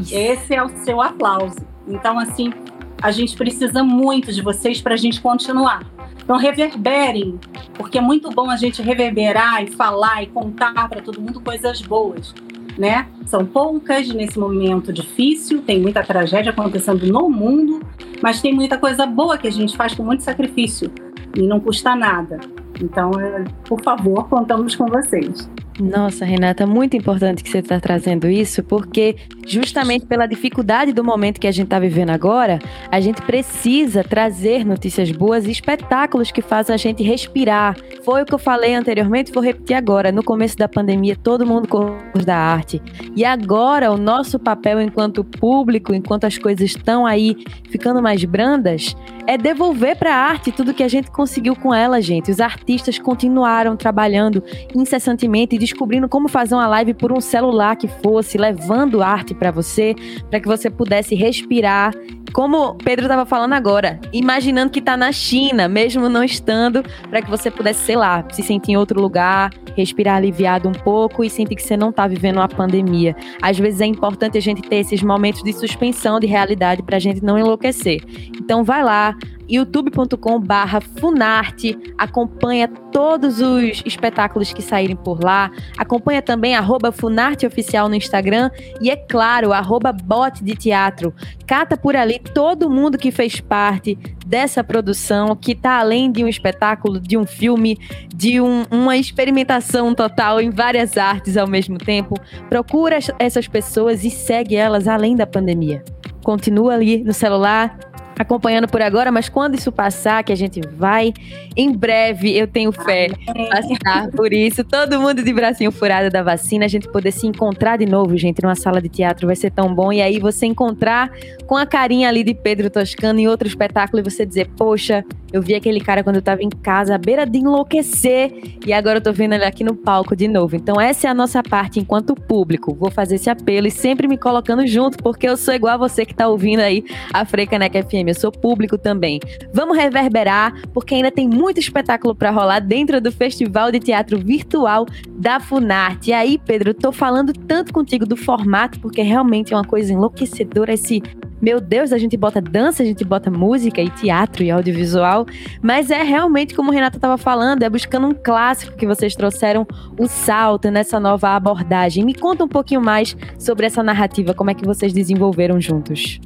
Esse 0.00 0.54
é 0.54 0.62
o 0.62 0.68
seu 0.84 1.00
aplauso. 1.00 1.56
Então, 1.86 2.18
assim, 2.18 2.52
a 3.00 3.10
gente 3.10 3.36
precisa 3.36 3.82
muito 3.82 4.32
de 4.32 4.42
vocês 4.42 4.80
para 4.80 4.94
a 4.94 4.96
gente 4.96 5.20
continuar. 5.20 5.84
Então, 6.22 6.36
reverberem, 6.36 7.38
porque 7.74 7.98
é 7.98 8.00
muito 8.00 8.30
bom 8.30 8.50
a 8.50 8.56
gente 8.56 8.82
reverberar 8.82 9.62
e 9.62 9.68
falar 9.68 10.22
e 10.22 10.26
contar 10.26 10.88
para 10.88 11.00
todo 11.00 11.20
mundo 11.20 11.40
coisas 11.40 11.80
boas. 11.80 12.34
Né? 12.76 13.08
São 13.26 13.44
poucas 13.44 14.08
nesse 14.08 14.38
momento 14.38 14.92
difícil, 14.92 15.62
tem 15.62 15.80
muita 15.80 16.02
tragédia 16.04 16.52
acontecendo 16.52 17.06
no 17.06 17.28
mundo, 17.28 17.80
mas 18.22 18.40
tem 18.40 18.54
muita 18.54 18.78
coisa 18.78 19.04
boa 19.04 19.36
que 19.36 19.48
a 19.48 19.50
gente 19.50 19.76
faz 19.76 19.94
com 19.94 20.04
muito 20.04 20.22
sacrifício 20.22 20.92
e 21.34 21.42
não 21.42 21.58
custa 21.58 21.96
nada. 21.96 22.38
Então, 22.80 23.10
é, 23.20 23.44
por 23.64 23.82
favor, 23.82 24.28
contamos 24.28 24.74
com 24.76 24.86
vocês. 24.86 25.48
Nossa, 25.80 26.24
Renata, 26.24 26.66
muito 26.66 26.96
importante 26.96 27.42
que 27.42 27.48
você 27.48 27.58
está 27.58 27.78
trazendo 27.78 28.28
isso, 28.28 28.64
porque 28.64 29.14
justamente 29.46 30.06
pela 30.06 30.26
dificuldade 30.26 30.92
do 30.92 31.04
momento 31.04 31.38
que 31.38 31.46
a 31.46 31.52
gente 31.52 31.66
está 31.66 31.78
vivendo 31.78 32.10
agora, 32.10 32.58
a 32.90 33.00
gente 33.00 33.22
precisa 33.22 34.02
trazer 34.02 34.64
notícias 34.66 35.12
boas 35.12 35.46
e 35.46 35.52
espetáculos 35.52 36.32
que 36.32 36.42
fazem 36.42 36.74
a 36.74 36.76
gente 36.76 37.04
respirar. 37.04 37.76
Foi 38.04 38.22
o 38.22 38.26
que 38.26 38.34
eu 38.34 38.38
falei 38.38 38.74
anteriormente, 38.74 39.32
vou 39.32 39.42
repetir 39.42 39.76
agora. 39.76 40.10
No 40.10 40.24
começo 40.24 40.56
da 40.56 40.68
pandemia, 40.68 41.14
todo 41.14 41.46
mundo 41.46 41.68
correu 41.68 41.96
da 42.24 42.36
arte. 42.36 42.82
E 43.14 43.24
agora, 43.24 43.92
o 43.92 43.96
nosso 43.96 44.36
papel 44.38 44.80
enquanto 44.80 45.22
público, 45.22 45.94
enquanto 45.94 46.24
as 46.24 46.36
coisas 46.36 46.62
estão 46.62 47.06
aí 47.06 47.36
ficando 47.70 48.02
mais 48.02 48.24
brandas, 48.24 48.96
é 49.28 49.38
devolver 49.38 49.96
para 49.96 50.14
a 50.14 50.18
arte 50.18 50.50
tudo 50.50 50.74
que 50.74 50.82
a 50.82 50.88
gente 50.88 51.10
conseguiu 51.10 51.54
com 51.54 51.72
ela, 51.72 52.00
gente. 52.00 52.30
Os 52.30 52.40
artistas 52.40 52.67
continuaram 53.02 53.76
trabalhando 53.76 54.42
incessantemente 54.74 55.56
e 55.56 55.58
descobrindo 55.58 56.08
como 56.08 56.28
fazer 56.28 56.54
uma 56.54 56.66
live 56.66 56.94
por 56.94 57.12
um 57.12 57.20
celular 57.20 57.76
que 57.76 57.88
fosse, 57.88 58.36
levando 58.36 59.02
arte 59.02 59.34
para 59.34 59.50
você, 59.50 59.94
para 60.28 60.40
que 60.40 60.46
você 60.46 60.68
pudesse 60.68 61.14
respirar. 61.14 61.94
Como 62.32 62.74
Pedro 62.74 63.06
estava 63.06 63.24
falando 63.24 63.54
agora, 63.54 63.98
imaginando 64.12 64.70
que 64.70 64.80
está 64.80 64.96
na 64.96 65.10
China, 65.10 65.66
mesmo 65.66 66.08
não 66.10 66.22
estando, 66.22 66.82
para 67.08 67.22
que 67.22 67.30
você 67.30 67.50
pudesse, 67.50 67.80
sei 67.86 67.96
lá, 67.96 68.22
se 68.30 68.42
sentir 68.42 68.72
em 68.72 68.76
outro 68.76 69.00
lugar, 69.00 69.50
respirar 69.74 70.16
aliviado 70.16 70.68
um 70.68 70.72
pouco 70.72 71.24
e 71.24 71.30
sentir 71.30 71.56
que 71.56 71.62
você 71.62 71.76
não 71.76 71.88
está 71.88 72.06
vivendo 72.06 72.36
uma 72.36 72.48
pandemia. 72.48 73.16
Às 73.40 73.58
vezes 73.58 73.80
é 73.80 73.86
importante 73.86 74.36
a 74.36 74.42
gente 74.42 74.60
ter 74.60 74.76
esses 74.76 75.02
momentos 75.02 75.42
de 75.42 75.52
suspensão 75.54 76.20
de 76.20 76.26
realidade 76.26 76.82
para 76.82 76.96
a 76.96 77.00
gente 77.00 77.24
não 77.24 77.38
enlouquecer. 77.38 78.02
Então 78.38 78.62
vai 78.62 78.84
lá, 78.84 79.16
youtube.com 79.48 80.40
barra 80.40 80.80
Funarte, 80.80 81.78
acompanha 81.96 82.68
todos 82.68 83.40
os 83.40 83.82
espetáculos 83.84 84.52
que 84.52 84.62
saírem 84.62 84.96
por 84.96 85.22
lá, 85.22 85.50
acompanha 85.76 86.20
também 86.20 86.54
arroba 86.54 86.92
Funarte 86.92 87.46
Oficial 87.46 87.88
no 87.88 87.94
Instagram 87.94 88.50
e 88.80 88.90
é 88.90 88.96
claro, 88.96 89.52
arroba 89.52 89.92
Bote 89.92 90.44
de 90.44 90.54
Teatro. 90.54 91.14
Cata 91.46 91.76
por 91.76 91.96
ali 91.96 92.18
todo 92.18 92.70
mundo 92.70 92.98
que 92.98 93.10
fez 93.10 93.40
parte 93.40 93.98
dessa 94.26 94.62
produção, 94.62 95.34
que 95.34 95.52
está 95.52 95.78
além 95.78 96.12
de 96.12 96.22
um 96.22 96.28
espetáculo, 96.28 97.00
de 97.00 97.16
um 97.16 97.26
filme, 97.26 97.78
de 98.14 98.40
um, 98.40 98.64
uma 98.70 98.96
experimentação 98.96 99.94
total 99.94 100.40
em 100.40 100.50
várias 100.50 100.98
artes 100.98 101.36
ao 101.36 101.46
mesmo 101.46 101.78
tempo. 101.78 102.14
Procura 102.48 102.98
essas 103.18 103.48
pessoas 103.48 104.04
e 104.04 104.10
segue 104.10 104.56
elas 104.56 104.86
além 104.86 105.16
da 105.16 105.26
pandemia. 105.26 105.82
Continua 106.22 106.74
ali 106.74 107.02
no 107.02 107.14
celular, 107.14 107.78
acompanhando 108.18 108.68
por 108.68 108.82
agora, 108.82 109.12
mas 109.12 109.28
quando 109.28 109.54
isso 109.54 109.70
passar, 109.70 110.24
que 110.24 110.32
a 110.32 110.36
gente 110.36 110.60
vai, 110.76 111.12
em 111.56 111.72
breve, 111.72 112.36
eu 112.36 112.46
tenho 112.46 112.72
fé, 112.72 113.08
passar 113.50 114.10
por 114.10 114.32
isso. 114.32 114.64
Todo 114.64 115.00
mundo 115.00 115.22
de 115.22 115.32
bracinho 115.32 115.70
furado 115.70 116.10
da 116.10 116.22
vacina, 116.22 116.64
a 116.64 116.68
gente 116.68 116.88
poder 116.88 117.12
se 117.12 117.26
encontrar 117.26 117.78
de 117.78 117.86
novo, 117.86 118.16
gente, 118.16 118.42
numa 118.42 118.54
sala 118.54 118.80
de 118.80 118.88
teatro 118.88 119.26
vai 119.26 119.36
ser 119.36 119.50
tão 119.50 119.74
bom. 119.74 119.92
E 119.92 120.02
aí 120.02 120.18
você 120.18 120.46
encontrar 120.46 121.10
com 121.46 121.56
a 121.56 121.64
carinha 121.64 122.08
ali 122.08 122.24
de 122.24 122.34
Pedro 122.34 122.68
Toscano 122.70 123.20
em 123.20 123.28
outro 123.28 123.46
espetáculo 123.46 124.00
e 124.00 124.02
você 124.02 124.26
dizer, 124.26 124.48
poxa, 124.56 125.04
eu 125.32 125.42
vi 125.42 125.54
aquele 125.54 125.80
cara 125.80 126.02
quando 126.02 126.16
eu 126.16 126.22
tava 126.22 126.42
em 126.42 126.48
casa, 126.48 126.94
à 126.94 126.98
beira 126.98 127.26
de 127.26 127.38
enlouquecer, 127.38 128.32
e 128.66 128.72
agora 128.72 128.98
eu 128.98 129.02
tô 129.02 129.12
vendo 129.12 129.34
ele 129.34 129.44
aqui 129.44 129.62
no 129.62 129.74
palco 129.74 130.16
de 130.16 130.26
novo. 130.26 130.56
Então, 130.56 130.80
essa 130.80 131.06
é 131.06 131.10
a 131.10 131.14
nossa 131.14 131.42
parte 131.42 131.78
enquanto 131.78 132.14
público. 132.14 132.74
Vou 132.74 132.90
fazer 132.90 133.16
esse 133.16 133.28
apelo 133.28 133.66
e 133.66 133.70
sempre 133.70 134.08
me 134.08 134.16
colocando 134.16 134.66
junto, 134.66 134.98
porque 134.98 135.28
eu 135.28 135.36
sou 135.36 135.54
igual 135.54 135.74
a 135.74 135.76
você 135.76 136.06
que 136.06 136.14
tá 136.14 136.28
ouvindo 136.28 136.60
aí 136.60 136.84
a 137.12 137.24
Freicaneca 137.24 137.82
FM. 137.82 138.07
Eu 138.08 138.14
sou 138.14 138.32
público 138.32 138.76
também. 138.78 139.20
Vamos 139.52 139.76
reverberar, 139.76 140.54
porque 140.72 140.94
ainda 140.94 141.10
tem 141.10 141.28
muito 141.28 141.60
espetáculo 141.60 142.14
para 142.14 142.30
rolar 142.30 142.60
dentro 142.60 143.00
do 143.00 143.12
Festival 143.12 143.70
de 143.70 143.80
Teatro 143.80 144.18
Virtual 144.18 144.86
da 145.10 145.40
Funarte. 145.40 146.10
E 146.10 146.12
aí, 146.12 146.38
Pedro, 146.38 146.74
tô 146.74 146.92
falando 146.92 147.32
tanto 147.32 147.72
contigo 147.72 148.06
do 148.06 148.16
formato, 148.16 148.80
porque 148.80 149.02
realmente 149.02 149.52
é 149.52 149.56
uma 149.56 149.64
coisa 149.64 149.92
enlouquecedora 149.92 150.72
esse 150.72 151.02
meu 151.40 151.60
Deus, 151.60 151.92
a 151.92 151.98
gente 151.98 152.16
bota 152.16 152.40
dança, 152.40 152.82
a 152.82 152.86
gente 152.86 153.04
bota 153.04 153.30
música 153.30 153.80
e 153.80 153.88
teatro 153.90 154.42
e 154.42 154.50
audiovisual, 154.50 155.24
mas 155.62 155.90
é 155.90 156.02
realmente 156.02 156.54
como 156.54 156.70
o 156.70 156.74
Renata 156.74 156.96
estava 156.96 157.16
falando, 157.16 157.62
é 157.62 157.70
buscando 157.70 158.08
um 158.08 158.14
clássico 158.14 158.76
que 158.76 158.86
vocês 158.86 159.14
trouxeram 159.14 159.66
o 159.98 160.08
salto 160.08 160.70
nessa 160.70 160.98
nova 160.98 161.36
abordagem. 161.36 162.04
Me 162.04 162.14
conta 162.14 162.44
um 162.44 162.48
pouquinho 162.48 162.80
mais 162.80 163.16
sobre 163.38 163.66
essa 163.66 163.82
narrativa, 163.82 164.34
como 164.34 164.50
é 164.50 164.54
que 164.54 164.66
vocês 164.66 164.92
desenvolveram 164.92 165.60
juntos. 165.60 166.20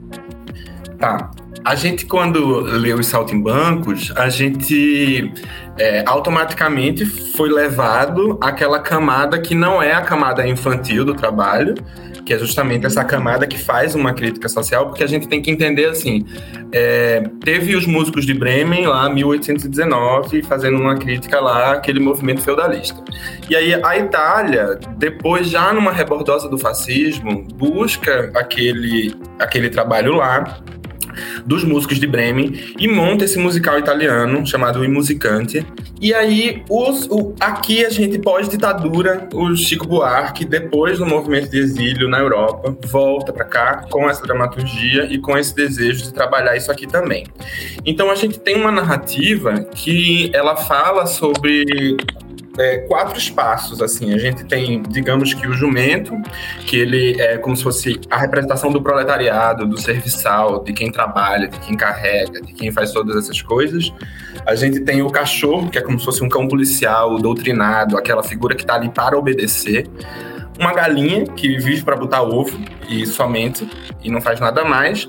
Tá. 0.99 1.31
A 1.65 1.77
gente, 1.77 2.07
quando 2.07 2.61
leu 2.61 2.99
os 2.99 3.07
saltimbancos, 3.07 4.13
a 4.17 4.29
gente 4.29 5.33
é, 5.79 6.03
automaticamente 6.07 7.07
foi 7.07 7.49
levado 7.51 8.37
àquela 8.41 8.81
camada 8.81 9.41
que 9.41 9.55
não 9.55 9.81
é 9.81 9.93
a 9.93 10.01
camada 10.01 10.47
infantil 10.47 11.05
do 11.05 11.15
trabalho, 11.15 11.75
que 12.25 12.35
é 12.35 12.39
justamente 12.39 12.85
essa 12.87 13.05
camada 13.05 13.47
que 13.47 13.59
faz 13.59 13.95
uma 13.95 14.13
crítica 14.13 14.49
social, 14.49 14.87
porque 14.87 15.05
a 15.05 15.07
gente 15.07 15.29
tem 15.29 15.41
que 15.41 15.51
entender 15.51 15.87
assim: 15.87 16.25
é, 16.73 17.23
teve 17.45 17.77
os 17.77 17.87
músicos 17.87 18.27
de 18.27 18.35
Bremen 18.35 18.87
lá, 18.87 19.09
1819, 19.09 20.43
fazendo 20.43 20.79
uma 20.79 20.97
crítica 20.97 21.41
lá 21.41 21.75
àquele 21.75 22.01
movimento 22.01 22.41
feudalista. 22.41 23.03
E 23.49 23.55
aí 23.55 23.75
a 23.75 23.99
Itália, 23.99 24.79
depois, 24.97 25.49
já 25.49 25.73
numa 25.73 25.93
rebordosa 25.93 26.49
do 26.49 26.59
fascismo, 26.59 27.47
busca 27.55 28.33
aquele, 28.35 29.15
aquele 29.39 29.69
trabalho 29.69 30.17
lá 30.17 30.63
dos 31.45 31.65
músicos 31.65 31.99
de 31.99 32.07
Bremen 32.07 32.75
e 32.79 32.89
monta 32.89 33.25
esse 33.25 33.39
musical 33.39 33.79
italiano 33.79 34.47
chamado 34.47 34.85
I 34.85 34.89
Musicante. 34.89 35.67
E 36.01 36.13
aí, 36.13 36.63
os, 36.69 37.07
o, 37.11 37.35
aqui 37.41 37.85
a 37.85 37.91
gente, 37.91 38.19
pós-ditadura, 38.19 39.29
o 39.33 39.55
Chico 39.55 39.87
Buarque, 39.87 40.45
depois 40.45 40.99
do 40.99 41.07
movimento 41.07 41.51
de 41.51 41.59
exílio 41.59 42.09
na 42.09 42.19
Europa, 42.19 42.77
volta 42.87 43.33
para 43.33 43.45
cá 43.45 43.87
com 43.91 44.09
essa 44.11 44.23
dramaturgia 44.23 45.05
e 45.05 45.19
com 45.19 45.39
esse 45.39 45.55
desejo 45.55 46.03
de 46.03 46.13
trabalhar 46.13 46.57
isso 46.57 46.73
aqui 46.73 46.87
também. 46.87 47.25
Então 47.85 48.11
a 48.11 48.15
gente 48.15 48.39
tem 48.39 48.57
uma 48.57 48.73
narrativa 48.73 49.65
que 49.75 50.31
ela 50.35 50.57
fala 50.57 51.07
sobre 51.07 51.97
é, 52.59 52.79
quatro 52.79 53.19
espaços, 53.19 53.81
assim. 53.81 54.13
A 54.13 54.19
gente 54.19 54.45
tem, 54.45 54.83
digamos 54.83 55.35
que 55.35 55.47
o 55.47 55.53
jumento, 55.53 56.15
que 56.67 56.77
ele 56.77 57.21
é 57.21 57.39
como 57.39 57.57
se 57.57 57.63
fosse 57.63 58.01
a 58.11 58.19
representação 58.19 58.71
do 58.71 58.83
proletariado, 58.83 59.67
do 59.67 59.79
serviçal, 59.79 60.63
de 60.63 60.73
quem 60.73 60.91
trabalha, 60.91 61.49
de 61.49 61.59
quem 61.61 61.77
carrega, 61.77 62.41
de 62.41 62.53
quem 62.53 62.71
faz 62.71 62.93
todas 62.93 63.17
essas 63.17 63.41
coisas. 63.41 63.93
A 64.47 64.55
gente 64.55 64.81
tem 64.81 65.03
o 65.03 65.11
cachorro, 65.11 65.71
que 65.71 65.79
é 65.79 65.81
como 65.81 65.99
se 65.99 66.05
fosse 66.05 66.23
um 66.23 66.29
cão 66.29 66.49
policial, 66.49 67.19
doutrinado, 67.19 67.97
aquela 67.97 68.23
figura 68.23 68.55
que 68.55 68.63
está 68.63 68.75
ali 68.75 68.89
para 68.89 69.17
obedecer 69.17 69.87
uma 70.63 70.73
galinha 70.73 71.25
que 71.27 71.59
vive 71.59 71.83
para 71.83 71.97
botar 71.97 72.23
ovo 72.23 72.57
e 72.89 73.05
somente 73.05 73.69
e 74.03 74.11
não 74.11 74.21
faz 74.21 74.39
nada 74.39 74.65
mais. 74.65 75.09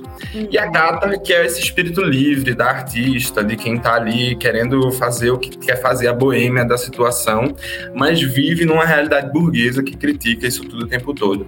E 0.49 0.58
a 0.58 0.66
gata, 0.66 1.18
que 1.20 1.32
é 1.32 1.45
esse 1.45 1.62
espírito 1.62 2.01
livre 2.01 2.56
da 2.56 2.66
artista, 2.66 3.43
de 3.43 3.56
quem 3.56 3.76
está 3.76 3.93
ali 3.93 4.36
querendo 4.36 4.91
fazer 4.91 5.30
o 5.30 5.38
que 5.38 5.56
quer 5.56 5.80
fazer, 5.80 6.08
a 6.08 6.14
boêmia 6.14 6.66
da 6.66 6.78
situação, 6.78 7.54
mas 7.93 8.20
vive 8.20 8.66
numa 8.66 8.84
realidade 8.84 9.32
burguesa 9.32 9.84
que 9.84 9.95
critica 9.95 10.47
isso 10.47 10.64
tudo 10.64 10.86
o 10.86 10.88
tempo 10.88 11.14
todo. 11.14 11.45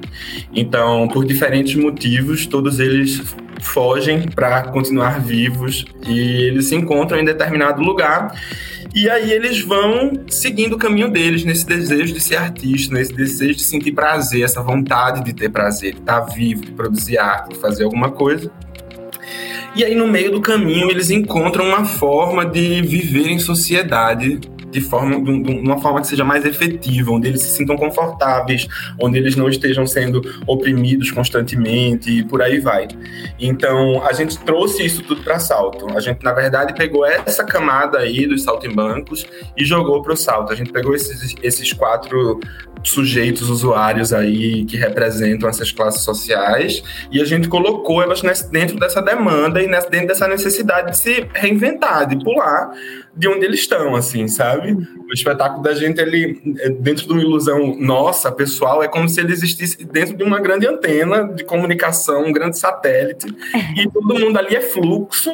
Então, 0.54 1.08
por 1.08 1.26
diferentes 1.26 1.76
motivos, 1.76 2.46
todos 2.46 2.80
eles 2.80 3.22
fogem 3.62 4.24
para 4.30 4.64
continuar 4.64 5.20
vivos 5.20 5.86
e 6.08 6.20
eles 6.48 6.66
se 6.66 6.76
encontram 6.76 7.20
em 7.20 7.26
determinado 7.26 7.82
lugar 7.82 8.34
e 8.96 9.10
aí 9.10 9.30
eles 9.30 9.60
vão 9.60 10.24
seguindo 10.30 10.74
o 10.74 10.78
caminho 10.78 11.10
deles 11.10 11.44
nesse 11.44 11.66
desejo 11.66 12.14
de 12.14 12.20
ser 12.22 12.38
artista, 12.38 12.94
nesse 12.94 13.14
desejo 13.14 13.56
de 13.56 13.64
sentir 13.66 13.92
prazer, 13.92 14.44
essa 14.44 14.64
vontade 14.64 15.22
de 15.22 15.34
ter 15.34 15.50
prazer, 15.50 15.96
de 15.96 16.00
estar 16.00 16.22
vivo, 16.22 16.64
de 16.64 16.72
produzir 16.72 17.18
arte, 17.18 17.50
de 17.50 17.60
fazer 17.60 17.84
alguma 17.84 18.12
coisa. 18.12 18.50
E 19.76 19.84
aí, 19.84 19.94
no 19.94 20.08
meio 20.08 20.32
do 20.32 20.40
caminho, 20.40 20.90
eles 20.90 21.10
encontram 21.10 21.66
uma 21.66 21.84
forma 21.84 22.46
de 22.46 22.82
viver 22.84 23.28
em 23.28 23.38
sociedade 23.38 24.40
de 24.76 24.82
forma 24.82 25.22
de 25.22 25.52
uma 25.62 25.80
forma 25.80 26.02
que 26.02 26.08
seja 26.08 26.26
mais 26.26 26.44
efetiva, 26.44 27.10
onde 27.12 27.30
eles 27.30 27.42
se 27.42 27.48
sintam 27.48 27.78
confortáveis, 27.78 28.68
onde 29.02 29.18
eles 29.18 29.34
não 29.38 29.48
estejam 29.48 29.88
sendo 29.88 30.22
oprimidos 30.46 31.12
constantemente 31.12 32.12
e 32.12 32.24
por 32.24 32.42
aí 32.42 32.60
vai. 32.60 32.90
Então, 33.40 34.06
a 34.06 34.12
gente 34.12 34.38
trouxe 34.40 34.86
isso 34.86 35.02
tudo 35.04 35.24
para 35.24 35.40
salto. 35.40 35.88
A 35.96 36.02
gente, 36.02 36.22
na 36.22 36.34
verdade, 36.34 36.74
pegou 36.74 37.06
essa 37.06 37.46
camada 37.46 38.00
aí 38.00 38.28
dos 38.28 38.44
saltimbancos 38.44 39.26
e 39.56 39.64
jogou 39.64 40.02
para 40.02 40.12
o 40.12 40.18
salto. 40.18 40.52
A 40.52 40.56
gente 40.56 40.74
pegou 40.74 40.94
esses, 40.94 41.36
esses 41.42 41.72
quatro 41.72 42.42
sujeitos 42.84 43.50
usuários 43.50 44.14
aí 44.14 44.66
que 44.66 44.78
representam 44.78 45.50
essas 45.50 45.72
classes 45.72 46.04
sociais 46.04 46.84
e 47.12 47.20
a 47.20 47.26
gente 47.26 47.48
colocou 47.48 48.02
elas 48.02 48.22
dentro 48.52 48.80
dessa 48.80 49.02
demanda 49.02 49.62
e 49.62 49.68
dentro 49.68 50.08
dessa 50.08 50.28
necessidade 50.28 50.92
de 50.92 50.98
se 50.98 51.28
reinventar, 51.34 52.08
de 52.08 52.24
pular 52.24 52.72
de 53.16 53.28
onde 53.28 53.46
eles 53.46 53.62
estão, 53.62 53.96
assim, 53.96 54.28
sabe? 54.28 54.78
espetáculo 55.16 55.64
da 55.64 55.74
gente, 55.74 56.00
ele, 56.00 56.56
é, 56.60 56.70
dentro 56.70 57.08
de 57.08 57.14
uma 57.14 57.22
ilusão 57.22 57.76
nossa, 57.80 58.32
pessoal, 58.32 58.84
é 58.84 58.88
como 58.88 59.08
se 59.08 59.20
ele 59.20 59.32
existisse 59.32 59.84
dentro 59.86 60.16
de 60.16 60.24
uma 60.24 60.40
grande 60.40 60.68
antena 60.68 61.24
de 61.24 61.44
comunicação, 61.44 62.26
um 62.26 62.34
grande 62.34 62.58
satélite, 62.58 63.28
e 63.76 63.90
todo 63.90 64.20
mundo 64.20 64.38
ali 64.38 64.56
é 64.56 64.62
fluxo 64.62 65.32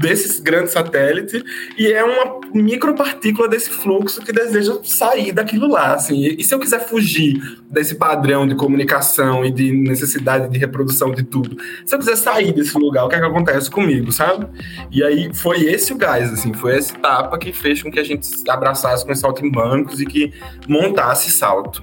desses 0.00 0.40
grandes 0.40 0.72
satélites, 0.72 1.42
e 1.78 1.92
é 1.92 2.02
uma 2.02 2.40
micropartícula 2.54 3.48
desse 3.48 3.70
fluxo 3.70 4.22
que 4.22 4.32
deseja 4.32 4.78
sair 4.82 5.32
daquilo 5.32 5.68
lá, 5.68 5.94
assim. 5.94 6.20
E 6.38 6.42
se 6.42 6.54
eu 6.54 6.58
quiser 6.58 6.86
fugir 6.88 7.40
desse 7.70 7.94
padrão 7.94 8.46
de 8.46 8.54
comunicação 8.54 9.44
e 9.44 9.50
de 9.50 9.72
necessidade 9.72 10.48
de 10.48 10.58
reprodução 10.58 11.10
de 11.12 11.22
tudo, 11.22 11.56
se 11.84 11.94
eu 11.94 11.98
quiser 11.98 12.16
sair 12.16 12.52
desse 12.52 12.76
lugar, 12.78 13.04
o 13.04 13.08
que 13.08 13.16
é 13.16 13.20
que 13.20 13.26
acontece 13.26 13.70
comigo, 13.70 14.10
sabe? 14.10 14.46
E 14.90 15.02
aí 15.02 15.30
foi 15.34 15.64
esse 15.64 15.92
o 15.92 15.96
gás, 15.96 16.32
assim, 16.32 16.52
foi 16.52 16.76
essa 16.76 16.96
etapa 17.10 17.38
que 17.38 17.52
fez 17.52 17.82
com 17.82 17.90
que 17.90 17.98
a 17.98 18.04
gente 18.04 18.28
abraçasse 18.48 19.04
com 19.04 19.14
salto 19.14 19.44
em 19.44 19.50
bancos 19.50 20.00
e 20.00 20.06
que 20.06 20.32
montasse 20.68 21.30
salto. 21.30 21.82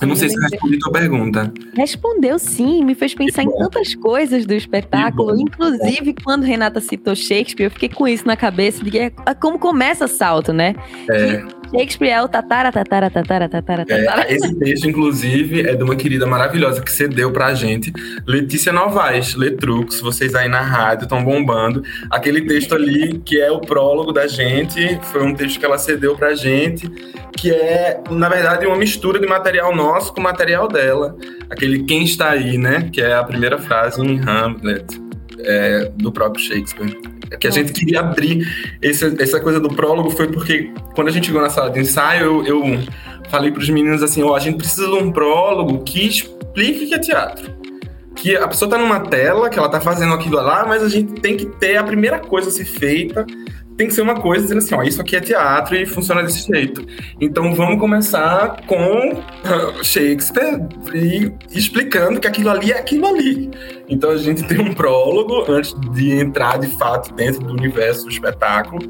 Eu 0.00 0.08
não 0.08 0.16
sei 0.16 0.28
se 0.28 0.38
respondi 0.38 0.76
a 0.76 0.78
tua 0.78 0.92
pergunta. 0.92 1.52
Respondeu 1.74 2.38
sim, 2.38 2.84
me 2.84 2.94
fez 2.94 3.14
pensar 3.14 3.42
em 3.42 3.50
tantas 3.50 3.94
coisas 3.94 4.44
do 4.44 4.54
espetáculo, 4.54 5.38
inclusive 5.38 6.14
quando 6.22 6.42
Renata 6.42 6.80
citou 6.80 7.14
Shakespeare, 7.14 7.66
eu 7.66 7.70
fiquei 7.70 7.88
com 7.88 8.06
isso 8.06 8.26
na 8.26 8.36
cabeça 8.36 8.84
de 8.84 8.98
é, 8.98 9.12
é 9.26 9.34
como 9.34 9.58
começa 9.58 10.06
salto, 10.06 10.52
né? 10.52 10.74
É. 11.10 11.42
Shakespeare 11.70 12.10
é 12.10 12.22
o 12.22 12.28
tatara, 12.28 12.70
tatara, 12.70 13.10
tatara, 13.10 13.48
tatara, 13.48 13.84
tatara. 13.84 14.22
É, 14.30 14.34
esse 14.34 14.54
texto, 14.54 14.88
inclusive, 14.88 15.62
é 15.62 15.74
de 15.74 15.82
uma 15.82 15.96
querida 15.96 16.26
maravilhosa 16.26 16.80
que 16.80 16.92
cedeu 16.92 17.32
pra 17.32 17.54
gente, 17.54 17.92
Letícia 18.26 18.72
Novaes, 18.72 19.34
Letrux, 19.34 20.00
vocês 20.00 20.34
aí 20.34 20.48
na 20.48 20.60
rádio 20.60 21.04
estão 21.04 21.24
bombando. 21.24 21.82
Aquele 22.10 22.42
texto 22.42 22.74
ali, 22.74 23.18
que 23.24 23.40
é 23.40 23.50
o 23.50 23.60
prólogo 23.60 24.12
da 24.12 24.26
gente, 24.26 24.98
foi 25.04 25.24
um 25.24 25.34
texto 25.34 25.58
que 25.58 25.64
ela 25.64 25.78
cedeu 25.78 26.16
pra 26.16 26.34
gente, 26.34 26.88
que 27.36 27.50
é, 27.50 28.00
na 28.10 28.28
verdade, 28.28 28.66
uma 28.66 28.76
mistura 28.76 29.18
de 29.18 29.26
material 29.26 29.74
nosso 29.86 30.12
com 30.12 30.20
material 30.20 30.68
dela. 30.68 31.16
Aquele 31.48 31.84
quem 31.84 32.04
está 32.04 32.30
aí, 32.30 32.58
né? 32.58 32.88
Que 32.92 33.00
é 33.00 33.14
a 33.14 33.24
primeira 33.24 33.58
frase 33.58 34.00
em 34.00 34.20
Hamlet, 34.20 34.84
é, 35.40 35.90
do 35.96 36.10
próprio 36.10 36.42
Shakespeare. 36.42 36.98
É 37.30 37.36
que 37.36 37.46
a 37.46 37.50
gente 37.50 37.72
queria 37.72 38.00
abrir 38.00 38.46
esse, 38.80 39.04
essa 39.20 39.40
coisa 39.40 39.58
do 39.58 39.68
prólogo 39.68 40.10
foi 40.10 40.28
porque 40.28 40.70
quando 40.94 41.08
a 41.08 41.10
gente 41.10 41.26
chegou 41.26 41.42
na 41.42 41.50
sala 41.50 41.70
de 41.70 41.80
ensaio, 41.80 42.24
eu, 42.24 42.44
eu 42.44 42.78
falei 43.28 43.50
para 43.50 43.60
os 43.60 43.68
meninos 43.68 44.02
assim, 44.02 44.22
ó, 44.22 44.30
oh, 44.30 44.34
a 44.34 44.38
gente 44.38 44.58
precisa 44.58 44.86
de 44.86 44.94
um 44.94 45.10
prólogo 45.10 45.82
que 45.82 46.06
explique 46.06 46.84
o 46.84 46.88
que 46.88 46.94
é 46.94 46.98
teatro. 46.98 47.52
Que 48.14 48.36
a 48.36 48.48
pessoa 48.48 48.68
está 48.68 48.78
numa 48.78 49.00
tela, 49.00 49.50
que 49.50 49.58
ela 49.58 49.66
está 49.66 49.80
fazendo 49.80 50.14
aquilo 50.14 50.36
lá, 50.36 50.64
mas 50.66 50.82
a 50.82 50.88
gente 50.88 51.20
tem 51.20 51.36
que 51.36 51.46
ter 51.46 51.76
a 51.76 51.84
primeira 51.84 52.18
coisa 52.18 52.48
a 52.48 52.52
ser 52.52 52.64
feita 52.64 53.26
tem 53.76 53.86
que 53.86 53.94
ser 53.94 54.02
uma 54.02 54.14
coisa 54.14 54.42
dizendo 54.42 54.58
assim, 54.58 54.74
ó, 54.74 54.82
isso 54.82 55.00
aqui 55.00 55.16
é 55.16 55.20
teatro 55.20 55.76
e 55.76 55.84
funciona 55.84 56.22
desse 56.22 56.46
jeito. 56.46 56.86
Então 57.20 57.54
vamos 57.54 57.78
começar 57.78 58.62
com 58.66 59.22
Shakespeare 59.82 60.66
e 60.94 61.32
explicando 61.50 62.18
que 62.18 62.26
aquilo 62.26 62.50
ali 62.50 62.72
é 62.72 62.78
aquilo 62.78 63.06
ali. 63.06 63.50
Então 63.88 64.10
a 64.10 64.16
gente 64.16 64.42
tem 64.44 64.60
um 64.60 64.72
prólogo 64.72 65.50
antes 65.50 65.74
de 65.92 66.12
entrar 66.12 66.58
de 66.58 66.68
fato 66.78 67.12
dentro 67.14 67.40
do 67.40 67.52
universo 67.52 68.04
do 68.04 68.10
espetáculo. 68.10 68.80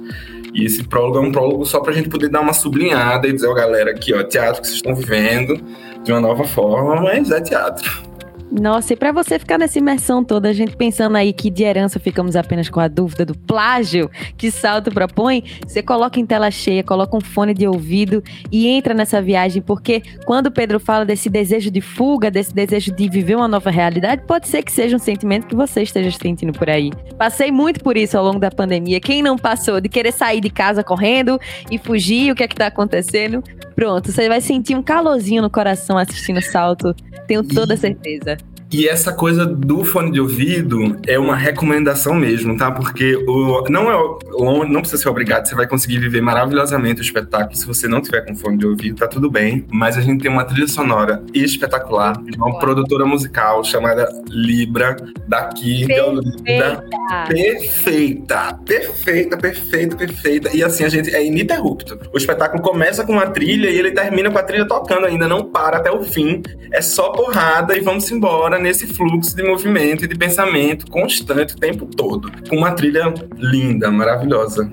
E 0.54 0.64
esse 0.64 0.84
prólogo 0.84 1.18
é 1.18 1.20
um 1.20 1.32
prólogo 1.32 1.66
só 1.66 1.80
para 1.80 1.92
a 1.92 1.94
gente 1.94 2.08
poder 2.08 2.30
dar 2.30 2.40
uma 2.40 2.54
sublinhada 2.54 3.28
e 3.28 3.32
dizer, 3.32 3.46
ó, 3.46 3.54
galera, 3.54 3.90
aqui, 3.90 4.14
ó, 4.14 4.22
teatro 4.22 4.62
que 4.62 4.68
vocês 4.68 4.76
estão 4.76 4.94
vivendo 4.94 5.60
de 6.02 6.12
uma 6.12 6.20
nova 6.20 6.44
forma, 6.44 7.02
mas 7.02 7.30
é 7.30 7.40
teatro. 7.40 8.15
Nossa, 8.50 8.92
e 8.92 8.96
para 8.96 9.10
você 9.10 9.38
ficar 9.38 9.58
nessa 9.58 9.78
imersão 9.78 10.22
toda, 10.24 10.48
a 10.48 10.52
gente 10.52 10.76
pensando 10.76 11.16
aí 11.16 11.32
que 11.32 11.50
de 11.50 11.64
herança 11.64 11.98
ficamos 11.98 12.36
apenas 12.36 12.68
com 12.68 12.78
a 12.78 12.86
dúvida 12.86 13.24
do 13.24 13.36
plágio 13.36 14.10
que 14.36 14.50
Salto 14.50 14.90
propõe, 14.90 15.42
você 15.66 15.82
coloca 15.82 16.20
em 16.20 16.24
tela 16.26 16.50
cheia, 16.50 16.82
coloca 16.82 17.16
um 17.16 17.20
fone 17.20 17.52
de 17.52 17.66
ouvido 17.66 18.22
e 18.50 18.68
entra 18.68 18.94
nessa 18.94 19.20
viagem, 19.20 19.60
porque 19.60 20.02
quando 20.24 20.50
Pedro 20.50 20.78
fala 20.78 21.04
desse 21.04 21.28
desejo 21.28 21.70
de 21.70 21.80
fuga, 21.80 22.30
desse 22.30 22.54
desejo 22.54 22.94
de 22.94 23.08
viver 23.08 23.34
uma 23.34 23.48
nova 23.48 23.70
realidade, 23.70 24.22
pode 24.26 24.46
ser 24.46 24.62
que 24.62 24.70
seja 24.70 24.96
um 24.96 25.00
sentimento 25.00 25.46
que 25.46 25.56
você 25.56 25.82
esteja 25.82 26.10
sentindo 26.10 26.52
por 26.52 26.70
aí. 26.70 26.92
Passei 27.18 27.50
muito 27.50 27.80
por 27.80 27.96
isso 27.96 28.16
ao 28.16 28.24
longo 28.24 28.38
da 28.38 28.50
pandemia. 28.50 29.00
Quem 29.00 29.22
não 29.22 29.36
passou 29.36 29.80
de 29.80 29.88
querer 29.88 30.12
sair 30.12 30.40
de 30.40 30.50
casa 30.50 30.84
correndo 30.84 31.38
e 31.70 31.78
fugir, 31.78 32.30
o 32.30 32.34
que 32.34 32.44
é 32.44 32.48
que 32.48 32.56
tá 32.56 32.68
acontecendo? 32.68 33.42
Pronto, 33.76 34.10
você 34.10 34.26
vai 34.26 34.40
sentir 34.40 34.74
um 34.74 34.82
calorzinho 34.82 35.42
no 35.42 35.50
coração 35.50 35.98
assistindo 35.98 36.40
Salto, 36.40 36.94
tenho 37.26 37.44
toda 37.44 37.76
certeza. 37.76 38.38
E 38.72 38.88
essa 38.88 39.12
coisa 39.12 39.46
do 39.46 39.84
fone 39.84 40.10
de 40.10 40.20
ouvido 40.20 40.98
é 41.06 41.18
uma 41.18 41.36
recomendação 41.36 42.14
mesmo, 42.14 42.56
tá? 42.56 42.70
Porque 42.70 43.16
o, 43.16 43.62
não, 43.70 43.90
é, 43.90 44.68
não 44.68 44.80
precisa 44.80 45.02
ser 45.02 45.08
obrigado, 45.08 45.46
você 45.46 45.54
vai 45.54 45.68
conseguir 45.68 45.98
viver 45.98 46.20
maravilhosamente 46.20 47.00
o 47.00 47.02
espetáculo 47.02 47.56
se 47.56 47.64
você 47.64 47.86
não 47.86 48.00
tiver 48.00 48.22
com 48.22 48.34
fone 48.34 48.58
de 48.58 48.66
ouvido, 48.66 48.96
tá 48.96 49.06
tudo 49.06 49.30
bem. 49.30 49.64
Mas 49.70 49.96
a 49.96 50.00
gente 50.00 50.22
tem 50.22 50.30
uma 50.30 50.44
trilha 50.44 50.66
sonora 50.66 51.22
espetacular, 51.32 52.20
de 52.22 52.36
uma 52.36 52.58
produtora 52.58 53.06
musical 53.06 53.62
chamada 53.62 54.08
Libra, 54.28 54.96
daqui 55.28 55.86
de 55.86 56.00
Olinda. 56.00 56.84
Perfeita! 57.28 58.58
Perfeita, 58.66 59.36
perfeita, 59.36 59.96
perfeita. 59.96 60.56
E 60.56 60.62
assim, 60.64 60.84
a 60.84 60.88
gente 60.88 61.14
é 61.14 61.24
ininterrupto. 61.24 61.98
O 62.12 62.16
espetáculo 62.16 62.62
começa 62.62 63.04
com 63.04 63.12
uma 63.12 63.28
trilha 63.28 63.70
e 63.70 63.78
ele 63.78 63.92
termina 63.92 64.30
com 64.30 64.38
a 64.38 64.42
trilha 64.42 64.66
tocando 64.66 65.06
ainda, 65.06 65.28
não 65.28 65.44
para 65.44 65.76
até 65.76 65.90
o 65.90 66.02
fim. 66.02 66.42
É 66.72 66.82
só 66.82 67.10
porrada 67.10 67.76
e 67.76 67.80
vamos 67.80 68.10
embora 68.10 68.55
nesse 68.58 68.86
fluxo 68.86 69.34
de 69.34 69.42
movimento 69.42 70.04
e 70.04 70.08
de 70.08 70.16
pensamento 70.16 70.90
constante 70.90 71.54
o 71.54 71.58
tempo 71.58 71.86
todo, 71.86 72.30
com 72.48 72.56
uma 72.56 72.72
trilha 72.72 73.12
linda, 73.36 73.90
maravilhosa. 73.90 74.70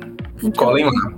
Colhem 0.57 0.86
lá. 0.86 1.11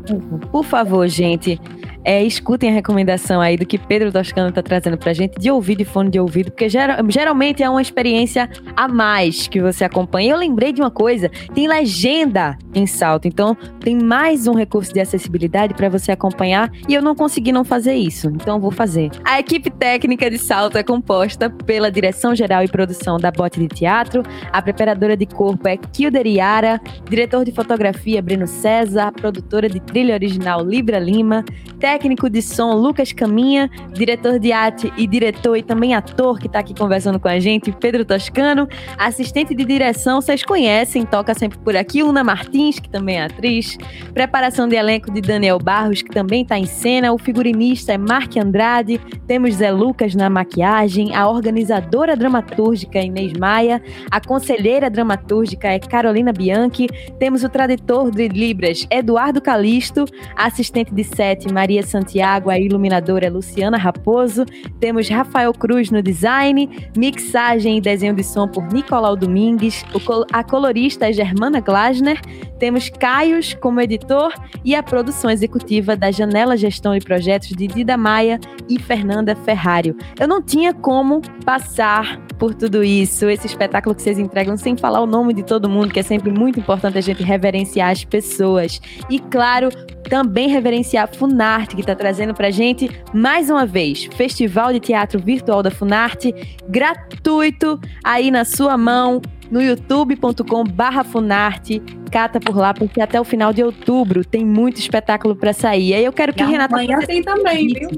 Por 0.51 0.63
favor, 0.63 1.07
gente, 1.07 1.59
é, 2.05 2.23
escutem 2.23 2.69
a 2.69 2.73
recomendação 2.73 3.41
aí 3.41 3.57
do 3.57 3.65
que 3.65 3.79
Pedro 3.79 4.11
Toscano 4.11 4.49
está 4.49 4.61
trazendo 4.61 4.97
para 4.97 5.09
a 5.09 5.13
gente 5.13 5.39
de 5.39 5.49
ouvir 5.49 5.75
de 5.75 5.83
fone 5.83 6.11
de 6.11 6.19
ouvido, 6.19 6.51
porque 6.51 6.69
geral, 6.69 6.97
geralmente 7.09 7.63
é 7.63 7.69
uma 7.69 7.81
experiência 7.81 8.47
a 8.75 8.87
mais 8.87 9.47
que 9.47 9.59
você 9.59 9.83
acompanha. 9.83 10.31
Eu 10.31 10.37
lembrei 10.37 10.71
de 10.71 10.79
uma 10.81 10.91
coisa: 10.91 11.29
tem 11.53 11.67
legenda 11.67 12.57
em 12.75 12.85
salto, 12.85 13.27
então 13.27 13.57
tem 13.79 13.97
mais 13.97 14.47
um 14.47 14.53
recurso 14.53 14.93
de 14.93 14.99
acessibilidade 14.99 15.73
para 15.73 15.89
você 15.89 16.11
acompanhar 16.11 16.71
e 16.87 16.93
eu 16.93 17.01
não 17.01 17.15
consegui 17.15 17.51
não 17.51 17.65
fazer 17.65 17.95
isso, 17.95 18.27
então 18.27 18.59
vou 18.59 18.71
fazer. 18.71 19.09
A 19.23 19.39
equipe 19.39 19.71
técnica 19.71 20.29
de 20.29 20.37
salto 20.37 20.77
é 20.77 20.83
composta 20.83 21.49
pela 21.49 21.91
direção 21.91 22.35
geral 22.35 22.63
e 22.63 22.67
produção 22.67 23.17
da 23.17 23.31
Bote 23.31 23.59
de 23.59 23.67
Teatro, 23.67 24.21
a 24.51 24.61
preparadora 24.61 25.17
de 25.17 25.25
corpo 25.25 25.67
é 25.67 25.77
Kilder 25.77 26.27
Yara, 26.27 26.79
diretor 27.09 27.43
de 27.43 27.51
fotografia 27.51 28.21
Breno 28.21 28.45
César, 28.45 29.11
produtora 29.11 29.67
de 29.67 29.79
trilha 29.79 30.13
original 30.13 30.63
Libra 30.63 30.99
Lima, 30.99 31.43
técnico 31.95 32.29
de 32.29 32.41
som 32.41 32.73
Lucas 32.73 33.13
Caminha, 33.13 33.71
diretor 33.93 34.37
de 34.37 34.51
arte 34.51 34.91
e 34.97 35.07
diretor 35.07 35.55
e 35.55 35.63
também 35.63 35.95
ator 35.95 36.37
que 36.37 36.47
está 36.47 36.59
aqui 36.59 36.73
conversando 36.73 37.17
com 37.17 37.29
a 37.29 37.39
gente, 37.39 37.71
Pedro 37.71 38.03
Toscano, 38.03 38.67
assistente 38.97 39.55
de 39.55 39.63
direção, 39.63 40.19
vocês 40.19 40.43
conhecem, 40.43 41.05
toca 41.05 41.33
sempre 41.33 41.57
por 41.57 41.73
aqui, 41.73 42.03
Una 42.03 42.21
Martins, 42.21 42.79
que 42.79 42.89
também 42.89 43.15
é 43.15 43.23
atriz, 43.23 43.77
preparação 44.13 44.67
de 44.67 44.75
elenco 44.75 45.09
de 45.09 45.21
Daniel 45.21 45.57
Barros, 45.57 46.01
que 46.01 46.09
também 46.09 46.41
está 46.41 46.59
em 46.59 46.65
cena, 46.65 47.13
o 47.13 47.17
figurinista 47.17 47.93
é 47.93 47.97
Mark 47.97 48.35
Andrade, 48.35 48.99
temos 49.25 49.55
Zé 49.55 49.71
Lucas 49.71 50.13
na 50.13 50.29
maquiagem, 50.29 51.15
a 51.15 51.29
organizadora 51.29 52.17
dramatúrgica 52.17 52.99
é 52.99 53.05
Inês 53.05 53.31
Maia, 53.31 53.81
a 54.11 54.19
conselheira 54.19 54.89
dramatúrgica 54.89 55.69
é 55.69 55.79
Carolina 55.79 56.33
Bianchi, 56.33 56.89
temos 57.17 57.45
o 57.45 57.47
tradutor 57.47 58.11
de 58.11 58.27
Libras 58.27 58.85
Eduardo 58.91 59.39
Calisto, 59.39 60.03
assistente 60.35 60.93
de 60.93 61.05
set 61.05 61.49
Maria 61.53 61.84
Santiago, 61.85 62.49
a 62.49 62.59
iluminadora 62.59 63.29
Luciana 63.29 63.77
Raposo. 63.77 64.45
Temos 64.79 65.07
Rafael 65.07 65.53
Cruz 65.53 65.89
no 65.91 66.01
design, 66.01 66.69
mixagem 66.97 67.77
e 67.77 67.81
desenho 67.81 68.13
de 68.13 68.23
som 68.23 68.47
por 68.47 68.63
Nicolau 68.71 69.15
Domingues. 69.15 69.85
a 70.31 70.43
colorista 70.43 71.09
é 71.09 71.13
Germana 71.13 71.59
Glasner. 71.59 72.19
Temos 72.59 72.89
Caios 72.89 73.53
como 73.53 73.81
editor 73.81 74.33
e 74.63 74.75
a 74.75 74.83
produção 74.83 75.29
executiva 75.29 75.95
da 75.95 76.11
Janela 76.11 76.57
Gestão 76.57 76.95
e 76.95 77.01
Projetos 77.01 77.49
de 77.49 77.67
Dida 77.67 77.97
Maia 77.97 78.39
e 78.69 78.79
Fernanda 78.79 79.35
Ferrário. 79.35 79.95
Eu 80.19 80.27
não 80.27 80.41
tinha 80.41 80.73
como 80.73 81.21
passar 81.45 82.19
por 82.37 82.53
tudo 82.53 82.83
isso, 82.83 83.29
esse 83.29 83.47
espetáculo 83.47 83.95
que 83.95 84.01
vocês 84.01 84.19
entregam, 84.19 84.57
sem 84.57 84.75
falar 84.75 85.01
o 85.01 85.05
nome 85.05 85.33
de 85.33 85.43
todo 85.43 85.69
mundo, 85.69 85.93
que 85.93 85.99
é 85.99 86.03
sempre 86.03 86.31
muito 86.31 86.59
importante 86.59 86.97
a 86.97 87.01
gente 87.01 87.23
reverenciar 87.23 87.91
as 87.91 88.03
pessoas. 88.03 88.81
E 89.09 89.19
claro, 89.19 89.69
também 90.09 90.49
reverenciar 90.49 91.05
a 91.05 91.07
Funarte, 91.07 91.74
que 91.75 91.81
está 91.81 91.95
trazendo 91.95 92.33
para 92.33 92.49
gente, 92.49 92.89
mais 93.13 93.49
uma 93.49 93.65
vez, 93.65 94.05
Festival 94.15 94.73
de 94.73 94.79
Teatro 94.79 95.19
Virtual 95.19 95.61
da 95.61 95.69
Funarte, 95.69 96.33
gratuito, 96.67 97.79
aí 98.03 98.31
na 98.31 98.45
sua 98.45 98.77
mão, 98.77 99.21
no 99.51 99.61
youtube.com 99.61 100.63
barra 100.63 101.03
Funarte, 101.03 101.81
cata 102.11 102.39
por 102.39 102.55
lá, 102.55 102.73
porque 102.73 103.01
até 103.01 103.19
o 103.19 103.23
final 103.23 103.53
de 103.53 103.63
outubro 103.63 104.23
tem 104.23 104.45
muito 104.45 104.79
espetáculo 104.79 105.35
para 105.35 105.53
sair. 105.53 105.93
Aí 105.93 106.05
eu 106.05 106.13
quero 106.13 106.33
que 106.33 106.43
e 106.43 106.45
Renata... 106.45 106.75
Amanhã 106.75 106.97
tem 106.99 107.21
também, 107.21 107.67
viu? 107.67 107.89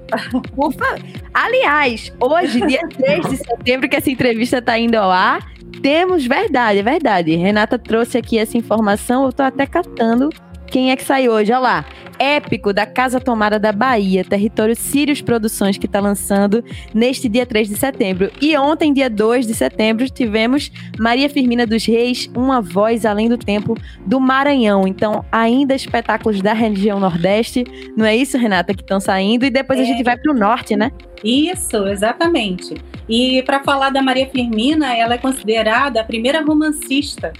Aliás, 1.34 2.12
hoje, 2.20 2.66
dia 2.66 2.82
3 2.90 3.30
de 3.30 3.38
setembro, 3.38 3.88
que 3.88 3.96
essa 3.96 4.10
entrevista 4.10 4.58
está 4.58 4.78
indo 4.78 4.96
ao 4.96 5.10
ar, 5.10 5.48
temos, 5.82 6.26
verdade, 6.26 6.80
é 6.80 6.84
verdade. 6.84 7.36
Renata 7.36 7.78
trouxe 7.78 8.18
aqui 8.18 8.38
essa 8.38 8.58
informação, 8.58 9.24
eu 9.24 9.30
estou 9.30 9.46
até 9.46 9.66
catando 9.66 10.30
quem 10.70 10.92
é 10.92 10.96
que 10.96 11.04
sai 11.04 11.30
hoje? 11.30 11.52
Olha 11.52 11.60
lá. 11.60 11.86
Épico 12.20 12.74
da 12.74 12.86
Casa 12.86 13.20
Tomada 13.20 13.60
da 13.60 13.72
Bahia, 13.72 14.24
território 14.24 14.76
Sirius 14.76 15.22
Produções, 15.22 15.78
que 15.78 15.86
está 15.86 16.00
lançando 16.00 16.64
neste 16.94 17.30
dia 17.30 17.46
3 17.46 17.70
de 17.70 17.76
setembro. 17.76 18.32
E 18.42 18.58
ontem, 18.58 18.92
dia 18.92 19.10
2 19.10 19.46
de 19.46 19.54
setembro, 19.54 20.10
tivemos 20.10 20.72
Maria 21.00 21.30
Firmina 21.30 21.66
dos 21.66 21.86
Reis, 21.86 22.30
Uma 22.36 22.60
Voz 22.60 23.06
Além 23.06 23.30
do 23.30 23.38
Tempo, 23.38 23.78
do 24.06 24.20
Maranhão. 24.20 24.88
Então, 24.88 25.24
ainda 25.32 25.76
espetáculos 25.76 26.42
da 26.42 26.54
região 26.54 27.00
Nordeste. 27.00 27.64
Não 27.96 28.06
é 28.06 28.16
isso, 28.16 28.38
Renata, 28.38 28.74
que 28.74 28.82
estão 28.82 29.00
saindo? 29.00 29.46
E 29.46 29.50
depois 29.50 29.80
é. 29.80 29.84
a 29.84 29.86
gente 29.86 30.04
vai 30.04 30.18
para 30.18 30.32
o 30.32 30.36
Norte, 30.36 30.76
né? 30.76 30.92
Isso, 31.24 31.88
exatamente. 31.88 32.76
E 33.08 33.42
para 33.44 33.64
falar 33.64 33.90
da 33.90 34.02
Maria 34.02 34.28
Firmina, 34.28 34.96
ela 34.96 35.14
é 35.14 35.18
considerada 35.18 36.02
a 36.02 36.04
primeira 36.04 36.42
romancista 36.42 37.32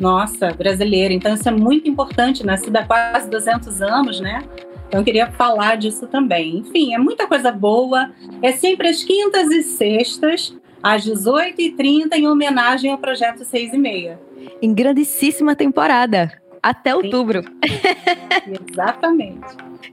nossa, 0.00 0.52
brasileira. 0.52 1.12
Então, 1.12 1.34
isso 1.34 1.48
é 1.48 1.52
muito 1.52 1.88
importante, 1.88 2.44
nascida 2.44 2.80
há 2.80 2.86
quase 2.86 3.28
200 3.28 3.82
anos, 3.82 4.20
né? 4.20 4.42
Então, 4.86 5.00
eu 5.00 5.04
queria 5.04 5.30
falar 5.32 5.76
disso 5.76 6.06
também. 6.06 6.58
Enfim, 6.58 6.94
é 6.94 6.98
muita 6.98 7.26
coisa 7.26 7.52
boa. 7.52 8.10
É 8.42 8.52
sempre 8.52 8.88
às 8.88 9.04
quintas 9.04 9.48
e 9.50 9.62
sextas, 9.62 10.56
às 10.82 11.04
18h30, 11.04 12.12
em 12.14 12.26
homenagem 12.26 12.90
ao 12.90 12.98
Projeto 12.98 13.44
6 13.44 13.74
e 13.74 13.78
meia. 13.78 14.18
Em 14.62 14.72
grandíssima 14.72 15.54
temporada. 15.54 16.32
Até 16.62 16.94
outubro. 16.94 17.44
Exatamente. 18.70 19.40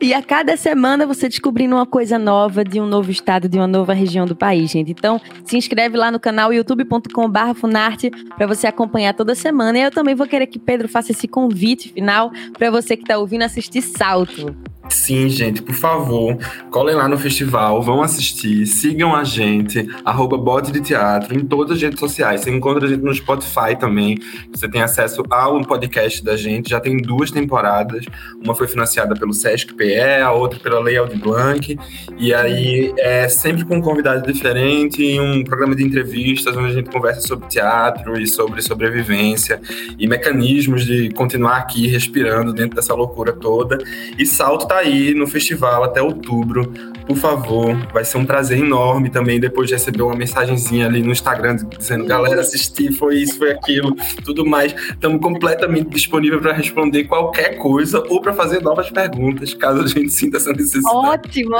E 0.01 0.13
a 0.13 0.21
cada 0.21 0.57
semana 0.57 1.05
você 1.05 1.29
descobrindo 1.29 1.75
uma 1.75 1.85
coisa 1.85 2.17
nova 2.19 2.63
de 2.63 2.79
um 2.79 2.85
novo 2.85 3.11
estado, 3.11 3.47
de 3.47 3.57
uma 3.57 3.67
nova 3.67 3.93
região 3.93 4.25
do 4.25 4.35
país, 4.35 4.71
gente. 4.71 4.91
Então, 4.91 5.21
se 5.45 5.57
inscreve 5.57 5.97
lá 5.97 6.11
no 6.11 6.19
canal 6.19 6.51
youtube.com.br 6.51 7.53
Funarte 7.55 8.09
para 8.35 8.47
você 8.47 8.67
acompanhar 8.67 9.13
toda 9.13 9.35
semana. 9.35 9.77
E 9.77 9.83
eu 9.83 9.91
também 9.91 10.15
vou 10.15 10.27
querer 10.27 10.47
que 10.47 10.59
Pedro 10.59 10.89
faça 10.89 11.11
esse 11.11 11.27
convite 11.27 11.89
final 11.89 12.31
para 12.53 12.69
você 12.69 12.97
que 12.97 13.03
está 13.03 13.17
ouvindo 13.17 13.43
assistir 13.43 13.81
Salto. 13.81 14.55
Sim, 14.89 15.29
gente, 15.29 15.61
por 15.61 15.75
favor, 15.75 16.37
colhem 16.69 16.95
lá 16.95 17.07
no 17.07 17.17
festival, 17.17 17.81
vão 17.81 18.01
assistir, 18.01 18.65
sigam 18.65 19.15
a 19.15 19.23
gente, 19.23 19.87
arroba 20.03 20.37
bote 20.37 20.71
de 20.71 20.79
teatro, 20.79 21.35
em 21.35 21.45
todas 21.45 21.75
as 21.75 21.81
redes 21.81 21.99
sociais. 21.99 22.41
Você 22.41 22.51
encontra 22.51 22.85
a 22.85 22.89
gente 22.89 23.01
no 23.01 23.13
Spotify 23.13 23.75
também. 23.79 24.17
Você 24.51 24.69
tem 24.69 24.81
acesso 24.81 25.23
ao 25.29 25.61
podcast 25.63 26.23
da 26.23 26.37
gente, 26.37 26.69
já 26.69 26.79
tem 26.79 26.97
duas 26.97 27.31
temporadas. 27.31 28.05
Uma 28.43 28.53
foi 28.53 28.67
financiada 28.67 29.15
pelo 29.15 29.33
Sesc 29.33 29.73
PE, 29.73 30.21
a 30.21 30.31
outra 30.31 30.59
pela 30.59 30.79
Lei 30.79 30.97
Aldir 30.97 31.19
Blanc. 31.19 31.77
E 32.17 32.33
aí 32.33 32.93
é 32.97 33.27
sempre 33.27 33.65
com 33.65 33.77
um 33.77 33.81
convidado 33.81 34.31
diferente, 34.31 35.03
em 35.03 35.19
um 35.19 35.43
programa 35.43 35.75
de 35.75 35.83
entrevistas 35.83 36.55
onde 36.55 36.69
a 36.69 36.73
gente 36.73 36.89
conversa 36.89 37.21
sobre 37.21 37.47
teatro 37.47 38.19
e 38.19 38.27
sobre 38.27 38.61
sobrevivência 38.61 39.59
e 39.97 40.07
mecanismos 40.07 40.85
de 40.85 41.09
continuar 41.09 41.57
aqui 41.57 41.87
respirando 41.87 42.53
dentro 42.53 42.75
dessa 42.75 42.93
loucura 42.93 43.33
toda. 43.33 43.77
E 44.17 44.25
Salto 44.25 44.67
tá 44.67 44.74
tá 44.75 44.79
aí 44.79 45.13
no 45.13 45.25
festival 45.25 45.83
até 45.83 46.01
outubro. 46.01 46.71
Por 47.07 47.15
favor, 47.15 47.75
vai 47.93 48.03
ser 48.03 48.17
um 48.17 48.25
prazer 48.25 48.57
enorme 48.57 49.09
também 49.09 49.39
depois 49.39 49.67
de 49.67 49.75
receber 49.75 50.01
uma 50.01 50.15
mensagenzinha 50.15 50.87
ali 50.87 51.03
no 51.03 51.11
Instagram 51.11 51.55
dizendo: 51.55 52.05
galera, 52.05 52.41
assisti, 52.41 52.91
foi 52.91 53.17
isso, 53.17 53.37
foi 53.37 53.51
aquilo, 53.51 53.95
tudo 54.23 54.45
mais. 54.45 54.73
Estamos 54.73 55.21
completamente 55.21 55.89
disponíveis 55.89 56.41
para 56.41 56.51
responder 56.51 57.03
qualquer 57.03 57.57
coisa 57.57 58.03
ou 58.09 58.19
para 58.19 58.33
fazer 58.33 58.61
novas 58.61 58.89
perguntas, 58.89 59.53
caso 59.53 59.83
a 59.83 59.87
gente 59.87 60.09
sinta 60.09 60.37
essa 60.37 60.51
necessidade. 60.51 60.95
Ótimo! 60.95 61.57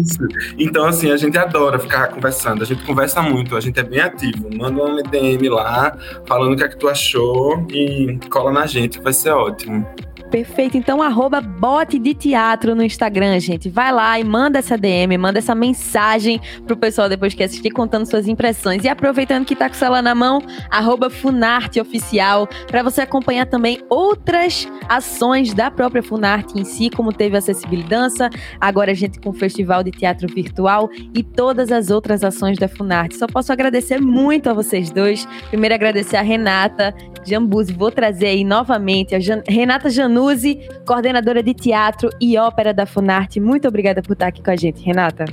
Isso. 0.00 0.26
Então, 0.58 0.84
assim, 0.84 1.12
a 1.12 1.16
gente 1.16 1.38
adora 1.38 1.78
ficar 1.78 2.08
conversando, 2.08 2.62
a 2.62 2.66
gente 2.66 2.84
conversa 2.84 3.22
muito, 3.22 3.56
a 3.56 3.60
gente 3.60 3.78
é 3.78 3.84
bem 3.84 4.00
ativo. 4.00 4.48
Manda 4.52 4.82
um 4.82 4.96
DM 4.96 5.48
lá, 5.48 5.96
falando 6.26 6.54
o 6.54 6.56
que 6.56 6.64
é 6.64 6.68
que 6.68 6.76
tu 6.76 6.88
achou 6.88 7.64
e 7.70 8.18
cola 8.28 8.50
na 8.50 8.66
gente, 8.66 9.00
vai 9.00 9.12
ser 9.12 9.30
ótimo. 9.30 9.86
Perfeito. 10.30 10.76
Então, 10.76 11.02
arroba 11.02 11.40
bote 11.40 11.98
de 11.98 12.14
teatro 12.14 12.74
no 12.74 12.82
Instagram, 12.82 13.38
gente. 13.40 13.68
Vai 13.68 13.92
lá 13.92 14.18
e 14.18 14.24
manda 14.24 14.58
essa 14.58 14.78
DM, 14.78 15.18
manda 15.18 15.38
essa 15.38 15.54
mensagem 15.54 16.40
pro 16.66 16.76
pessoal 16.76 17.08
depois 17.08 17.34
que 17.34 17.42
assistir, 17.42 17.70
contando 17.70 18.06
suas 18.06 18.28
impressões. 18.28 18.84
E 18.84 18.88
aproveitando 18.88 19.44
que 19.44 19.56
tá 19.56 19.68
com 19.68 19.74
o 19.74 19.78
celular 19.78 20.02
na 20.02 20.14
mão, 20.14 20.40
arroba 20.70 21.10
Funarte 21.10 21.80
Oficial, 21.80 22.48
para 22.66 22.82
você 22.82 23.00
acompanhar 23.00 23.46
também 23.46 23.80
outras 23.90 24.68
ações 24.88 25.52
da 25.52 25.70
própria 25.70 26.02
Funarte 26.02 26.58
em 26.58 26.64
si, 26.64 26.90
como 26.90 27.12
teve 27.12 27.36
Acessibilidade 27.36 27.90
agora 28.60 28.92
a 28.92 28.94
gente 28.94 29.18
com 29.18 29.30
o 29.30 29.32
Festival 29.32 29.82
de 29.82 29.90
Teatro 29.90 30.28
Virtual 30.32 30.88
e 31.14 31.22
todas 31.22 31.72
as 31.72 31.90
outras 31.90 32.22
ações 32.22 32.58
da 32.58 32.68
Funarte. 32.68 33.16
Só 33.16 33.26
posso 33.26 33.52
agradecer 33.52 34.00
muito 34.00 34.48
a 34.48 34.52
vocês 34.52 34.90
dois. 34.90 35.26
Primeiro 35.48 35.74
agradecer 35.74 36.16
a 36.16 36.22
Renata 36.22 36.94
Jambuzi, 37.24 37.72
vou 37.72 37.90
trazer 37.90 38.26
aí 38.28 38.44
novamente 38.44 39.14
a 39.14 39.20
Jan 39.20 39.42
Renata 39.46 39.90
Janu 39.90 40.19
Zanuzzi, 40.20 40.60
coordenadora 40.86 41.42
de 41.42 41.54
teatro 41.54 42.10
e 42.20 42.36
ópera 42.36 42.74
da 42.74 42.84
Funarte. 42.84 43.40
Muito 43.40 43.66
obrigada 43.66 44.02
por 44.02 44.12
estar 44.12 44.26
aqui 44.26 44.42
com 44.42 44.50
a 44.50 44.56
gente, 44.56 44.82
Renata. 44.84 45.24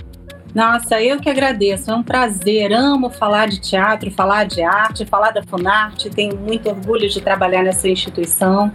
Nossa, 0.55 1.01
eu 1.01 1.19
que 1.19 1.29
agradeço. 1.29 1.91
É 1.91 1.93
um 1.93 2.01
prazer. 2.01 2.71
Amo 2.71 3.09
falar 3.09 3.47
de 3.47 3.59
teatro, 3.59 4.09
falar 4.09 4.45
de 4.45 4.61
arte, 4.63 5.05
falar 5.05 5.31
da 5.31 5.43
Funarte. 5.43 6.09
Tenho 6.09 6.37
muito 6.37 6.69
orgulho 6.69 7.07
de 7.09 7.21
trabalhar 7.21 7.63
nessa 7.63 7.87
instituição 7.89 8.71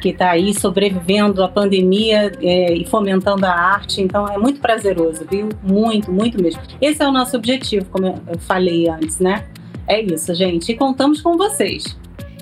que 0.00 0.08
está 0.08 0.30
aí 0.30 0.54
sobrevivendo 0.54 1.44
à 1.44 1.48
pandemia 1.48 2.32
é, 2.40 2.72
e 2.72 2.86
fomentando 2.86 3.44
a 3.44 3.52
arte. 3.52 4.00
Então 4.00 4.26
é 4.26 4.38
muito 4.38 4.60
prazeroso, 4.60 5.26
viu? 5.30 5.50
Muito, 5.62 6.10
muito 6.10 6.42
mesmo. 6.42 6.60
Esse 6.80 7.02
é 7.02 7.06
o 7.06 7.12
nosso 7.12 7.36
objetivo, 7.36 7.84
como 7.90 8.06
eu 8.06 8.38
falei 8.40 8.88
antes, 8.88 9.20
né? 9.20 9.44
É 9.86 10.00
isso, 10.00 10.34
gente. 10.34 10.72
E 10.72 10.74
contamos 10.74 11.20
com 11.20 11.36
vocês. 11.36 11.96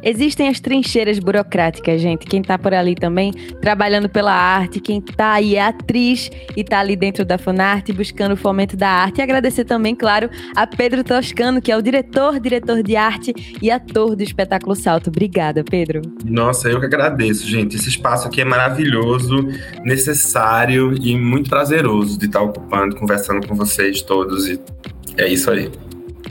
Existem 0.08 0.48
as 0.48 0.58
trincheiras 0.58 1.18
burocráticas, 1.18 2.00
gente. 2.00 2.24
Quem 2.24 2.40
tá 2.40 2.56
por 2.58 2.72
ali 2.72 2.94
também 2.94 3.30
trabalhando 3.60 4.08
pela 4.08 4.32
arte, 4.32 4.80
quem 4.80 5.02
tá 5.02 5.32
aí 5.32 5.54
é 5.54 5.60
atriz 5.60 6.30
e 6.56 6.64
tá 6.64 6.78
ali 6.78 6.96
dentro 6.96 7.26
da 7.26 7.36
Funarte 7.36 7.92
buscando 7.92 8.32
o 8.32 8.36
fomento 8.36 8.74
da 8.74 8.88
arte. 8.88 9.18
E 9.18 9.22
agradecer 9.22 9.66
também, 9.66 9.94
claro, 9.94 10.30
a 10.56 10.66
Pedro 10.66 11.04
Toscano, 11.04 11.60
que 11.60 11.70
é 11.70 11.76
o 11.76 11.82
diretor, 11.82 12.40
diretor 12.40 12.82
de 12.82 12.96
arte 12.96 13.34
e 13.60 13.70
ator 13.70 14.16
do 14.16 14.22
espetáculo 14.22 14.74
Salto. 14.74 15.08
Obrigada, 15.08 15.62
Pedro. 15.62 16.00
Nossa, 16.24 16.70
eu 16.70 16.80
que 16.80 16.86
agradeço, 16.86 17.46
gente. 17.46 17.76
Esse 17.76 17.90
espaço 17.90 18.28
aqui 18.28 18.40
é 18.40 18.46
maravilhoso, 18.46 19.46
necessário 19.84 20.94
e 21.02 21.18
muito 21.18 21.50
prazeroso 21.50 22.18
de 22.18 22.24
estar 22.24 22.40
ocupando, 22.40 22.96
conversando 22.96 23.46
com 23.46 23.54
vocês 23.54 24.00
todos. 24.00 24.48
E 24.48 24.58
é 25.18 25.28
isso 25.28 25.50
aí. 25.50 25.70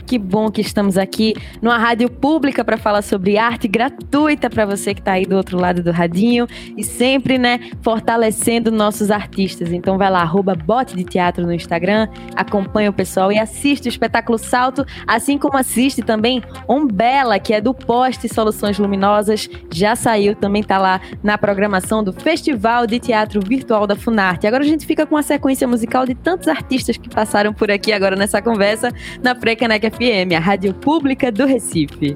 Que 0.07 0.17
bom 0.17 0.49
que 0.49 0.61
estamos 0.61 0.97
aqui 0.97 1.35
numa 1.61 1.77
rádio 1.77 2.09
pública 2.09 2.63
para 2.63 2.77
falar 2.77 3.01
sobre 3.01 3.37
arte 3.37 3.67
gratuita 3.67 4.49
para 4.49 4.65
você 4.65 4.93
que 4.93 5.01
está 5.01 5.11
aí 5.11 5.25
do 5.25 5.35
outro 5.35 5.59
lado 5.59 5.83
do 5.83 5.91
radinho 5.91 6.47
e 6.77 6.83
sempre, 6.83 7.37
né, 7.37 7.59
fortalecendo 7.81 8.71
nossos 8.71 9.11
artistas. 9.11 9.73
Então 9.73 9.97
vai 9.97 10.09
lá, 10.09 10.21
arroba 10.21 10.55
bote 10.55 10.95
de 10.95 11.03
teatro 11.03 11.45
no 11.45 11.51
Instagram, 11.51 12.07
acompanha 12.37 12.89
o 12.89 12.93
pessoal 12.93 13.33
e 13.33 13.37
assiste 13.37 13.87
o 13.87 13.89
espetáculo 13.89 14.37
Salto, 14.37 14.85
assim 15.05 15.37
como 15.37 15.57
assiste 15.57 16.01
também 16.01 16.41
Umbela, 16.69 17.37
que 17.37 17.53
é 17.53 17.59
do 17.59 17.73
Poste 17.73 18.33
Soluções 18.33 18.79
Luminosas, 18.79 19.49
já 19.73 19.93
saiu, 19.93 20.35
também 20.35 20.61
está 20.61 20.77
lá 20.77 21.01
na 21.21 21.37
programação 21.37 22.01
do 22.01 22.13
Festival 22.13 22.87
de 22.87 22.97
Teatro 22.97 23.41
Virtual 23.45 23.85
da 23.85 23.95
Funarte. 23.97 24.47
Agora 24.47 24.63
a 24.63 24.67
gente 24.67 24.85
fica 24.85 25.05
com 25.05 25.17
a 25.17 25.21
sequência 25.21 25.67
musical 25.67 26.05
de 26.05 26.15
tantos 26.15 26.47
artistas 26.47 26.95
que 26.95 27.09
passaram 27.09 27.53
por 27.53 27.69
aqui 27.69 27.91
agora 27.91 28.15
nessa 28.15 28.41
conversa 28.41 28.89
na 29.21 29.35
Frecanec 29.35 29.96
FM, 29.97 30.35
a 30.35 30.39
rádio 30.39 30.75
pública 30.75 31.31
do 31.31 31.45
Recife. 31.47 32.15